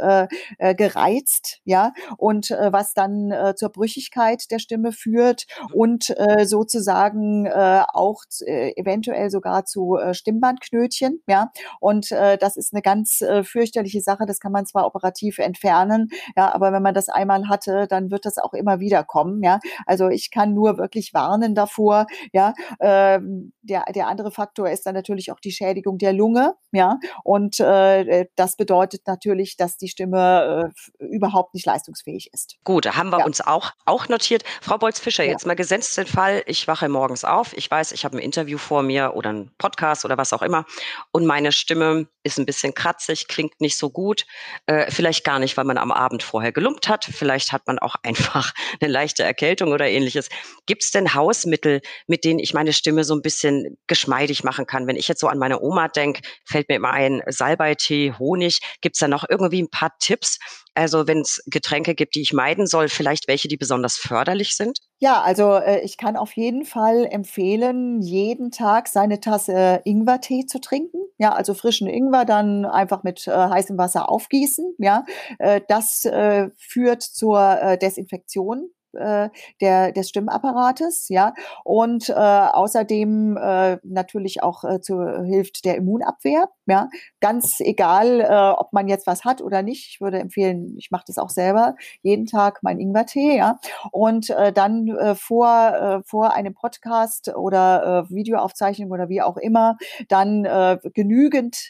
gereizt. 0.58 1.60
Ja, 1.64 1.92
und 2.16 2.50
was 2.50 2.94
dann 2.94 3.32
zur 3.56 3.70
Brüchigkeit 3.70 4.50
der 4.50 4.58
Stimme 4.58 4.92
führt 4.92 5.46
und 5.72 6.14
sozusagen 6.42 7.48
auch 7.48 8.07
auch 8.08 8.22
äh, 8.46 8.72
eventuell 8.76 9.30
sogar 9.30 9.64
zu 9.64 9.96
äh, 9.96 10.14
Stimmbandknötchen, 10.14 11.22
ja. 11.26 11.50
Und 11.80 12.10
äh, 12.12 12.38
das 12.38 12.56
ist 12.56 12.72
eine 12.72 12.82
ganz 12.82 13.20
äh, 13.20 13.44
fürchterliche 13.44 14.00
Sache. 14.00 14.26
Das 14.26 14.40
kann 14.40 14.52
man 14.52 14.66
zwar 14.66 14.86
operativ 14.86 15.38
entfernen, 15.38 16.08
ja, 16.36 16.52
aber 16.54 16.72
wenn 16.72 16.82
man 16.82 16.94
das 16.94 17.08
einmal 17.08 17.48
hatte, 17.48 17.86
dann 17.88 18.10
wird 18.10 18.24
das 18.24 18.38
auch 18.38 18.54
immer 18.54 18.80
wieder 18.80 19.04
kommen, 19.04 19.42
ja. 19.42 19.60
Also 19.86 20.08
ich 20.08 20.30
kann 20.30 20.54
nur 20.54 20.78
wirklich 20.78 21.12
warnen 21.14 21.54
davor, 21.54 22.06
ja. 22.32 22.54
Ähm, 22.80 23.52
der, 23.62 23.84
der 23.94 24.06
andere 24.06 24.30
Faktor 24.30 24.70
ist 24.70 24.86
dann 24.86 24.94
natürlich 24.94 25.30
auch 25.30 25.40
die 25.40 25.52
Schädigung 25.52 25.98
der 25.98 26.12
Lunge, 26.12 26.54
ja. 26.72 26.98
Und 27.24 27.60
äh, 27.60 28.26
das 28.36 28.56
bedeutet 28.56 29.06
natürlich, 29.06 29.56
dass 29.56 29.76
die 29.76 29.88
Stimme 29.88 30.72
äh, 31.00 31.04
überhaupt 31.04 31.54
nicht 31.54 31.66
leistungsfähig 31.66 32.30
ist. 32.32 32.56
Gut, 32.64 32.86
da 32.86 32.96
haben 32.96 33.10
wir 33.10 33.20
ja. 33.20 33.26
uns 33.26 33.40
auch, 33.40 33.72
auch 33.84 34.08
notiert. 34.08 34.44
Frau 34.62 34.78
Bolz-Fischer, 34.78 35.24
ja. 35.24 35.32
jetzt 35.32 35.46
mal 35.46 35.56
gesetzt 35.56 35.96
den 35.98 36.06
Fall, 36.06 36.42
ich 36.46 36.66
wache 36.68 36.88
morgens 36.88 37.24
auf, 37.24 37.56
ich 37.56 37.70
weiß, 37.70 37.92
ich 37.92 37.97
habe 38.04 38.16
ein 38.16 38.20
Interview 38.20 38.58
vor 38.58 38.82
mir 38.82 39.14
oder 39.14 39.32
ein 39.32 39.50
Podcast 39.58 40.04
oder 40.04 40.18
was 40.18 40.32
auch 40.32 40.42
immer 40.42 40.64
und 41.12 41.26
meine 41.26 41.52
Stimme 41.52 42.08
ist 42.28 42.38
ein 42.38 42.46
bisschen 42.46 42.74
kratzig, 42.74 43.26
klingt 43.26 43.60
nicht 43.60 43.76
so 43.76 43.90
gut. 43.90 44.26
Äh, 44.66 44.90
vielleicht 44.90 45.24
gar 45.24 45.38
nicht, 45.38 45.56
weil 45.56 45.64
man 45.64 45.78
am 45.78 45.90
Abend 45.90 46.22
vorher 46.22 46.52
gelumpt 46.52 46.88
hat. 46.88 47.04
Vielleicht 47.04 47.52
hat 47.52 47.66
man 47.66 47.78
auch 47.78 47.96
einfach 48.02 48.52
eine 48.80 48.90
leichte 48.90 49.24
Erkältung 49.24 49.72
oder 49.72 49.88
ähnliches. 49.88 50.28
Gibt 50.66 50.84
es 50.84 50.90
denn 50.90 51.14
Hausmittel, 51.14 51.80
mit 52.06 52.24
denen 52.24 52.38
ich 52.38 52.54
meine 52.54 52.72
Stimme 52.72 53.04
so 53.04 53.14
ein 53.14 53.22
bisschen 53.22 53.78
geschmeidig 53.86 54.44
machen 54.44 54.66
kann? 54.66 54.86
Wenn 54.86 54.96
ich 54.96 55.08
jetzt 55.08 55.20
so 55.20 55.28
an 55.28 55.38
meine 55.38 55.60
Oma 55.60 55.88
denke, 55.88 56.22
fällt 56.44 56.68
mir 56.68 56.76
immer 56.76 56.92
ein 56.92 57.22
Salbeitee, 57.26 58.12
Honig. 58.18 58.60
Gibt 58.80 58.96
es 58.96 59.00
da 59.00 59.08
noch 59.08 59.24
irgendwie 59.28 59.62
ein 59.62 59.70
paar 59.70 59.96
Tipps? 59.98 60.38
Also 60.78 61.08
wenn 61.08 61.22
es 61.22 61.42
Getränke 61.46 61.96
gibt, 61.96 62.14
die 62.14 62.22
ich 62.22 62.32
meiden 62.32 62.68
soll, 62.68 62.88
vielleicht 62.88 63.26
welche, 63.26 63.48
die 63.48 63.56
besonders 63.56 63.96
förderlich 63.96 64.54
sind? 64.54 64.78
Ja, 65.00 65.20
also 65.22 65.54
äh, 65.54 65.80
ich 65.80 65.96
kann 65.96 66.16
auf 66.16 66.32
jeden 66.32 66.64
Fall 66.64 67.04
empfehlen, 67.10 68.00
jeden 68.00 68.52
Tag 68.52 68.86
seine 68.86 69.18
Tasse 69.18 69.80
Ingwertee 69.84 70.46
zu 70.46 70.60
trinken. 70.60 70.98
Ja, 71.18 71.32
also 71.32 71.54
frischen 71.54 71.88
Ingwer 71.88 72.24
dann 72.24 72.64
einfach 72.64 73.02
mit 73.02 73.26
äh, 73.26 73.32
heißem 73.32 73.76
Wasser 73.76 74.08
aufgießen. 74.08 74.76
Ja, 74.78 75.04
äh, 75.40 75.60
das 75.66 76.04
äh, 76.04 76.50
führt 76.56 77.02
zur 77.02 77.40
äh, 77.60 77.76
Desinfektion 77.76 78.70
äh, 78.94 79.28
der, 79.60 79.92
des 79.92 80.08
Stimmapparates, 80.08 81.08
ja, 81.08 81.34
und 81.64 82.08
äh, 82.08 82.12
außerdem 82.12 83.36
äh, 83.36 83.78
natürlich 83.82 84.42
auch 84.42 84.64
äh, 84.64 84.80
zu, 84.80 84.98
hilft 85.24 85.64
der 85.64 85.76
Immunabwehr, 85.76 86.48
ja, 86.66 86.88
ganz 87.20 87.60
egal, 87.60 88.20
äh, 88.20 88.58
ob 88.58 88.72
man 88.72 88.88
jetzt 88.88 89.06
was 89.06 89.24
hat 89.24 89.40
oder 89.42 89.62
nicht. 89.62 89.88
Ich 89.90 90.00
würde 90.00 90.18
empfehlen, 90.18 90.74
ich 90.78 90.90
mache 90.90 91.04
das 91.06 91.18
auch 91.18 91.30
selber, 91.30 91.74
jeden 92.02 92.26
Tag 92.26 92.60
mein 92.62 92.80
Ingwertee, 92.80 93.36
ja, 93.36 93.58
und 93.92 94.30
äh, 94.30 94.52
dann 94.52 94.88
äh, 94.88 95.14
vor, 95.14 95.48
äh, 95.48 96.02
vor 96.06 96.34
einem 96.34 96.54
Podcast 96.54 97.34
oder 97.36 98.06
äh, 98.08 98.14
Videoaufzeichnung 98.14 98.90
oder 98.90 99.08
wie 99.08 99.22
auch 99.22 99.36
immer, 99.36 99.76
dann 100.08 100.44
äh, 100.44 100.78
genügend 100.94 101.68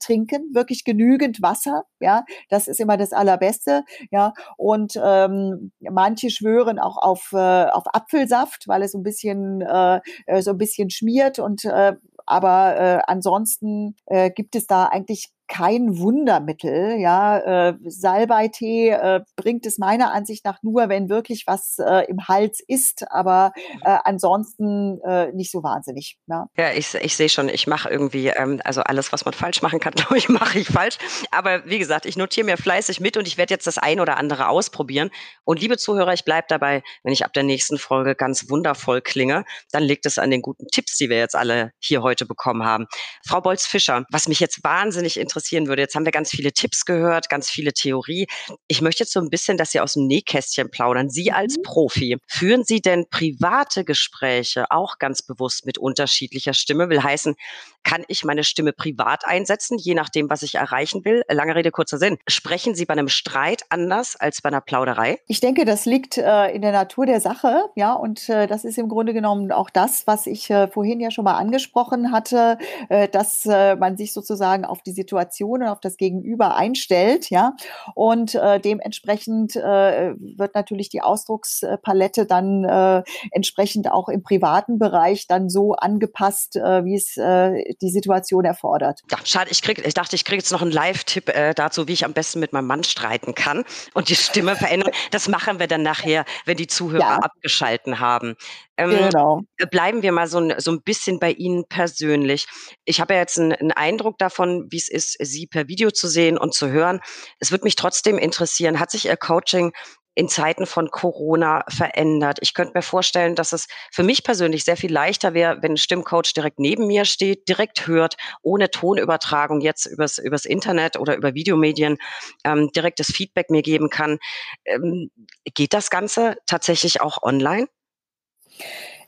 trinken, 0.00 0.54
wirklich 0.54 0.84
genügend 0.84 1.42
Wasser, 1.42 1.84
ja, 2.00 2.24
das 2.48 2.68
ist 2.68 2.80
immer 2.80 2.96
das 2.96 3.12
Allerbeste, 3.12 3.84
ja, 4.10 4.32
und 4.56 4.94
ähm, 5.02 5.72
manche 5.80 6.30
schwören 6.30 6.51
schwören 6.52 6.78
auch 6.78 6.96
auf, 6.98 7.30
äh, 7.32 7.66
auf 7.66 7.84
Apfelsaft, 7.92 8.68
weil 8.68 8.82
es 8.82 8.92
so 8.92 8.98
ein 8.98 9.02
bisschen, 9.02 9.62
äh, 9.62 10.00
äh, 10.26 10.42
so 10.42 10.50
ein 10.50 10.58
bisschen 10.58 10.90
schmiert 10.90 11.38
und 11.38 11.64
äh, 11.64 11.94
aber 12.24 12.76
äh, 12.76 13.00
ansonsten 13.06 13.96
äh, 14.06 14.30
gibt 14.30 14.54
es 14.54 14.66
da 14.66 14.86
eigentlich 14.86 15.30
kein 15.52 15.98
Wundermittel. 15.98 16.96
Ja, 16.98 17.68
äh, 17.68 17.74
Salbeitee 17.84 18.88
äh, 18.88 19.20
bringt 19.36 19.66
es 19.66 19.76
meiner 19.76 20.10
Ansicht 20.10 20.46
nach 20.46 20.62
nur, 20.62 20.88
wenn 20.88 21.10
wirklich 21.10 21.44
was 21.46 21.76
äh, 21.78 22.06
im 22.08 22.26
Hals 22.26 22.60
ist, 22.66 23.04
aber 23.10 23.52
äh, 23.84 23.98
ansonsten 24.04 24.98
äh, 25.02 25.30
nicht 25.32 25.50
so 25.50 25.62
wahnsinnig. 25.62 26.16
Ja, 26.26 26.46
ja 26.56 26.72
ich, 26.72 26.94
ich 26.94 27.16
sehe 27.16 27.28
schon, 27.28 27.50
ich 27.50 27.66
mache 27.66 27.90
irgendwie, 27.90 28.28
ähm, 28.28 28.62
also 28.64 28.80
alles, 28.80 29.12
was 29.12 29.26
man 29.26 29.34
falsch 29.34 29.60
machen 29.60 29.78
kann, 29.78 29.92
glaube 29.96 30.16
ich, 30.16 30.30
mache 30.30 30.58
ich 30.58 30.68
falsch. 30.68 30.96
Aber 31.30 31.66
wie 31.66 31.78
gesagt, 31.78 32.06
ich 32.06 32.16
notiere 32.16 32.46
mir 32.46 32.56
fleißig 32.56 33.00
mit 33.00 33.18
und 33.18 33.28
ich 33.28 33.36
werde 33.36 33.52
jetzt 33.52 33.66
das 33.66 33.76
ein 33.76 34.00
oder 34.00 34.16
andere 34.16 34.48
ausprobieren. 34.48 35.10
Und 35.44 35.60
liebe 35.60 35.76
Zuhörer, 35.76 36.14
ich 36.14 36.24
bleibe 36.24 36.46
dabei, 36.48 36.82
wenn 37.02 37.12
ich 37.12 37.26
ab 37.26 37.34
der 37.34 37.42
nächsten 37.42 37.76
Folge 37.76 38.14
ganz 38.14 38.48
wundervoll 38.48 39.02
klinge, 39.02 39.44
dann 39.70 39.82
liegt 39.82 40.06
es 40.06 40.16
an 40.16 40.30
den 40.30 40.40
guten 40.40 40.66
Tipps, 40.68 40.96
die 40.96 41.10
wir 41.10 41.18
jetzt 41.18 41.36
alle 41.36 41.72
hier 41.78 42.02
heute 42.02 42.24
bekommen 42.24 42.64
haben. 42.64 42.86
Frau 43.26 43.42
Bolz-Fischer, 43.42 44.06
was 44.10 44.28
mich 44.28 44.40
jetzt 44.40 44.64
wahnsinnig 44.64 45.20
interessiert, 45.20 45.41
interessieren 45.42 45.66
würde. 45.66 45.82
Jetzt 45.82 45.94
haben 45.94 46.04
wir 46.04 46.12
ganz 46.12 46.30
viele 46.30 46.52
Tipps 46.52 46.84
gehört, 46.84 47.28
ganz 47.28 47.50
viele 47.50 47.72
Theorie. 47.72 48.26
Ich 48.68 48.80
möchte 48.80 49.02
jetzt 49.02 49.12
so 49.12 49.20
ein 49.20 49.30
bisschen, 49.30 49.56
dass 49.56 49.72
Sie 49.72 49.80
aus 49.80 49.94
dem 49.94 50.06
Nähkästchen 50.06 50.70
plaudern. 50.70 51.10
Sie 51.10 51.32
als 51.32 51.56
mhm. 51.56 51.62
Profi, 51.62 52.16
führen 52.28 52.64
Sie 52.64 52.80
denn 52.80 53.06
private 53.10 53.84
Gespräche 53.84 54.70
auch 54.70 54.98
ganz 54.98 55.22
bewusst 55.22 55.66
mit 55.66 55.78
unterschiedlicher 55.78 56.54
Stimme? 56.54 56.88
Will 56.88 57.02
heißen, 57.02 57.34
kann 57.82 58.04
ich 58.08 58.24
meine 58.24 58.44
Stimme 58.44 58.72
privat 58.72 59.26
einsetzen, 59.26 59.78
je 59.78 59.94
nachdem, 59.94 60.30
was 60.30 60.42
ich 60.42 60.54
erreichen 60.54 61.04
will? 61.04 61.22
Lange 61.28 61.54
Rede, 61.54 61.70
kurzer 61.70 61.98
Sinn. 61.98 62.18
Sprechen 62.28 62.74
Sie 62.74 62.84
bei 62.84 62.92
einem 62.92 63.08
Streit 63.08 63.62
anders 63.68 64.16
als 64.16 64.40
bei 64.40 64.48
einer 64.48 64.60
Plauderei? 64.60 65.18
Ich 65.26 65.40
denke, 65.40 65.64
das 65.64 65.86
liegt 65.86 66.18
äh, 66.18 66.52
in 66.52 66.62
der 66.62 66.72
Natur 66.72 67.06
der 67.06 67.20
Sache, 67.20 67.64
ja, 67.74 67.92
und 67.94 68.28
äh, 68.28 68.46
das 68.46 68.64
ist 68.64 68.78
im 68.78 68.88
Grunde 68.88 69.12
genommen 69.12 69.50
auch 69.50 69.70
das, 69.70 70.06
was 70.06 70.26
ich 70.26 70.48
äh, 70.50 70.68
vorhin 70.68 71.00
ja 71.00 71.10
schon 71.10 71.24
mal 71.24 71.36
angesprochen 71.36 72.12
hatte, 72.12 72.58
äh, 72.88 73.08
dass 73.08 73.44
äh, 73.46 73.74
man 73.76 73.96
sich 73.96 74.12
sozusagen 74.12 74.64
auf 74.64 74.82
die 74.82 74.92
Situation 74.92 75.21
Situation 75.22 75.62
und 75.62 75.68
auf 75.68 75.80
das 75.80 75.96
Gegenüber 75.96 76.56
einstellt, 76.56 77.30
ja. 77.30 77.54
Und 77.94 78.34
äh, 78.34 78.60
dementsprechend 78.60 79.56
äh, 79.56 80.14
wird 80.18 80.54
natürlich 80.54 80.88
die 80.88 81.00
Ausdruckspalette 81.00 82.26
dann 82.26 82.64
äh, 82.64 83.02
entsprechend 83.30 83.90
auch 83.90 84.08
im 84.08 84.22
privaten 84.22 84.78
Bereich 84.78 85.26
dann 85.26 85.48
so 85.48 85.72
angepasst, 85.74 86.56
äh, 86.56 86.84
wie 86.84 86.96
es 86.96 87.16
äh, 87.16 87.74
die 87.80 87.90
Situation 87.90 88.44
erfordert. 88.44 89.02
Ja, 89.10 89.18
schade, 89.24 89.50
ich, 89.50 89.62
krieg, 89.62 89.84
ich 89.86 89.94
dachte, 89.94 90.16
ich 90.16 90.24
kriege 90.24 90.38
jetzt 90.38 90.52
noch 90.52 90.62
einen 90.62 90.72
Live-Tipp 90.72 91.28
äh, 91.28 91.54
dazu, 91.54 91.88
wie 91.88 91.92
ich 91.92 92.04
am 92.04 92.12
besten 92.12 92.40
mit 92.40 92.52
meinem 92.52 92.66
Mann 92.66 92.84
streiten 92.84 93.34
kann 93.34 93.64
und 93.94 94.08
die 94.08 94.16
Stimme 94.16 94.56
verändern. 94.56 94.92
Das 95.10 95.28
machen 95.28 95.58
wir 95.58 95.66
dann 95.66 95.82
nachher, 95.82 96.24
wenn 96.44 96.56
die 96.56 96.66
Zuhörer 96.66 97.00
ja. 97.00 97.18
abgeschalten 97.18 98.00
haben. 98.00 98.36
Ähm, 98.76 98.90
genau. 98.90 99.42
Bleiben 99.70 100.02
wir 100.02 100.12
mal 100.12 100.26
so 100.26 100.38
ein, 100.38 100.54
so 100.58 100.70
ein 100.70 100.82
bisschen 100.82 101.18
bei 101.18 101.32
Ihnen 101.32 101.64
persönlich. 101.68 102.46
Ich 102.84 103.00
habe 103.00 103.14
ja 103.14 103.20
jetzt 103.20 103.38
einen, 103.38 103.52
einen 103.52 103.72
Eindruck 103.72 104.18
davon, 104.18 104.66
wie 104.70 104.78
es 104.78 104.88
ist, 104.88 105.16
Sie 105.20 105.46
per 105.46 105.68
Video 105.68 105.90
zu 105.90 106.08
sehen 106.08 106.38
und 106.38 106.54
zu 106.54 106.70
hören. 106.70 107.00
Es 107.38 107.50
würde 107.50 107.64
mich 107.64 107.76
trotzdem 107.76 108.18
interessieren, 108.18 108.80
hat 108.80 108.90
sich 108.90 109.06
Ihr 109.06 109.16
Coaching 109.16 109.72
in 110.14 110.28
Zeiten 110.28 110.66
von 110.66 110.90
Corona 110.90 111.64
verändert. 111.68 112.38
Ich 112.42 112.54
könnte 112.54 112.72
mir 112.74 112.82
vorstellen, 112.82 113.34
dass 113.34 113.52
es 113.52 113.66
für 113.90 114.02
mich 114.02 114.24
persönlich 114.24 114.64
sehr 114.64 114.76
viel 114.76 114.92
leichter 114.92 115.32
wäre, 115.32 115.62
wenn 115.62 115.72
ein 115.72 115.78
Stimmcoach 115.78 116.34
direkt 116.34 116.58
neben 116.58 116.86
mir 116.86 117.04
steht, 117.04 117.48
direkt 117.48 117.86
hört, 117.86 118.16
ohne 118.42 118.70
Tonübertragung 118.70 119.60
jetzt 119.60 119.86
übers, 119.86 120.18
übers 120.18 120.44
Internet 120.44 120.98
oder 120.98 121.16
über 121.16 121.34
Videomedien 121.34 121.96
ähm, 122.44 122.70
direktes 122.74 123.06
Feedback 123.06 123.48
mir 123.48 123.62
geben 123.62 123.88
kann. 123.88 124.18
Ähm, 124.66 125.10
geht 125.54 125.72
das 125.72 125.88
Ganze 125.88 126.36
tatsächlich 126.46 127.00
auch 127.00 127.22
online? 127.22 127.68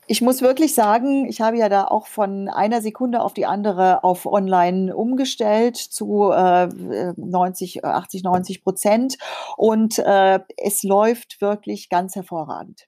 Ich 0.07 0.21
muss 0.21 0.41
wirklich 0.43 0.75
sagen, 0.75 1.25
ich 1.27 1.41
habe 1.41 1.57
ja 1.57 1.67
da 1.67 1.85
auch 1.85 2.05
von 2.05 2.47
einer 2.47 2.81
Sekunde 2.81 3.21
auf 3.21 3.33
die 3.33 3.47
andere 3.47 4.03
auf 4.03 4.27
online 4.27 4.95
umgestellt 4.95 5.77
zu 5.77 6.31
äh, 6.31 6.67
90, 6.67 7.83
80, 7.83 8.23
90 8.23 8.63
Prozent. 8.63 9.17
Und 9.57 9.97
äh, 9.97 10.39
es 10.57 10.83
läuft 10.83 11.41
wirklich 11.41 11.89
ganz 11.89 12.15
hervorragend 12.15 12.87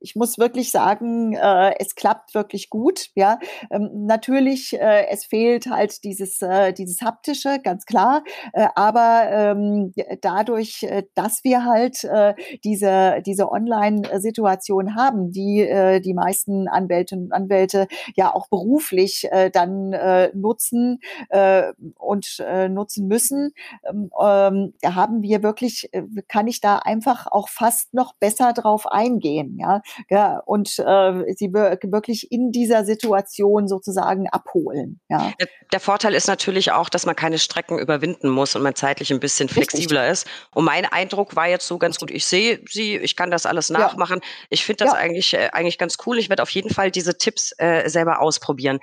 ich 0.00 0.16
muss 0.16 0.38
wirklich 0.38 0.70
sagen, 0.70 1.34
äh, 1.34 1.74
es 1.78 1.94
klappt 1.94 2.34
wirklich 2.34 2.70
gut. 2.70 3.08
Ja, 3.14 3.38
ähm, 3.70 3.90
natürlich, 4.06 4.74
äh, 4.78 5.06
es 5.10 5.24
fehlt 5.24 5.66
halt 5.70 6.04
dieses 6.04 6.40
äh, 6.42 6.72
dieses 6.72 7.00
haptische, 7.02 7.58
ganz 7.62 7.84
klar. 7.86 8.22
Äh, 8.52 8.68
aber 8.74 9.22
ähm, 9.30 9.92
dadurch, 10.20 10.82
äh, 10.84 11.04
dass 11.14 11.44
wir 11.44 11.64
halt 11.64 12.04
äh, 12.04 12.34
diese 12.64 13.22
diese 13.24 13.50
Online-Situation 13.50 14.94
haben, 14.96 15.32
die 15.32 15.60
äh, 15.60 16.00
die 16.00 16.14
meisten 16.14 16.68
Anwältinnen 16.68 17.26
und 17.26 17.32
Anwälte 17.32 17.88
ja 18.14 18.34
auch 18.34 18.48
beruflich 18.48 19.26
äh, 19.30 19.50
dann 19.50 19.92
äh, 19.92 20.30
nutzen 20.34 21.00
äh, 21.30 21.72
und 21.96 22.38
äh, 22.46 22.68
nutzen 22.68 23.08
müssen, 23.08 23.52
ähm, 23.88 24.10
ähm, 24.20 24.74
haben 24.84 25.22
wir 25.22 25.42
wirklich, 25.42 25.88
äh, 25.92 26.02
kann 26.28 26.46
ich 26.46 26.60
da 26.60 26.78
einfach 26.78 27.26
auch 27.26 27.48
fast 27.48 27.94
noch 27.94 28.14
besser 28.14 28.52
drauf 28.52 28.86
eingehen. 28.86 29.56
Ja, 29.58 29.82
ja, 30.08 30.40
und 30.46 30.78
äh, 30.78 31.24
sie 31.34 31.52
wirklich 31.52 32.30
in 32.30 32.52
dieser 32.52 32.84
Situation 32.84 33.68
sozusagen 33.68 34.28
abholen. 34.28 35.00
Ja. 35.08 35.32
Der, 35.72 35.80
Vorteil 35.80 36.14
ist 36.14 36.26
natürlich 36.26 36.72
auch, 36.72 36.88
dass 36.88 37.06
man 37.06 37.16
keine 37.16 37.38
Strecken 37.38 37.78
überwinden 37.78 38.28
muss 38.28 38.54
und 38.56 38.62
man 38.62 38.74
zeitlich 38.74 39.12
ein 39.12 39.20
bisschen 39.20 39.48
flexibler 39.48 40.08
Richtig. 40.08 40.24
ist. 40.24 40.50
Und 40.54 40.64
mein 40.64 40.84
Eindruck 40.86 41.36
war 41.36 41.48
jetzt 41.48 41.66
so 41.66 41.78
ganz 41.78 41.98
gut, 41.98 42.10
ich 42.10 42.26
sehe 42.26 42.60
sie, 42.68 42.96
ich 42.96 43.16
kann 43.16 43.30
das 43.30 43.46
alles 43.46 43.70
nachmachen. 43.70 44.20
Ja. 44.22 44.28
Ich 44.50 44.64
finde 44.64 44.84
das 44.84 44.94
ja. 44.94 44.98
eigentlich, 44.98 45.34
äh, 45.34 45.50
eigentlich 45.52 45.78
ganz 45.78 45.96
cool. 46.06 46.18
Ich 46.18 46.28
werde 46.28 46.42
auf 46.42 46.50
jeden 46.50 46.70
Fall 46.70 46.90
diese 46.90 47.16
Tipps 47.16 47.52
äh, 47.58 47.88
selber 47.88 48.20
ausprobieren. 48.20 48.80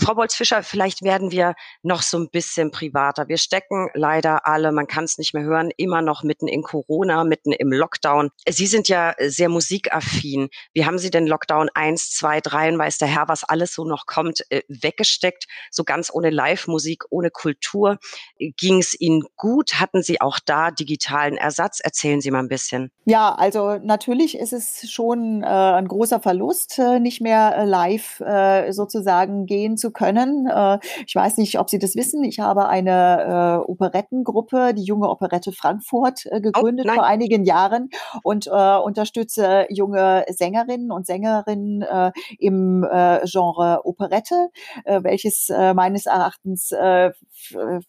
Frau 0.00 0.14
Bolz-Fischer, 0.14 0.62
vielleicht 0.62 1.02
werden 1.02 1.30
wir 1.30 1.54
noch 1.82 2.02
so 2.02 2.18
ein 2.18 2.28
bisschen 2.30 2.70
privater. 2.70 3.28
Wir 3.28 3.38
stecken 3.38 3.88
leider 3.94 4.46
alle, 4.46 4.72
man 4.72 4.86
kann 4.86 5.04
es 5.04 5.18
nicht 5.18 5.34
mehr 5.34 5.44
hören, 5.44 5.70
immer 5.76 6.02
noch 6.02 6.22
mitten 6.22 6.48
in 6.48 6.62
Corona, 6.62 7.24
mitten 7.24 7.52
im 7.52 7.72
Lockdown. 7.72 8.30
Sie 8.48 8.66
sind 8.66 8.88
ja 8.88 9.14
sehr 9.18 9.48
musikaffin. 9.48 10.45
Wie 10.72 10.84
haben 10.84 10.98
Sie 10.98 11.10
den 11.10 11.26
Lockdown 11.26 11.68
1, 11.74 12.10
2, 12.10 12.40
3 12.40 12.72
und 12.72 12.78
weiß 12.78 12.98
der 12.98 13.08
Herr, 13.08 13.28
was 13.28 13.44
alles 13.44 13.74
so 13.74 13.84
noch 13.84 14.06
kommt, 14.06 14.42
äh, 14.50 14.62
weggesteckt? 14.68 15.46
So 15.70 15.84
ganz 15.84 16.10
ohne 16.12 16.30
Live-Musik, 16.30 17.04
ohne 17.10 17.30
Kultur. 17.30 17.98
Ging 18.38 18.78
es 18.78 18.98
Ihnen 18.98 19.24
gut? 19.36 19.80
Hatten 19.80 20.02
Sie 20.02 20.20
auch 20.20 20.38
da 20.44 20.70
digitalen 20.70 21.36
Ersatz? 21.36 21.80
Erzählen 21.80 22.20
Sie 22.20 22.30
mal 22.30 22.40
ein 22.40 22.48
bisschen. 22.48 22.90
Ja, 23.04 23.34
also 23.34 23.78
natürlich 23.82 24.36
ist 24.36 24.52
es 24.52 24.90
schon 24.90 25.42
äh, 25.42 25.46
ein 25.46 25.86
großer 25.86 26.20
Verlust, 26.20 26.78
äh, 26.78 26.98
nicht 26.98 27.20
mehr 27.20 27.56
äh, 27.56 27.64
live 27.64 28.20
äh, 28.20 28.72
sozusagen 28.72 29.46
gehen 29.46 29.76
zu 29.76 29.92
können. 29.92 30.48
Äh, 30.48 30.78
ich 31.06 31.14
weiß 31.14 31.36
nicht, 31.36 31.58
ob 31.58 31.70
Sie 31.70 31.78
das 31.78 31.94
wissen. 31.94 32.24
Ich 32.24 32.40
habe 32.40 32.66
eine 32.66 33.64
Operettengruppe, 33.66 34.74
die 34.74 34.82
junge 34.82 35.08
Operette 35.08 35.52
Frankfurt, 35.52 36.24
gegründet 36.42 36.86
oh, 36.90 36.94
vor 36.94 37.04
einigen 37.04 37.44
Jahren 37.44 37.90
und 38.22 38.46
unterstütze 38.48 39.66
junge 39.70 40.24
Sängerinnen 40.36 40.90
und 40.90 41.06
Sängerinnen 41.06 41.82
äh, 41.82 42.12
im 42.38 42.84
äh, 42.84 43.20
Genre 43.24 43.80
Operette, 43.84 44.48
äh, 44.84 45.02
welches 45.02 45.50
äh, 45.50 45.74
meines 45.74 46.06
Erachtens 46.06 46.72
äh, 46.72 47.10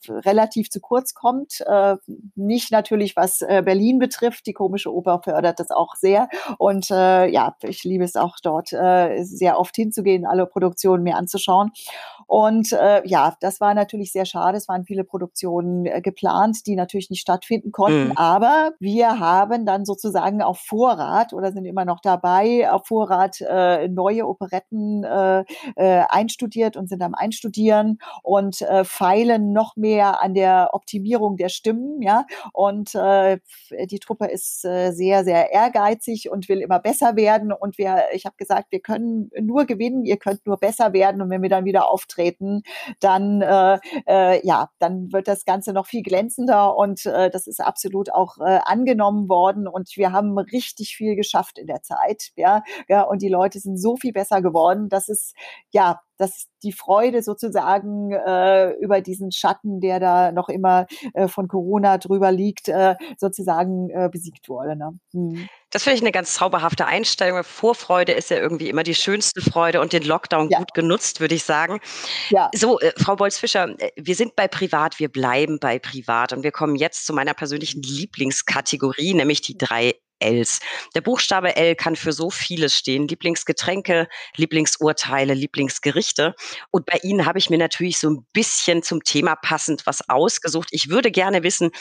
relativ 0.10 0.70
zu 0.70 0.80
kurz 0.80 1.14
kommt. 1.14 1.62
Äh, 1.66 1.96
nicht 2.36 2.72
natürlich, 2.72 3.16
was 3.16 3.42
äh, 3.42 3.62
Berlin 3.64 4.00
betrifft. 4.00 4.46
Die 4.46 4.54
komische 4.54 4.94
Oper 4.94 5.22
fördert 5.24 5.60
das 5.60 5.72
auch 5.72 5.96
sehr. 5.96 6.30
Und 6.58 6.90
äh, 6.92 7.28
ja, 7.28 7.56
ich 7.64 7.84
liebe 7.84 8.04
es 8.04 8.16
auch 8.16 8.38
dort 8.42 8.74
äh, 8.74 9.24
sehr 9.24 9.60
oft 9.60 9.76
hinzugehen, 9.76 10.26
alle 10.26 10.46
Produktionen 10.46 11.04
mir 11.04 11.16
anzuschauen. 11.16 11.72
Und 12.28 12.74
äh, 12.74 13.08
ja, 13.08 13.36
das 13.40 13.62
war 13.62 13.74
natürlich 13.74 14.12
sehr 14.12 14.26
schade. 14.26 14.58
Es 14.58 14.68
waren 14.68 14.84
viele 14.84 15.06
Produktionen 15.06 15.86
äh, 15.86 16.02
geplant, 16.02 16.68
die 16.68 16.76
natürlich 16.76 17.10
nicht 17.10 17.22
stattfinden 17.22 17.72
konnten. 17.72 18.10
Mhm. 18.10 18.18
Aber 18.18 18.72
wir 18.80 19.20
haben 19.20 19.66
dann 19.66 19.86
sozusagen 19.86 20.42
auf 20.42 20.60
Vorrat 20.60 21.34
oder 21.34 21.54
sind 21.54 21.66
immer 21.66 21.86
noch 21.86 22.02
dabei, 22.02 22.37
auf 22.68 22.88
Vorrat 22.88 23.42
äh, 23.42 23.88
neue 23.88 24.28
Operetten 24.28 25.04
äh, 25.04 25.44
äh, 25.76 26.04
einstudiert 26.10 26.78
und 26.78 26.88
sind 26.90 27.02
am 27.02 27.14
Einstudieren 27.14 28.00
und 28.24 28.62
äh, 28.62 28.84
feilen 28.84 29.54
noch 29.54 29.76
mehr 29.76 30.22
an 30.22 30.34
der 30.34 30.70
Optimierung 30.74 31.38
der 31.38 31.50
Stimmen. 31.50 32.02
Ja, 32.02 32.26
und 32.54 32.96
äh, 32.96 33.40
die 33.86 34.00
Truppe 34.00 34.28
ist 34.28 34.66
äh, 34.66 34.92
sehr, 34.92 35.24
sehr 35.24 35.52
ehrgeizig 35.52 36.30
und 36.30 36.50
will 36.50 36.62
immer 36.62 36.80
besser 36.80 37.16
werden. 37.16 37.52
Und 37.52 37.78
wir, 37.78 38.06
ich 38.14 38.26
habe 38.26 38.36
gesagt, 38.38 38.68
wir 38.72 38.80
können 38.80 39.30
nur 39.40 39.66
gewinnen, 39.66 40.06
ihr 40.06 40.18
könnt 40.18 40.46
nur 40.46 40.58
besser 40.58 40.94
werden. 40.94 41.22
Und 41.22 41.30
wenn 41.30 41.42
wir 41.42 41.50
dann 41.50 41.66
wieder 41.66 41.90
auftreten, 41.90 42.64
dann 43.00 43.42
äh, 43.42 43.80
äh, 44.08 44.46
ja, 44.46 44.70
dann 44.80 45.12
wird 45.12 45.28
das 45.28 45.46
Ganze 45.46 45.74
noch 45.74 45.86
viel 45.86 46.04
glänzender 46.04 46.76
und 46.76 47.06
äh, 47.06 47.30
das 47.30 47.48
ist 47.48 47.62
absolut 47.62 48.12
auch 48.12 48.38
äh, 48.40 48.60
angenommen 48.64 49.30
worden 49.30 49.68
und 49.68 49.96
wir 49.96 50.12
haben 50.12 50.38
richtig 50.38 50.96
viel 50.96 51.16
geschafft 51.16 51.58
in 51.58 51.68
der 51.68 51.82
Zeit, 51.82 52.27
ja, 52.36 52.64
ja 52.88 53.04
und 53.04 53.22
die 53.22 53.30
Leute 53.30 53.60
sind 53.60 53.78
so 53.78 53.96
viel 53.96 54.14
besser 54.14 54.42
geworden, 54.42 54.90
dass 54.90 55.10
es 55.10 55.34
ja 55.72 56.00
dass 56.18 56.48
die 56.64 56.72
Freude 56.72 57.22
sozusagen 57.22 58.12
äh, 58.12 58.72
über 58.80 59.02
diesen 59.02 59.32
Schatten, 59.32 59.80
der 59.80 60.00
da 60.00 60.32
noch 60.32 60.50
immer 60.50 60.88
äh, 61.14 61.28
von 61.28 61.48
Corona 61.48 61.98
drüber 61.98 62.32
liegt, 62.32 62.68
äh, 62.68 62.96
sozusagen 63.18 63.90
äh, 63.92 64.10
besiegt 64.12 64.50
wurde. 64.50 64.76
Ne? 64.76 65.00
Hm. 65.14 65.48
Das 65.70 65.84
finde 65.84 65.98
ich 65.98 66.02
eine 66.02 66.12
ganz 66.12 66.34
zauberhafte 66.34 66.86
Einstellung. 66.86 67.44
Vorfreude 67.44 68.14
ist 68.14 68.30
ja 68.30 68.38
irgendwie 68.38 68.70
immer 68.70 68.84
die 68.84 68.96
schönste 68.96 69.42
Freude 69.42 69.80
und 69.82 69.94
den 69.94 70.04
Lockdown 70.04 70.50
ja. 70.50 70.60
gut 70.60 70.74
genutzt, 70.74 71.20
würde 71.20 71.36
ich 71.36 71.44
sagen. 71.44 71.80
Ja. 72.30 72.50
So, 72.56 72.80
äh, 72.80 72.92
Frau 72.98 73.16
Bolz-Fischer, 73.16 73.76
äh, 73.80 73.92
wir 73.96 74.16
sind 74.16 74.36
bei 74.36 74.48
Privat, 74.48 75.00
wir 75.00 75.10
bleiben 75.10 75.60
bei 75.60 75.78
Privat 75.78 76.34
und 76.34 76.44
wir 76.44 76.52
kommen 76.52 76.76
jetzt 76.76 77.06
zu 77.06 77.14
meiner 77.14 77.34
persönlichen 77.34 77.84
Lieblingskategorie, 77.84 79.14
nämlich 79.14 79.42
die 79.42 79.58
drei 79.58 79.94
Ls. 80.20 80.60
Der 80.96 81.02
Buchstabe 81.02 81.56
L 81.56 81.76
kann 81.76 81.96
für 81.96 82.12
so 82.12 82.30
vieles 82.30 82.76
stehen. 82.76 83.08
Lieblingsgetränke, 83.08 84.08
Lieblingsurteile, 84.36 85.34
Lieblingsgerichte. 85.34 86.36
Und 86.72 86.86
bei 86.86 87.00
Ihnen 87.04 87.26
habe 87.26 87.40
ich 87.40 87.50
mir 87.50 87.58
natürlich 87.58 88.00
so 88.00 88.10
ein 88.10 88.26
bisschen 88.34 88.84
zum 88.84 89.04
Thema 89.04 89.36
passend 89.36 89.86
was 89.86 90.08
ausgesucht. 90.10 90.70
Ich 90.72 90.90
würde 90.90 91.12
gerne 91.12 91.44
wissen, 91.44 91.72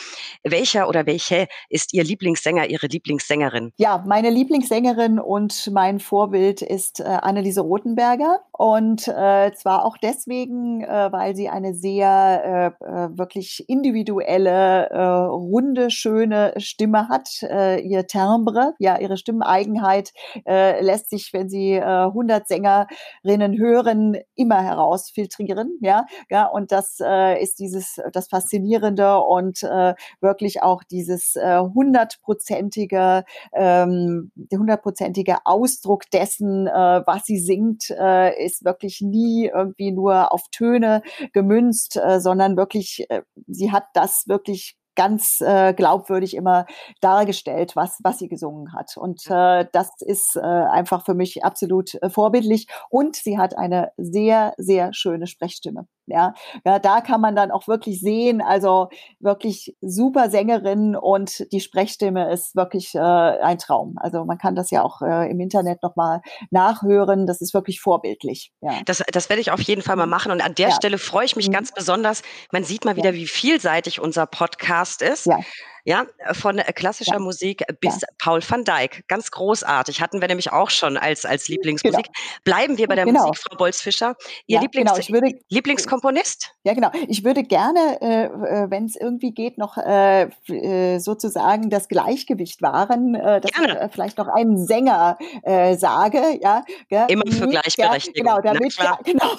welcher 0.42 0.88
oder 0.88 1.06
welche 1.06 1.48
ist 1.68 1.92
Ihr 1.94 2.04
Lieblingssänger, 2.04 2.68
Ihre 2.68 2.86
Lieblingssängerin? 2.86 3.72
Ja, 3.76 4.04
meine 4.06 4.30
Lieblingssängerin 4.30 5.18
und 5.18 5.70
mein 5.72 6.00
Vorbild 6.00 6.62
ist 6.62 7.00
äh, 7.00 7.04
Anneliese 7.04 7.60
Rothenberger. 7.60 8.40
Und 8.52 9.06
äh, 9.08 9.52
zwar 9.54 9.84
auch 9.84 9.96
deswegen, 9.98 10.82
äh, 10.82 11.12
weil 11.12 11.36
sie 11.36 11.48
eine 11.48 11.74
sehr 11.74 12.72
äh, 12.80 12.84
äh 12.84 13.18
wirklich 13.18 13.68
individuelle, 13.68 14.88
äh, 14.90 14.98
runde, 14.98 15.90
schöne 15.90 16.54
Stimme 16.58 17.08
hat. 17.08 17.42
Ihr 17.42 18.06
Timbre, 18.26 18.74
ja, 18.78 18.98
ihre 18.98 19.16
Stimmeigenheit 19.16 20.12
äh, 20.46 20.82
lässt 20.82 21.10
sich, 21.10 21.32
wenn 21.32 21.48
Sie 21.48 21.72
äh, 21.72 21.82
100 21.82 22.48
Sängerinnen 22.48 23.58
hören, 23.58 24.16
immer 24.34 24.62
herausfiltrieren, 24.62 25.78
ja, 25.80 26.06
ja, 26.30 26.46
und 26.46 26.72
das 26.72 26.98
äh, 27.00 27.42
ist 27.42 27.58
dieses, 27.58 28.00
das 28.12 28.28
Faszinierende 28.28 29.18
und 29.18 29.62
äh, 29.62 29.94
wirklich 30.20 30.62
auch 30.62 30.82
dieses 30.84 31.36
äh, 31.36 31.58
hundertprozentige, 31.58 33.24
ähm, 33.52 34.30
hundertprozentige 34.52 35.38
Ausdruck 35.44 36.10
dessen, 36.10 36.66
äh, 36.66 37.02
was 37.06 37.24
sie 37.24 37.38
singt, 37.38 37.90
äh, 37.90 38.44
ist 38.44 38.64
wirklich 38.64 39.00
nie 39.00 39.50
irgendwie 39.52 39.92
nur 39.92 40.32
auf 40.32 40.42
Töne 40.50 41.02
gemünzt, 41.32 41.98
sondern 42.18 42.56
wirklich, 42.56 43.06
sie 43.46 43.72
hat 43.72 43.84
das 43.94 44.24
wirklich 44.26 44.76
ganz 44.96 45.40
äh, 45.40 45.72
glaubwürdig 45.74 46.34
immer 46.34 46.66
dargestellt, 47.00 47.76
was, 47.76 47.98
was 48.02 48.18
sie 48.18 48.28
gesungen 48.28 48.72
hat. 48.72 48.96
Und 48.96 49.26
äh, 49.28 49.66
das 49.72 49.90
ist 50.00 50.36
äh, 50.36 50.40
einfach 50.40 51.04
für 51.04 51.14
mich 51.14 51.44
absolut 51.44 51.94
äh, 52.02 52.10
vorbildlich. 52.10 52.66
Und 52.90 53.16
sie 53.16 53.38
hat 53.38 53.56
eine 53.56 53.92
sehr, 53.96 54.54
sehr 54.56 54.92
schöne 54.92 55.26
Sprechstimme. 55.26 55.86
Ja, 56.06 56.34
ja, 56.64 56.78
da 56.78 57.00
kann 57.00 57.20
man 57.20 57.34
dann 57.34 57.50
auch 57.50 57.66
wirklich 57.66 58.00
sehen, 58.00 58.40
also 58.40 58.88
wirklich 59.18 59.76
super 59.80 60.30
Sängerin 60.30 60.94
und 60.94 61.50
die 61.52 61.60
Sprechstimme 61.60 62.32
ist 62.32 62.54
wirklich 62.54 62.94
äh, 62.94 62.98
ein 63.00 63.58
Traum. 63.58 63.96
Also 63.98 64.24
man 64.24 64.38
kann 64.38 64.54
das 64.54 64.70
ja 64.70 64.82
auch 64.82 65.02
äh, 65.02 65.30
im 65.30 65.40
Internet 65.40 65.82
nochmal 65.82 66.20
nachhören. 66.50 67.26
Das 67.26 67.40
ist 67.40 67.54
wirklich 67.54 67.80
vorbildlich. 67.80 68.52
Ja. 68.60 68.74
Das, 68.84 69.02
das 69.12 69.28
werde 69.28 69.40
ich 69.40 69.50
auf 69.50 69.60
jeden 69.60 69.82
Fall 69.82 69.96
mal 69.96 70.06
mhm. 70.06 70.10
machen. 70.10 70.32
Und 70.32 70.40
an 70.40 70.54
der 70.54 70.68
ja. 70.68 70.74
Stelle 70.74 70.98
freue 70.98 71.24
ich 71.24 71.36
mich 71.36 71.48
mhm. 71.48 71.52
ganz 71.52 71.72
besonders. 71.72 72.22
Man 72.52 72.64
sieht 72.64 72.84
mal 72.84 72.96
wieder, 72.96 73.14
wie 73.14 73.26
vielseitig 73.26 74.00
unser 74.00 74.26
Podcast 74.26 75.02
ist. 75.02 75.26
Ja. 75.26 75.40
Ja, 75.86 76.04
von 76.32 76.56
klassischer 76.74 77.14
ja. 77.14 77.18
Musik 77.20 77.62
bis 77.80 78.00
ja. 78.00 78.08
Paul 78.18 78.40
van 78.42 78.64
Dijk. 78.64 79.06
Ganz 79.06 79.30
großartig. 79.30 80.00
Hatten 80.00 80.20
wir 80.20 80.26
nämlich 80.26 80.50
auch 80.50 80.68
schon 80.68 80.96
als, 80.96 81.24
als 81.24 81.46
Lieblingsmusik. 81.46 82.06
Genau. 82.06 82.40
Bleiben 82.42 82.76
wir 82.76 82.88
bei 82.88 82.96
der 82.96 83.04
genau. 83.04 83.28
Musik, 83.28 83.44
Frau 83.44 83.56
Bolz-Fischer. 83.56 84.16
Ihr 84.48 84.56
ja, 84.56 84.62
Lieblings 84.62 85.06
genau. 85.06 85.20
würde, 85.20 85.38
Lieblingskomponist? 85.48 86.50
Ja, 86.64 86.74
genau. 86.74 86.90
Ich 87.06 87.22
würde 87.22 87.44
gerne, 87.44 88.00
äh, 88.00 88.24
äh 88.24 88.70
wenn 88.70 88.86
es 88.86 88.96
irgendwie 88.96 89.30
geht, 89.30 89.58
noch 89.58 89.76
äh, 89.76 90.22
äh, 90.48 90.98
sozusagen 90.98 91.70
das 91.70 91.86
Gleichgewicht 91.86 92.62
wahren, 92.62 93.14
äh, 93.14 93.40
dass 93.40 93.52
gerne. 93.52 93.74
ich 93.74 93.80
äh, 93.80 93.88
vielleicht 93.88 94.18
noch 94.18 94.26
einen 94.26 94.58
Sänger 94.66 95.18
äh, 95.44 95.76
sage. 95.76 96.40
Ja, 96.42 96.64
Immer 97.06 97.30
für 97.30 97.46
Gleichberechtigung. 97.46 98.24
Genau, 98.24 98.40
damit, 98.40 98.76
genau. 99.04 99.36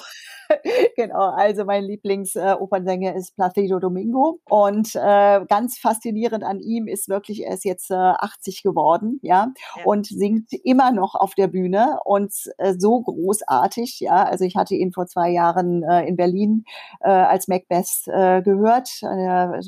genau, 0.96 1.30
also 1.30 1.64
mein 1.64 1.84
Lieblingsopernsänger 1.84 3.14
äh, 3.14 3.18
ist 3.18 3.34
Placido 3.36 3.78
Domingo 3.78 4.40
und 4.48 4.94
äh, 4.94 5.44
ganz 5.48 5.78
faszinierend 5.78 6.44
an 6.44 6.60
ihm 6.60 6.86
ist 6.86 7.08
wirklich, 7.08 7.44
er 7.44 7.54
ist 7.54 7.64
jetzt 7.64 7.90
äh, 7.90 7.94
80 7.94 8.62
geworden, 8.62 9.18
ja, 9.22 9.52
ja, 9.76 9.84
und 9.84 10.06
singt 10.06 10.52
immer 10.64 10.92
noch 10.92 11.14
auf 11.14 11.34
der 11.34 11.48
Bühne 11.48 11.98
und 12.04 12.32
äh, 12.58 12.74
so 12.78 13.00
großartig, 13.02 14.00
ja, 14.00 14.24
also 14.24 14.44
ich 14.44 14.56
hatte 14.56 14.74
ihn 14.74 14.92
vor 14.92 15.06
zwei 15.06 15.30
Jahren 15.30 15.82
äh, 15.82 16.06
in 16.06 16.16
Berlin 16.16 16.64
äh, 17.00 17.10
als 17.10 17.48
Macbeth 17.48 17.88
gehört, 18.06 18.90
äh, 19.02 19.60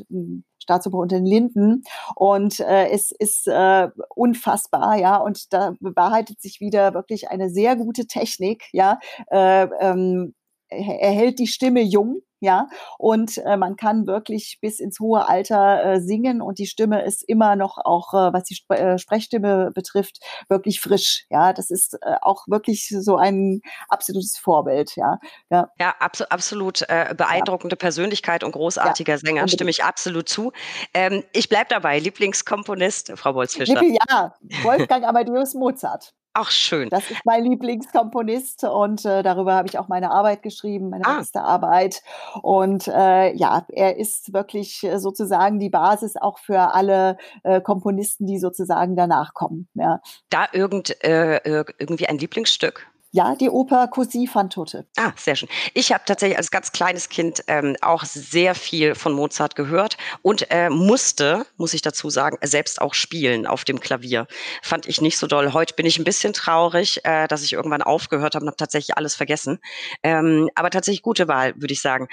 Staatsoper 0.70 0.98
unter 0.98 1.16
den 1.16 1.26
Linden. 1.26 1.82
Und 2.14 2.60
äh, 2.60 2.88
es 2.90 3.12
ist 3.12 3.46
äh, 3.48 3.88
unfassbar, 4.14 4.96
ja. 4.96 5.16
Und 5.16 5.52
da 5.52 5.74
bewahrheitet 5.80 6.40
sich 6.40 6.60
wieder 6.60 6.94
wirklich 6.94 7.28
eine 7.30 7.50
sehr 7.50 7.76
gute 7.76 8.06
Technik, 8.06 8.64
ja. 8.72 8.98
Äh, 9.30 9.68
ähm, 9.80 10.34
er 10.70 11.10
hält 11.10 11.38
die 11.38 11.46
Stimme 11.46 11.82
jung, 11.82 12.22
ja, 12.42 12.68
und 12.96 13.36
äh, 13.44 13.58
man 13.58 13.76
kann 13.76 14.06
wirklich 14.06 14.58
bis 14.62 14.80
ins 14.80 14.98
hohe 14.98 15.28
Alter 15.28 15.84
äh, 15.84 16.00
singen 16.00 16.40
und 16.40 16.58
die 16.58 16.66
Stimme 16.66 17.04
ist 17.04 17.22
immer 17.28 17.54
noch 17.54 17.76
auch, 17.76 18.14
äh, 18.14 18.32
was 18.32 18.44
die 18.44 18.54
Sp 18.56 18.72
äh, 18.72 18.98
Sprechstimme 18.98 19.72
betrifft, 19.74 20.20
wirklich 20.48 20.80
frisch, 20.80 21.26
ja. 21.28 21.52
Das 21.52 21.70
ist 21.70 21.98
äh, 22.00 22.14
auch 22.22 22.46
wirklich 22.48 22.88
so 22.88 23.16
ein 23.16 23.60
absolutes 23.90 24.38
Vorbild, 24.38 24.96
ja. 24.96 25.18
Ja, 25.50 25.68
ja 25.78 25.94
abso 25.98 26.24
absolut 26.30 26.82
äh, 26.88 27.14
beeindruckende 27.14 27.74
ja. 27.74 27.78
Persönlichkeit 27.78 28.42
und 28.42 28.52
großartiger 28.52 29.14
ja, 29.14 29.18
Sänger, 29.18 29.30
unbedingt. 29.42 29.50
stimme 29.52 29.70
ich 29.70 29.84
absolut 29.84 30.28
zu. 30.28 30.52
Ähm, 30.94 31.22
ich 31.34 31.50
bleibe 31.50 31.66
dabei, 31.68 31.98
Lieblingskomponist, 31.98 33.12
Frau 33.16 33.34
Bolzfischer. 33.34 33.82
Ja, 33.82 34.34
Wolfgang 34.62 35.04
Amadeus 35.04 35.52
Mozart. 35.52 36.14
Ach, 36.32 36.50
schön. 36.50 36.88
Das 36.90 37.10
ist 37.10 37.20
mein 37.24 37.44
Lieblingskomponist 37.44 38.62
und 38.64 39.04
äh, 39.04 39.24
darüber 39.24 39.54
habe 39.54 39.66
ich 39.66 39.78
auch 39.78 39.88
meine 39.88 40.12
Arbeit 40.12 40.42
geschrieben, 40.42 40.90
meine 40.90 41.04
ah. 41.04 41.24
Arbeit. 41.34 42.02
Und 42.42 42.86
äh, 42.86 43.34
ja, 43.34 43.66
er 43.68 43.96
ist 43.96 44.32
wirklich 44.32 44.84
äh, 44.84 44.98
sozusagen 44.98 45.58
die 45.58 45.70
Basis 45.70 46.14
auch 46.16 46.38
für 46.38 46.72
alle 46.72 47.16
äh, 47.42 47.60
Komponisten, 47.60 48.26
die 48.26 48.38
sozusagen 48.38 48.94
danach 48.94 49.34
kommen. 49.34 49.68
Ja. 49.74 50.00
Da 50.28 50.46
irgend, 50.52 51.02
äh, 51.02 51.40
irgendwie 51.78 52.06
ein 52.06 52.18
Lieblingsstück? 52.18 52.86
Ja, 53.12 53.34
die 53.34 53.50
Oper 53.50 53.88
Così 53.88 54.28
fan 54.28 54.50
tutte. 54.50 54.86
Ah, 54.96 55.12
sehr 55.16 55.34
schön. 55.34 55.48
Ich 55.74 55.92
habe 55.92 56.04
tatsächlich 56.06 56.38
als 56.38 56.52
ganz 56.52 56.70
kleines 56.70 57.08
Kind 57.08 57.42
ähm, 57.48 57.76
auch 57.80 58.04
sehr 58.04 58.54
viel 58.54 58.94
von 58.94 59.12
Mozart 59.12 59.56
gehört 59.56 59.96
und 60.22 60.48
äh, 60.50 60.70
musste, 60.70 61.44
muss 61.56 61.74
ich 61.74 61.82
dazu 61.82 62.08
sagen, 62.08 62.38
selbst 62.42 62.80
auch 62.80 62.94
spielen 62.94 63.48
auf 63.48 63.64
dem 63.64 63.80
Klavier. 63.80 64.28
Fand 64.62 64.86
ich 64.86 65.00
nicht 65.00 65.18
so 65.18 65.26
doll. 65.26 65.52
Heute 65.52 65.74
bin 65.74 65.86
ich 65.86 65.98
ein 65.98 66.04
bisschen 66.04 66.32
traurig, 66.32 67.04
äh, 67.04 67.26
dass 67.26 67.42
ich 67.42 67.52
irgendwann 67.52 67.82
aufgehört 67.82 68.36
habe 68.36 68.44
und 68.44 68.48
habe 68.48 68.56
tatsächlich 68.56 68.96
alles 68.96 69.16
vergessen. 69.16 69.58
Ähm, 70.04 70.48
aber 70.54 70.70
tatsächlich 70.70 71.02
gute 71.02 71.26
Wahl, 71.26 71.54
würde 71.56 71.72
ich 71.72 71.82
sagen 71.82 72.06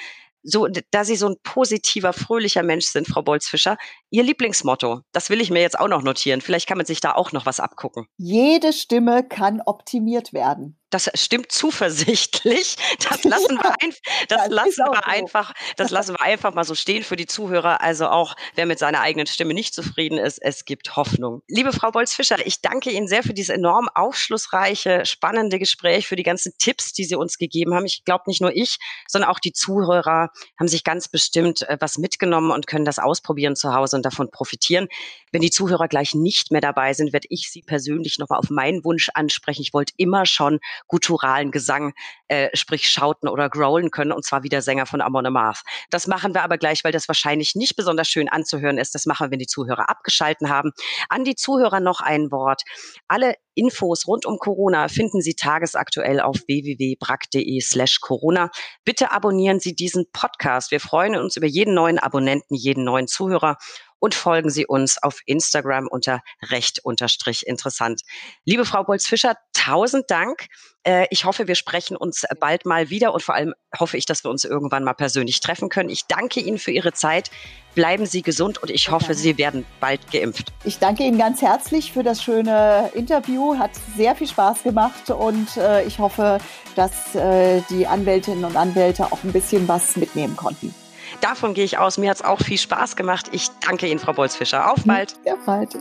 so, 0.43 0.67
da 0.91 1.03
Sie 1.03 1.15
so 1.15 1.27
ein 1.27 1.35
positiver, 1.43 2.13
fröhlicher 2.13 2.63
Mensch 2.63 2.85
sind, 2.85 3.07
Frau 3.07 3.21
Bolzfischer, 3.21 3.77
Ihr 4.09 4.23
Lieblingsmotto, 4.23 5.01
das 5.11 5.29
will 5.29 5.41
ich 5.41 5.51
mir 5.51 5.61
jetzt 5.61 5.77
auch 5.77 5.89
noch 5.89 6.01
notieren. 6.01 6.39
Vielleicht 6.39 6.67
kann 6.67 6.77
man 6.77 6.85
sich 6.85 7.01
da 7.01 7.13
auch 7.13 7.33
noch 7.33 7.45
was 7.45 7.59
abgucken. 7.59 8.07
Jede 8.17 8.71
Stimme 8.71 9.27
kann 9.27 9.61
optimiert 9.61 10.31
werden 10.31 10.79
das 10.89 11.09
stimmt 11.15 11.51
zuversichtlich. 11.51 12.75
Das 13.09 13.23
lassen 13.23 13.57
wir, 13.57 13.75
ein, 13.81 13.93
das 14.27 14.43
das 14.43 14.49
lassen 14.49 14.77
wir 14.79 14.95
so. 14.95 15.01
einfach, 15.03 15.53
das 15.75 15.91
lassen 15.91 16.13
wir 16.13 16.21
einfach 16.21 16.53
mal 16.53 16.63
so 16.63 16.75
stehen 16.75 17.03
für 17.03 17.15
die 17.15 17.25
Zuhörer. 17.25 17.81
Also 17.81 18.07
auch 18.07 18.35
wer 18.55 18.65
mit 18.65 18.79
seiner 18.79 19.01
eigenen 19.01 19.27
Stimme 19.27 19.53
nicht 19.53 19.73
zufrieden 19.73 20.17
ist, 20.17 20.39
es 20.41 20.65
gibt 20.65 20.95
Hoffnung. 20.95 21.41
Liebe 21.47 21.73
Frau 21.73 21.91
Bolz-Fischer, 21.91 22.45
ich 22.45 22.61
danke 22.61 22.91
Ihnen 22.91 23.07
sehr 23.07 23.23
für 23.23 23.33
dieses 23.33 23.55
enorm 23.55 23.89
aufschlussreiche, 23.93 25.05
spannende 25.05 25.59
Gespräch, 25.59 26.07
für 26.07 26.15
die 26.15 26.23
ganzen 26.23 26.53
Tipps, 26.57 26.93
die 26.93 27.05
Sie 27.05 27.15
uns 27.15 27.37
gegeben 27.37 27.73
haben. 27.73 27.85
Ich 27.85 28.03
glaube 28.03 28.23
nicht 28.27 28.41
nur 28.41 28.55
ich, 28.55 28.77
sondern 29.07 29.29
auch 29.29 29.39
die 29.39 29.53
Zuhörer 29.53 30.29
haben 30.59 30.67
sich 30.67 30.83
ganz 30.83 31.07
bestimmt 31.07 31.61
äh, 31.63 31.77
was 31.79 31.97
mitgenommen 31.97 32.51
und 32.51 32.67
können 32.67 32.85
das 32.85 32.99
ausprobieren 32.99 33.55
zu 33.55 33.73
Hause 33.73 33.96
und 33.97 34.05
davon 34.05 34.31
profitieren. 34.31 34.87
Wenn 35.31 35.41
die 35.41 35.51
Zuhörer 35.51 35.87
gleich 35.87 36.15
nicht 36.15 36.51
mehr 36.51 36.61
dabei 36.61 36.93
sind, 36.93 37.11
werde 37.11 37.27
ich 37.29 37.51
Sie 37.51 37.61
persönlich 37.61 38.17
nochmal 38.17 38.39
auf 38.39 38.49
meinen 38.49 38.83
Wunsch 38.85 39.09
ansprechen. 39.13 39.61
Ich 39.61 39.73
wollte 39.73 39.93
immer 39.97 40.25
schon 40.25 40.59
gutturalen 40.87 41.51
Gesang, 41.51 41.93
äh, 42.29 42.49
sprich 42.53 42.87
Schauten 42.87 43.27
oder 43.27 43.49
Growlen 43.49 43.91
können, 43.91 44.13
und 44.13 44.25
zwar 44.25 44.43
wie 44.43 44.49
der 44.49 44.61
Sänger 44.61 44.85
von 44.85 45.01
Amon 45.01 45.25
Amarth. 45.25 45.63
Das 45.89 46.07
machen 46.07 46.33
wir 46.33 46.43
aber 46.43 46.57
gleich, 46.57 46.83
weil 46.83 46.93
das 46.93 47.07
wahrscheinlich 47.07 47.55
nicht 47.55 47.75
besonders 47.75 48.07
schön 48.07 48.29
anzuhören 48.29 48.77
ist. 48.77 48.95
Das 48.95 49.05
machen 49.05 49.27
wir, 49.27 49.31
wenn 49.31 49.39
die 49.39 49.47
Zuhörer 49.47 49.89
abgeschalten 49.89 50.49
haben. 50.49 50.71
An 51.09 51.25
die 51.25 51.35
Zuhörer 51.35 51.79
noch 51.79 51.99
ein 51.99 52.31
Wort. 52.31 52.61
Alle 53.07 53.35
Infos 53.57 54.07
rund 54.07 54.25
um 54.25 54.37
Corona 54.37 54.87
finden 54.87 55.21
Sie 55.21 55.33
tagesaktuell 55.33 56.21
auf 56.21 56.37
www.brack.de 56.47 57.59
slash 57.59 57.99
Corona. 57.99 58.51
Bitte 58.85 59.11
abonnieren 59.11 59.59
Sie 59.59 59.73
diesen 59.73 60.05
Podcast. 60.13 60.71
Wir 60.71 60.79
freuen 60.79 61.15
uns 61.15 61.37
über 61.37 61.47
jeden 61.47 61.73
neuen 61.73 61.97
Abonnenten, 61.97 62.55
jeden 62.55 62.83
neuen 62.83 63.07
Zuhörer 63.07 63.57
und 63.99 64.15
folgen 64.15 64.49
Sie 64.49 64.65
uns 64.65 65.01
auf 65.01 65.21
Instagram 65.25 65.87
unter 65.87 66.21
recht 66.49 66.79
unterstrich 66.83 67.47
interessant. 67.47 68.01
Liebe 68.45 68.65
Frau 68.65 68.83
Bolz-Fischer, 68.83 69.35
tausend 69.53 70.05
Dank. 70.09 70.47
Äh, 70.83 71.07
ich 71.09 71.25
hoffe, 71.25 71.47
wir 71.47 71.55
sprechen 71.55 71.97
uns 71.97 72.23
bald 72.39 72.65
mal 72.65 72.89
wieder 72.89 73.13
und 73.13 73.21
vor 73.23 73.35
allem 73.35 73.53
hoffe 73.77 73.97
ich, 73.97 74.05
dass 74.05 74.23
wir 74.23 74.31
uns 74.31 74.45
irgendwann 74.45 74.83
mal 74.83 74.93
persönlich 74.93 75.39
treffen 75.39 75.69
können. 75.69 75.89
Ich 75.89 76.05
danke 76.05 76.39
Ihnen 76.39 76.57
für 76.57 76.71
Ihre 76.71 76.93
Zeit. 76.93 77.29
Bleiben 77.75 78.05
Sie 78.05 78.21
gesund 78.21 78.57
und 78.57 78.71
ich 78.71 78.89
hoffe, 78.89 79.13
Sie 79.13 79.37
werden 79.37 79.65
bald 79.79 80.11
geimpft. 80.11 80.53
Ich 80.63 80.79
danke 80.79 81.03
Ihnen 81.03 81.17
ganz 81.17 81.41
herzlich 81.41 81.91
für 81.91 82.03
das 82.03 82.23
schöne 82.23 82.91
Interview. 82.93 83.57
Hat 83.57 83.71
sehr 83.95 84.15
viel 84.15 84.27
Spaß 84.27 84.63
gemacht 84.63 85.09
und 85.09 85.57
äh, 85.57 85.83
ich 85.83 85.99
hoffe, 85.99 86.39
dass 86.75 87.13
äh, 87.15 87.61
die 87.69 87.85
Anwältinnen 87.85 88.45
und 88.45 88.55
Anwälte 88.55 89.11
auch 89.11 89.23
ein 89.23 89.33
bisschen 89.33 89.67
was 89.67 89.95
mitnehmen 89.95 90.35
konnten. 90.35 90.73
Davon 91.21 91.53
gehe 91.53 91.65
ich 91.65 91.77
aus. 91.77 91.97
Mir 91.97 92.09
hat 92.09 92.17
es 92.17 92.23
auch 92.23 92.39
viel 92.39 92.57
Spaß 92.57 92.95
gemacht. 92.95 93.27
Ich 93.31 93.49
danke 93.65 93.87
Ihnen, 93.87 93.99
Frau 93.99 94.13
Bolzfischer. 94.13 94.71
Auf 94.71 94.83
bald. 94.85 95.15
Ja, 95.25 95.35
bald. 95.45 95.77